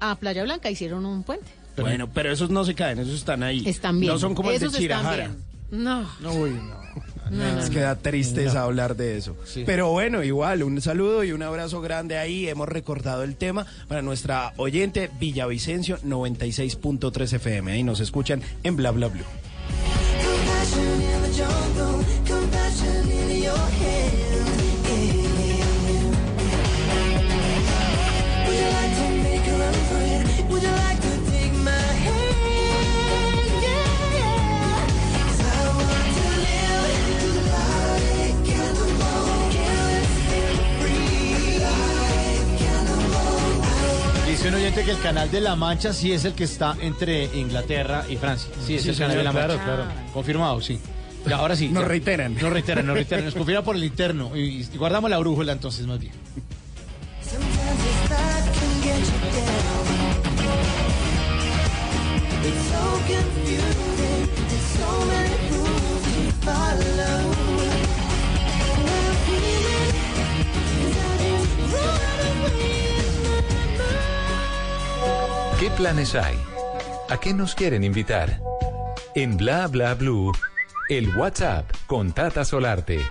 a 0.00 0.14
Playa 0.16 0.42
Blanca, 0.44 0.70
hicieron 0.70 1.06
un 1.06 1.22
puente. 1.22 1.50
Bueno, 1.80 2.08
pero 2.12 2.32
esos 2.32 2.50
no 2.50 2.64
se 2.64 2.74
caen, 2.74 2.98
esos 2.98 3.14
están 3.14 3.42
ahí. 3.42 3.62
Están 3.66 3.98
bien. 4.00 4.12
No 4.12 4.18
son 4.18 4.34
como 4.34 4.50
Esos 4.50 4.68
el 4.68 4.72
de 4.72 4.78
Chirajara. 4.78 5.30
No. 5.70 6.08
No, 6.20 6.32
uy, 6.34 6.50
no. 6.50 6.80
No, 7.30 7.52
no, 7.52 7.60
Es 7.60 7.68
no. 7.68 7.74
que 7.74 7.78
da 7.80 7.94
tristeza 7.94 8.54
No. 8.54 8.60
hablar 8.62 8.96
de 8.96 9.16
eso. 9.16 9.36
Sí. 9.44 9.62
Pero 9.64 9.90
bueno, 9.92 10.24
igual, 10.24 10.64
un 10.64 10.80
saludo 10.80 11.22
y 11.22 11.30
un 11.30 11.42
abrazo 11.44 11.80
grande 11.80 12.18
ahí. 12.18 12.48
Hemos 12.48 12.68
recordado 12.68 13.22
el 13.22 13.36
tema 13.36 13.66
para 13.86 14.02
nuestra 14.02 14.52
oyente 14.56 15.10
Villavicencio 15.20 15.98
96.3 16.00 17.32
FM. 17.34 17.70
Ahí 17.72 17.82
nos 17.84 18.00
escuchan 18.00 18.42
en 18.64 18.74
Bla 18.76 18.90
Bla 18.90 19.06
Blue. 19.08 19.22
Canal 45.10 45.28
de 45.32 45.40
la 45.40 45.56
Mancha 45.56 45.92
sí 45.92 46.12
es 46.12 46.24
el 46.24 46.34
que 46.34 46.44
está 46.44 46.76
entre 46.80 47.24
Inglaterra 47.36 48.04
y 48.08 48.16
Francia. 48.16 48.48
Sí, 48.64 48.76
es 48.76 48.82
Sí, 48.84 48.90
el 48.90 48.96
canal 48.96 49.16
de 49.16 49.24
la 49.24 49.32
Mancha. 49.32 49.64
claro, 49.64 49.84
Confirmado, 50.14 50.60
sí. 50.60 50.78
Y 51.26 51.32
ahora 51.32 51.56
sí. 51.56 51.68
Nos 51.72 51.82
ya. 51.82 51.88
reiteran. 51.88 52.34
Nos 52.34 52.52
reiteran, 52.52 52.86
nos 52.86 52.94
reiteran. 52.94 53.24
Nos 53.24 53.34
confirma 53.40 53.62
por 53.62 53.74
el 53.74 53.82
interno. 53.82 54.36
Y, 54.36 54.68
y 54.72 54.76
guardamos 54.76 55.10
la 55.10 55.18
brújula 55.18 55.50
entonces 55.50 55.84
más 55.84 55.98
bien. 55.98 56.12
It's 62.42 62.64
so 62.70 62.82
confusing. 63.06 64.26
There's 64.48 64.68
so 64.80 64.90
many 65.06 65.36
rules 65.50 66.04
to 66.14 66.32
follow. 66.46 67.49
¿Qué 75.60 75.68
planes 75.72 76.14
hay? 76.14 76.38
¿A 77.10 77.20
qué 77.20 77.34
nos 77.34 77.54
quieren 77.54 77.84
invitar? 77.84 78.40
En 79.14 79.36
Bla 79.36 79.66
Bla 79.66 79.92
Blue, 79.92 80.32
el 80.88 81.14
WhatsApp 81.14 81.70
con 81.86 82.12
Tata 82.12 82.46
Solarte. 82.46 82.96
¿Qué 82.96 83.02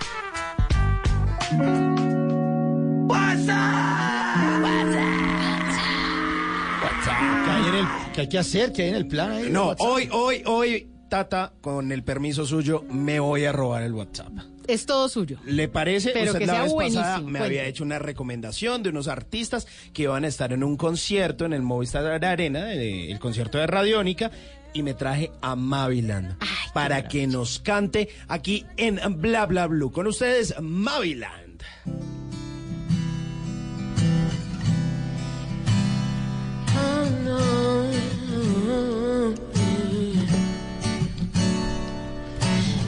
hay, 7.51 7.67
en 7.67 7.75
el, 7.75 7.85
qué 8.15 8.21
hay 8.21 8.29
que 8.29 8.39
hacer? 8.39 8.73
¿Qué 8.73 8.81
hay 8.81 8.89
en 8.89 8.95
el 8.95 9.07
plan 9.07 9.31
ahí? 9.31 9.51
No, 9.51 9.67
WhatsApp? 9.67 9.87
hoy, 9.87 10.09
hoy, 10.11 10.43
hoy, 10.47 10.89
Tata, 11.07 11.53
con 11.61 11.91
el 11.91 12.03
permiso 12.03 12.47
suyo, 12.47 12.83
me 12.89 13.19
voy 13.19 13.45
a 13.45 13.51
robar 13.51 13.83
el 13.83 13.93
WhatsApp. 13.93 14.31
Es 14.69 14.85
todo 14.85 15.09
suyo. 15.09 15.37
¿Le 15.45 15.67
parece? 15.67 16.11
Pero 16.11 16.27
Usted 16.27 16.39
que 16.39 16.45
la 16.45 16.53
sea 16.53 16.63
vez 16.63 16.73
pasada 16.73 17.05
buenísimo, 17.13 17.31
me 17.31 17.39
cuente. 17.39 17.45
había 17.59 17.65
hecho 17.65 17.83
una 17.83 17.99
recomendación 17.99 18.83
de 18.83 18.89
unos 18.89 19.07
artistas 19.07 19.67
que 19.93 20.03
iban 20.03 20.23
a 20.23 20.27
estar 20.27 20.53
en 20.53 20.63
un 20.63 20.77
concierto 20.77 21.45
en 21.45 21.53
el 21.53 21.61
Movistar 21.61 22.23
Arena, 22.23 22.65
de- 22.65 23.11
el 23.11 23.19
concierto 23.19 23.57
de 23.57 23.67
Radiónica, 23.67 24.31
y 24.73 24.83
me 24.83 24.93
traje 24.93 25.31
a 25.41 25.55
Maviland 25.55 26.37
para 26.73 27.07
que 27.07 27.25
nos 27.25 27.59
cante 27.59 28.09
aquí 28.27 28.65
en 28.77 28.99
Bla 29.19 29.45
Bla 29.47 29.65
Blue. 29.67 29.91
Con 29.91 30.05
ustedes, 30.05 30.53
Maviland. 30.61 31.63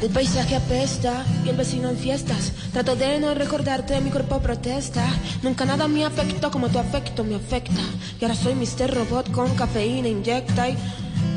El 0.02 0.10
paisaje 0.10 0.56
apesta 0.56 1.24
y 1.46 1.50
el 1.50 1.56
vecino 1.56 1.88
en 1.88 1.96
fiestas. 1.96 2.54
Trato 2.74 2.96
de 2.96 3.20
no 3.20 3.36
recordarte, 3.36 4.02
mi 4.02 4.10
cuerpo 4.10 4.40
protesta. 4.40 5.06
Nunca 5.44 5.64
nada 5.64 5.88
me 5.88 6.04
afectó 6.04 6.50
como 6.50 6.70
tu 6.70 6.80
afecto 6.80 7.24
me 7.24 7.36
afecta. 7.36 7.82
Y 8.20 8.26
ahora 8.26 8.36
soy 8.36 8.56
Mr. 8.56 8.92
Robot 8.92 9.32
con 9.32 9.54
cafeína 9.54 10.08
inyecta 10.08 10.70
y 10.70 10.78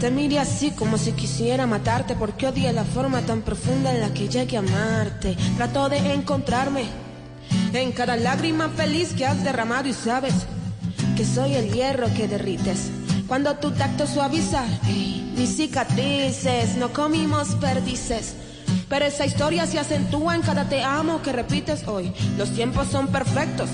te 0.01 0.11
miré 0.11 0.39
así 0.39 0.71
como 0.71 0.97
si 0.97 1.13
quisiera 1.13 1.67
matarte. 1.67 2.15
Porque 2.15 2.47
odié 2.47 2.73
la 2.73 2.85
forma 2.85 3.21
tan 3.21 3.43
profunda 3.43 3.93
en 3.93 4.01
la 4.01 4.15
que 4.15 4.29
llegué 4.29 4.57
a 4.57 4.61
amarte. 4.61 5.37
Trato 5.59 5.91
de 5.91 5.99
encontrarme 6.15 6.85
en 7.75 7.93
cada 7.93 8.17
lágrima 8.17 8.71
feliz 8.71 9.13
que 9.13 9.27
has 9.27 9.45
derramado 9.45 9.89
y 9.89 9.93
sabes 9.93 10.33
que 11.19 11.27
soy 11.27 11.55
el 11.55 11.71
hierro 11.71 12.07
que 12.15 12.29
derrites. 12.29 12.89
Cuando 13.29 13.57
tu 13.57 13.73
tacto 13.73 14.07
suaviza 14.07 14.65
mis 15.37 15.55
cicatrices, 15.57 16.77
no 16.77 16.95
comimos 16.95 17.57
perdices. 17.57 18.37
Pero 18.89 19.05
esa 19.05 19.27
historia 19.27 19.67
se 19.67 19.79
acentúa 19.79 20.35
en 20.35 20.43
cada 20.43 20.69
te 20.69 20.83
amo 20.83 21.23
que 21.23 21.33
repites 21.33 21.87
hoy. 21.89 22.13
Los 22.37 22.51
tiempos 22.51 22.89
son 22.89 23.09
perfectos 23.09 23.71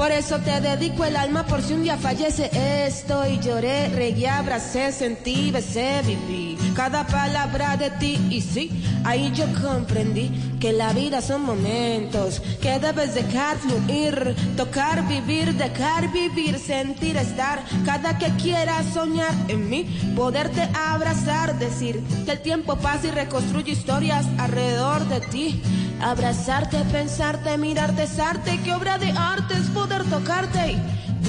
Por 0.00 0.12
eso 0.12 0.38
te 0.38 0.62
dedico 0.62 1.04
el 1.04 1.14
alma 1.14 1.44
por 1.44 1.60
si 1.60 1.74
un 1.74 1.82
día 1.82 1.98
fallece. 1.98 2.48
Esto 2.86 3.22
y 3.28 3.38
lloré, 3.38 3.90
regué, 3.90 4.30
abracé, 4.30 4.92
sentí, 4.92 5.50
besé, 5.50 6.00
viví. 6.06 6.56
Cada 6.74 7.06
palabra 7.06 7.76
de 7.76 7.90
ti 7.90 8.18
y 8.30 8.40
sí, 8.40 8.70
ahí 9.04 9.30
yo 9.34 9.44
comprendí 9.60 10.30
que 10.58 10.72
la 10.72 10.94
vida 10.94 11.20
son 11.20 11.42
momentos 11.42 12.40
que 12.62 12.78
debes 12.78 13.14
dejar 13.14 13.58
fluir, 13.58 14.34
tocar, 14.56 15.06
vivir, 15.06 15.52
dejar 15.56 16.10
vivir, 16.10 16.58
sentir, 16.58 17.18
estar, 17.18 17.62
cada 17.84 18.16
que 18.16 18.30
quieras 18.42 18.86
soñar 18.94 19.34
en 19.48 19.68
mí, 19.68 19.84
poderte 20.16 20.66
abrazar, 20.74 21.58
decir 21.58 22.00
que 22.24 22.32
el 22.32 22.40
tiempo 22.40 22.76
pasa 22.76 23.08
y 23.08 23.10
reconstruye 23.10 23.72
historias 23.72 24.24
alrededor 24.38 25.06
de 25.08 25.20
ti, 25.20 25.62
abrazarte, 26.02 26.78
pensarte, 26.92 27.56
mirarte, 27.58 28.04
es 28.04 28.18
arte, 28.18 28.58
que 28.62 28.72
obra 28.72 28.98
de 28.98 29.10
arte 29.12 29.54
es 29.54 29.68
poder 29.68 30.04
tocarte 30.04 30.78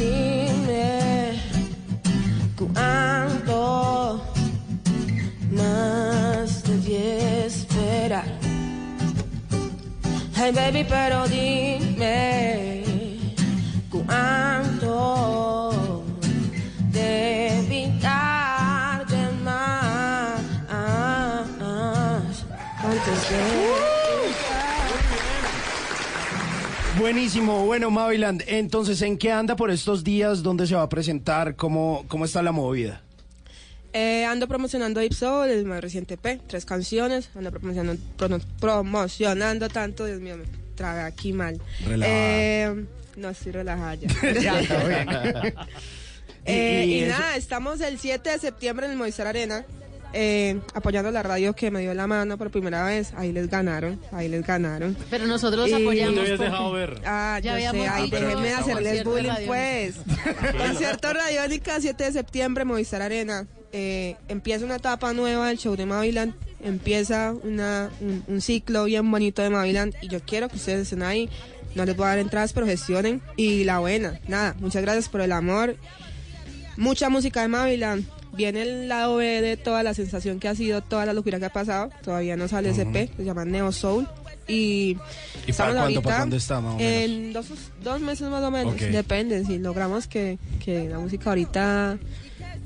dime 0.01 1.39
cuánto 2.55 4.21
más 5.51 6.63
debí 6.63 6.95
esperar. 7.45 8.25
Hey 10.35 10.51
baby, 10.53 10.85
pero 10.87 11.27
dime 11.27 12.83
cuánto 13.89 14.93
debí 16.91 17.99
darte 17.99 18.40
Buenísimo, 27.01 27.65
bueno, 27.65 27.89
Maviland, 27.89 28.43
entonces, 28.45 29.01
¿en 29.01 29.17
qué 29.17 29.31
anda 29.31 29.55
por 29.55 29.71
estos 29.71 30.03
días? 30.03 30.43
¿Dónde 30.43 30.67
se 30.67 30.75
va 30.75 30.83
a 30.83 30.89
presentar? 30.89 31.55
¿Cómo, 31.55 32.05
cómo 32.07 32.25
está 32.25 32.43
la 32.43 32.51
movida? 32.51 33.01
Eh, 33.91 34.23
ando 34.23 34.47
promocionando 34.47 35.01
Soul, 35.11 35.49
el 35.49 35.65
más 35.65 35.81
reciente 35.81 36.15
P, 36.15 36.39
tres 36.47 36.63
canciones. 36.63 37.31
Ando 37.35 37.49
promocionando, 37.49 38.03
promocionando 38.59 39.67
tanto, 39.67 40.05
Dios 40.05 40.19
mío, 40.21 40.37
me 40.37 40.43
traga 40.75 41.07
aquí 41.07 41.33
mal. 41.33 41.59
Eh, 41.89 42.85
no 43.15 43.29
estoy 43.29 43.51
relajada 43.53 43.95
ya. 43.95 44.07
Ya, 44.39 44.59
está 44.59 44.83
bien. 44.87 45.55
Eh, 46.45 46.85
Y- 46.87 47.03
y 47.03 47.07
nada, 47.07 47.35
estamos 47.35 47.81
el 47.81 47.97
7 47.97 48.29
de 48.29 48.37
septiembre 48.39 48.85
en 48.85 48.91
el 48.93 48.97
Movistar 48.99 49.25
Arena. 49.25 49.65
Eh, 50.13 50.59
apoyando 50.73 51.11
la 51.11 51.23
radio 51.23 51.53
que 51.53 51.71
me 51.71 51.81
dio 51.81 51.93
la 51.93 52.07
mano 52.07 52.37
por 52.37 52.51
primera 52.51 52.83
vez, 52.85 53.13
ahí 53.17 53.31
les 53.31 53.49
ganaron, 53.49 53.99
ahí 54.11 54.27
les 54.27 54.45
ganaron. 54.45 54.95
Pero 55.09 55.25
nosotros 55.27 55.69
los 55.69 55.81
apoyamos. 55.81 56.17
Habías 56.19 56.29
porque- 56.37 56.43
dejado 56.43 56.71
ver. 56.71 57.01
Ah, 57.05 57.39
Ya 57.41 57.59
yo 57.59 57.71
sé, 57.71 57.77
déjenme 58.11 58.53
hacerles 58.53 59.03
bullying, 59.03 59.31
pues. 59.45 59.95
Concierto 60.57 61.13
Radiónica, 61.13 61.79
7 61.79 62.03
de 62.03 62.11
septiembre, 62.11 62.65
Movistar 62.65 63.01
Arena. 63.01 63.47
Eh, 63.73 64.17
empieza 64.27 64.65
una 64.65 64.75
etapa 64.75 65.13
nueva 65.13 65.47
del 65.47 65.57
show 65.57 65.75
de 65.75 65.85
Maviland. 65.85 66.33
Empieza 66.63 67.33
una, 67.43 67.89
un, 68.01 68.23
un 68.27 68.41
ciclo 68.41 68.83
bien 68.83 69.09
bonito 69.09 69.41
de 69.41 69.49
Maviland. 69.49 69.93
Y 70.01 70.09
yo 70.09 70.19
quiero 70.19 70.49
que 70.49 70.57
ustedes 70.57 70.81
estén 70.81 71.03
ahí. 71.03 71.29
No 71.73 71.85
les 71.85 71.95
voy 71.95 72.05
a 72.05 72.09
dar 72.09 72.19
entradas, 72.19 72.51
pero 72.51 72.65
gestionen. 72.65 73.21
Y 73.37 73.63
la 73.63 73.79
buena, 73.79 74.19
nada, 74.27 74.55
muchas 74.59 74.81
gracias 74.81 75.07
por 75.07 75.21
el 75.21 75.31
amor. 75.31 75.77
Mucha 76.77 77.09
música 77.09 77.41
de 77.41 77.47
Maviland. 77.47 78.05
Viene 78.33 78.61
el 78.61 78.87
lado 78.87 79.17
B 79.17 79.41
de 79.41 79.57
toda 79.57 79.83
la 79.83 79.93
sensación 79.93 80.39
que 80.39 80.47
ha 80.47 80.55
sido, 80.55 80.81
toda 80.81 81.05
la 81.05 81.13
locura 81.13 81.37
que 81.39 81.45
ha 81.45 81.53
pasado. 81.53 81.89
Todavía 82.03 82.37
no 82.37 82.47
sale 82.47 82.69
ese 82.69 82.83
EP, 82.83 83.09
se 83.17 83.23
llama 83.25 83.43
Neo 83.45 83.71
Soul. 83.71 84.07
Y, 84.47 84.97
¿Y 85.47 85.51
estamos 85.51 85.55
para 85.57 85.65
cuándo, 85.73 85.81
ahorita 85.83 86.01
para 86.01 86.17
cuándo 86.17 86.35
está, 86.35 86.61
más 86.61 86.73
o 86.73 86.77
menos? 86.77 86.91
En 86.93 87.33
dos, 87.33 87.47
dos 87.83 88.01
meses 88.01 88.29
más 88.29 88.43
o 88.43 88.51
menos, 88.51 88.75
depende. 88.91 89.45
Si 89.45 89.57
logramos 89.59 90.07
que, 90.07 90.39
que 90.63 90.89
la 90.89 90.97
música 90.99 91.29
ahorita 91.29 91.97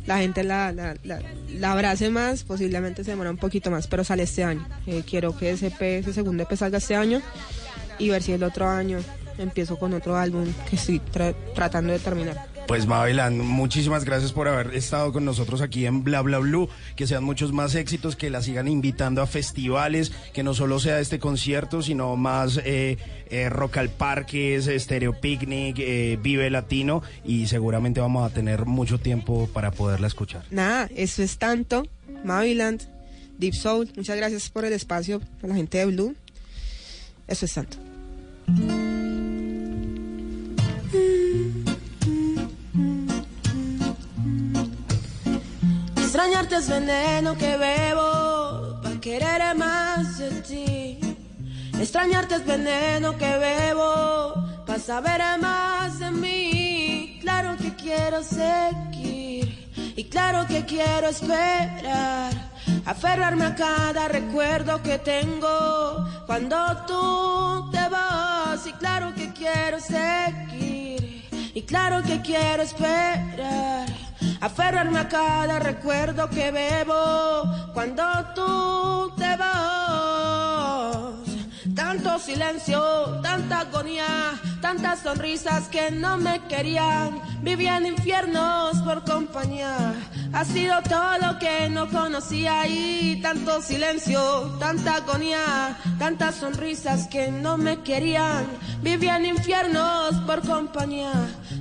la 0.08 0.18
gente 0.20 0.44
la, 0.44 0.72
la, 0.72 0.96
la, 1.04 1.20
la 1.50 1.72
abrace 1.72 2.10
más, 2.10 2.44
posiblemente 2.44 3.04
se 3.04 3.12
demora 3.12 3.32
un 3.32 3.38
poquito 3.38 3.72
más, 3.72 3.88
pero 3.88 4.04
sale 4.04 4.24
este 4.24 4.44
año. 4.44 4.66
Eh, 4.86 5.04
quiero 5.06 5.36
que 5.36 5.52
EP, 5.52 5.82
ese 5.82 6.14
segundo 6.14 6.44
EP 6.44 6.56
salga 6.56 6.78
este 6.78 6.96
año 6.96 7.22
y 7.98 8.10
ver 8.10 8.22
si 8.22 8.32
el 8.34 8.44
otro 8.44 8.68
año 8.70 9.00
empiezo 9.38 9.78
con 9.78 9.94
otro 9.94 10.16
álbum 10.16 10.46
que 10.70 10.76
estoy 10.76 11.00
tra- 11.14 11.36
tratando 11.56 11.92
de 11.92 12.00
terminar. 12.00 12.38
Pues 12.68 12.88
Maviland, 12.88 13.44
muchísimas 13.44 14.06
gracias 14.06 14.32
por 14.32 14.48
haber 14.48 14.74
estado 14.74 15.14
con 15.14 15.24
nosotros 15.24 15.62
aquí 15.62 15.86
en 15.86 16.04
Bla 16.04 16.22
Bla 16.22 16.40
Blue. 16.40 16.68
Que 16.96 17.06
sean 17.06 17.24
muchos 17.24 17.54
más 17.54 17.76
éxitos, 17.76 18.16
que 18.16 18.32
la 18.32 18.42
sigan 18.42 18.68
invitando 18.68 19.22
a 19.22 19.28
festivales, 19.28 20.12
que 20.34 20.42
no 20.42 20.56
solo 20.56 20.80
sea 20.80 21.00
este 21.00 21.20
concierto, 21.20 21.84
sino 21.84 22.16
más 22.16 22.60
eh, 22.66 22.98
eh, 23.30 23.50
Rock 23.50 23.78
al 23.78 23.92
Stereo 24.80 25.14
Picnic, 25.14 25.78
eh, 25.78 26.18
Vive 26.20 26.50
Latino 26.50 27.04
y 27.24 27.46
seguramente 27.48 28.02
vamos 28.02 28.30
a 28.30 28.34
tener 28.34 28.66
mucho 28.66 29.00
tiempo 29.00 29.48
para 29.54 29.70
poderla 29.70 30.08
escuchar. 30.08 30.44
Nada, 30.50 30.90
eso 30.96 31.22
es 31.22 31.38
tanto. 31.38 31.86
Maviland, 32.24 32.82
Deep 33.38 33.54
Soul, 33.54 33.92
muchas 33.96 34.18
gracias 34.18 34.50
por 34.50 34.66
el 34.66 34.74
espacio 34.74 35.22
a 35.44 35.48
la 35.48 35.56
gente 35.56 35.78
de 35.78 35.86
Blue. 35.86 36.16
Eso 37.28 37.46
es 37.46 37.54
tanto. 37.54 37.78
Extrañarte 46.16 46.56
es 46.56 46.70
veneno 46.70 47.38
que 47.38 47.58
bebo 47.58 48.80
para 48.82 49.02
querer 49.02 49.54
más 49.54 50.18
de 50.18 50.32
ti. 50.44 51.00
Extrañarte 51.78 52.36
es 52.36 52.46
veneno 52.46 53.18
que 53.18 53.38
bebo 53.38 54.34
para 54.66 54.80
saber 54.80 55.22
más 55.42 56.00
de 56.00 56.12
mí. 56.12 57.20
Claro 57.20 57.58
que 57.58 57.76
quiero 57.76 58.24
seguir 58.24 59.70
y 59.98 60.06
claro 60.06 60.48
que 60.48 60.64
quiero 60.64 61.10
esperar. 61.10 62.32
Aferrarme 62.86 63.48
a 63.48 63.56
cada 63.56 64.08
recuerdo 64.08 64.82
que 64.82 64.98
tengo 65.00 66.08
cuando 66.26 66.56
tú 66.88 67.72
te 67.72 67.90
vas. 67.90 68.66
Y 68.66 68.72
claro 68.72 69.14
que 69.14 69.34
quiero 69.34 69.82
seguir 69.82 71.26
y 71.54 71.62
claro 71.64 72.02
que 72.04 72.22
quiero 72.22 72.64
esperar. 72.64 74.06
Aferrarme 74.42 75.00
a 75.00 75.08
cada 75.08 75.60
recuerdo 75.60 76.30
que 76.30 76.52
bebo 76.52 77.44
cuando 77.74 78.04
tú 78.36 79.14
te 79.18 79.36
vas. 79.38 81.16
Tanto 81.76 82.20
silencio, 82.20 82.82
tanta 83.22 83.62
agonía, 83.62 84.06
tantas 84.62 85.00
sonrisas 85.00 85.68
que 85.68 85.92
no 85.92 86.18
me 86.18 86.40
querían. 86.48 87.22
Vivía 87.42 87.78
en 87.78 87.88
infiernos 87.88 88.78
por 88.82 89.04
compañía. 89.04 89.94
Ha 90.34 90.44
sido 90.46 90.82
todo 90.84 91.18
lo 91.20 91.40
que 91.40 91.70
no 91.70 91.90
conocía 91.90 92.68
y 92.68 93.22
tanto 93.22 93.62
silencio, 93.62 94.58
tanta 94.60 94.96
agonía, 94.96 95.78
tantas 95.98 96.36
sonrisas 96.36 97.08
que 97.08 97.32
no 97.32 97.58
me 97.58 97.82
querían. 97.82 98.46
Vivía 98.82 99.18
en 99.18 99.26
infiernos 99.28 100.16
por 100.26 100.42
compañía. 100.46 101.14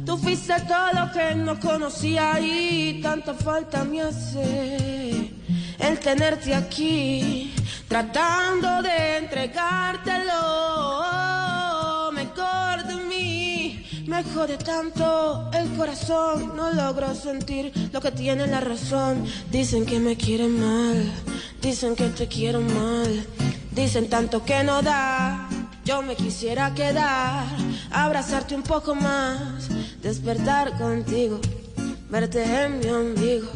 Tú 0.04 0.18
fuiste 0.18 0.54
todo 0.68 1.10
que 1.12 1.34
no 1.34 1.58
conocía 1.58 2.38
y 2.38 3.00
tanta 3.02 3.32
falta 3.32 3.84
me 3.84 4.02
hace 4.02 5.30
el 5.78 5.98
tenerte 5.98 6.54
aquí, 6.54 7.54
tratando 7.88 8.82
de 8.82 9.16
entregártelo 9.16 10.34
mejor 12.12 12.84
de 12.84 12.96
mí. 12.96 13.86
Me 14.06 14.22
jode 14.24 14.58
tanto 14.58 15.50
el 15.54 15.70
corazón, 15.74 16.54
no 16.54 16.70
logro 16.70 17.14
sentir 17.14 17.72
lo 17.90 18.00
que 18.02 18.10
tiene 18.10 18.46
la 18.46 18.60
razón. 18.60 19.24
Dicen 19.50 19.86
que 19.86 19.98
me 20.00 20.16
quieren 20.16 20.60
mal, 20.60 21.12
dicen 21.62 21.96
que 21.96 22.08
te 22.10 22.28
quiero 22.28 22.60
mal, 22.60 23.24
dicen 23.72 24.10
tanto 24.10 24.44
que 24.44 24.62
no 24.62 24.82
da. 24.82 25.48
Yo 25.84 26.00
me 26.00 26.16
quisiera 26.16 26.72
quedar, 26.72 27.44
abrazarte 27.90 28.54
un 28.54 28.62
poco 28.62 28.94
más, 28.94 29.68
despertar 30.02 30.78
contigo, 30.78 31.38
verte 32.08 32.42
en 32.42 32.78
mi 32.78 32.86
ombligo, 32.86 33.48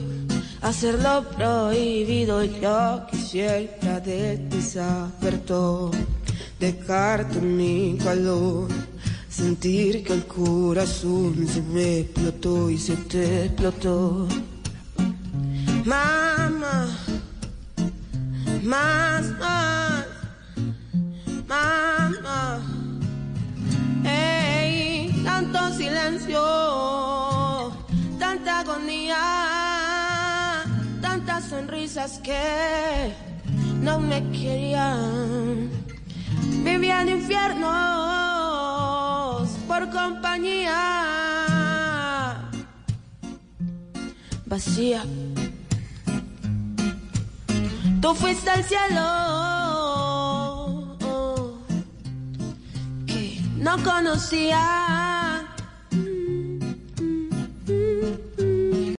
hacerlo 0.61 1.25
prohibido. 1.35 2.45
Yo 2.45 3.07
quisiera 3.11 4.01
de 4.01 4.37
ti 4.51 4.61
saber 4.61 5.39
todo, 5.47 5.91
dejarte 6.61 7.41
mi 7.41 7.97
calor, 7.97 8.69
sentir 9.31 10.05
que 10.05 10.13
el 10.13 10.27
corazón 10.27 11.49
se 11.49 11.63
me 11.63 12.01
explotó 12.01 12.69
y 12.69 12.77
se 12.77 12.95
te 12.97 13.47
explotó. 13.47 14.29
Mamá, 15.87 16.89
más, 18.63 19.25
más, 19.41 19.89
Ey, 24.05 25.23
tanto 25.25 25.73
silencio, 25.73 26.43
tanta 28.19 28.61
agonía, 28.61 29.17
tantas 31.01 31.45
sonrisas 31.45 32.19
que 32.19 33.13
no 33.83 33.99
me 34.01 34.23
querían. 34.31 35.71
Vivía 36.65 37.03
en 37.03 37.09
infiernos 37.09 37.69
por 39.67 39.91
compañía 39.91 40.99
vacía. 44.49 45.05
Tú 48.01 48.15
fuiste 48.15 48.51
al 48.51 48.65
cielo 48.65 50.18
no 53.69 53.77
conocía. 53.85 55.18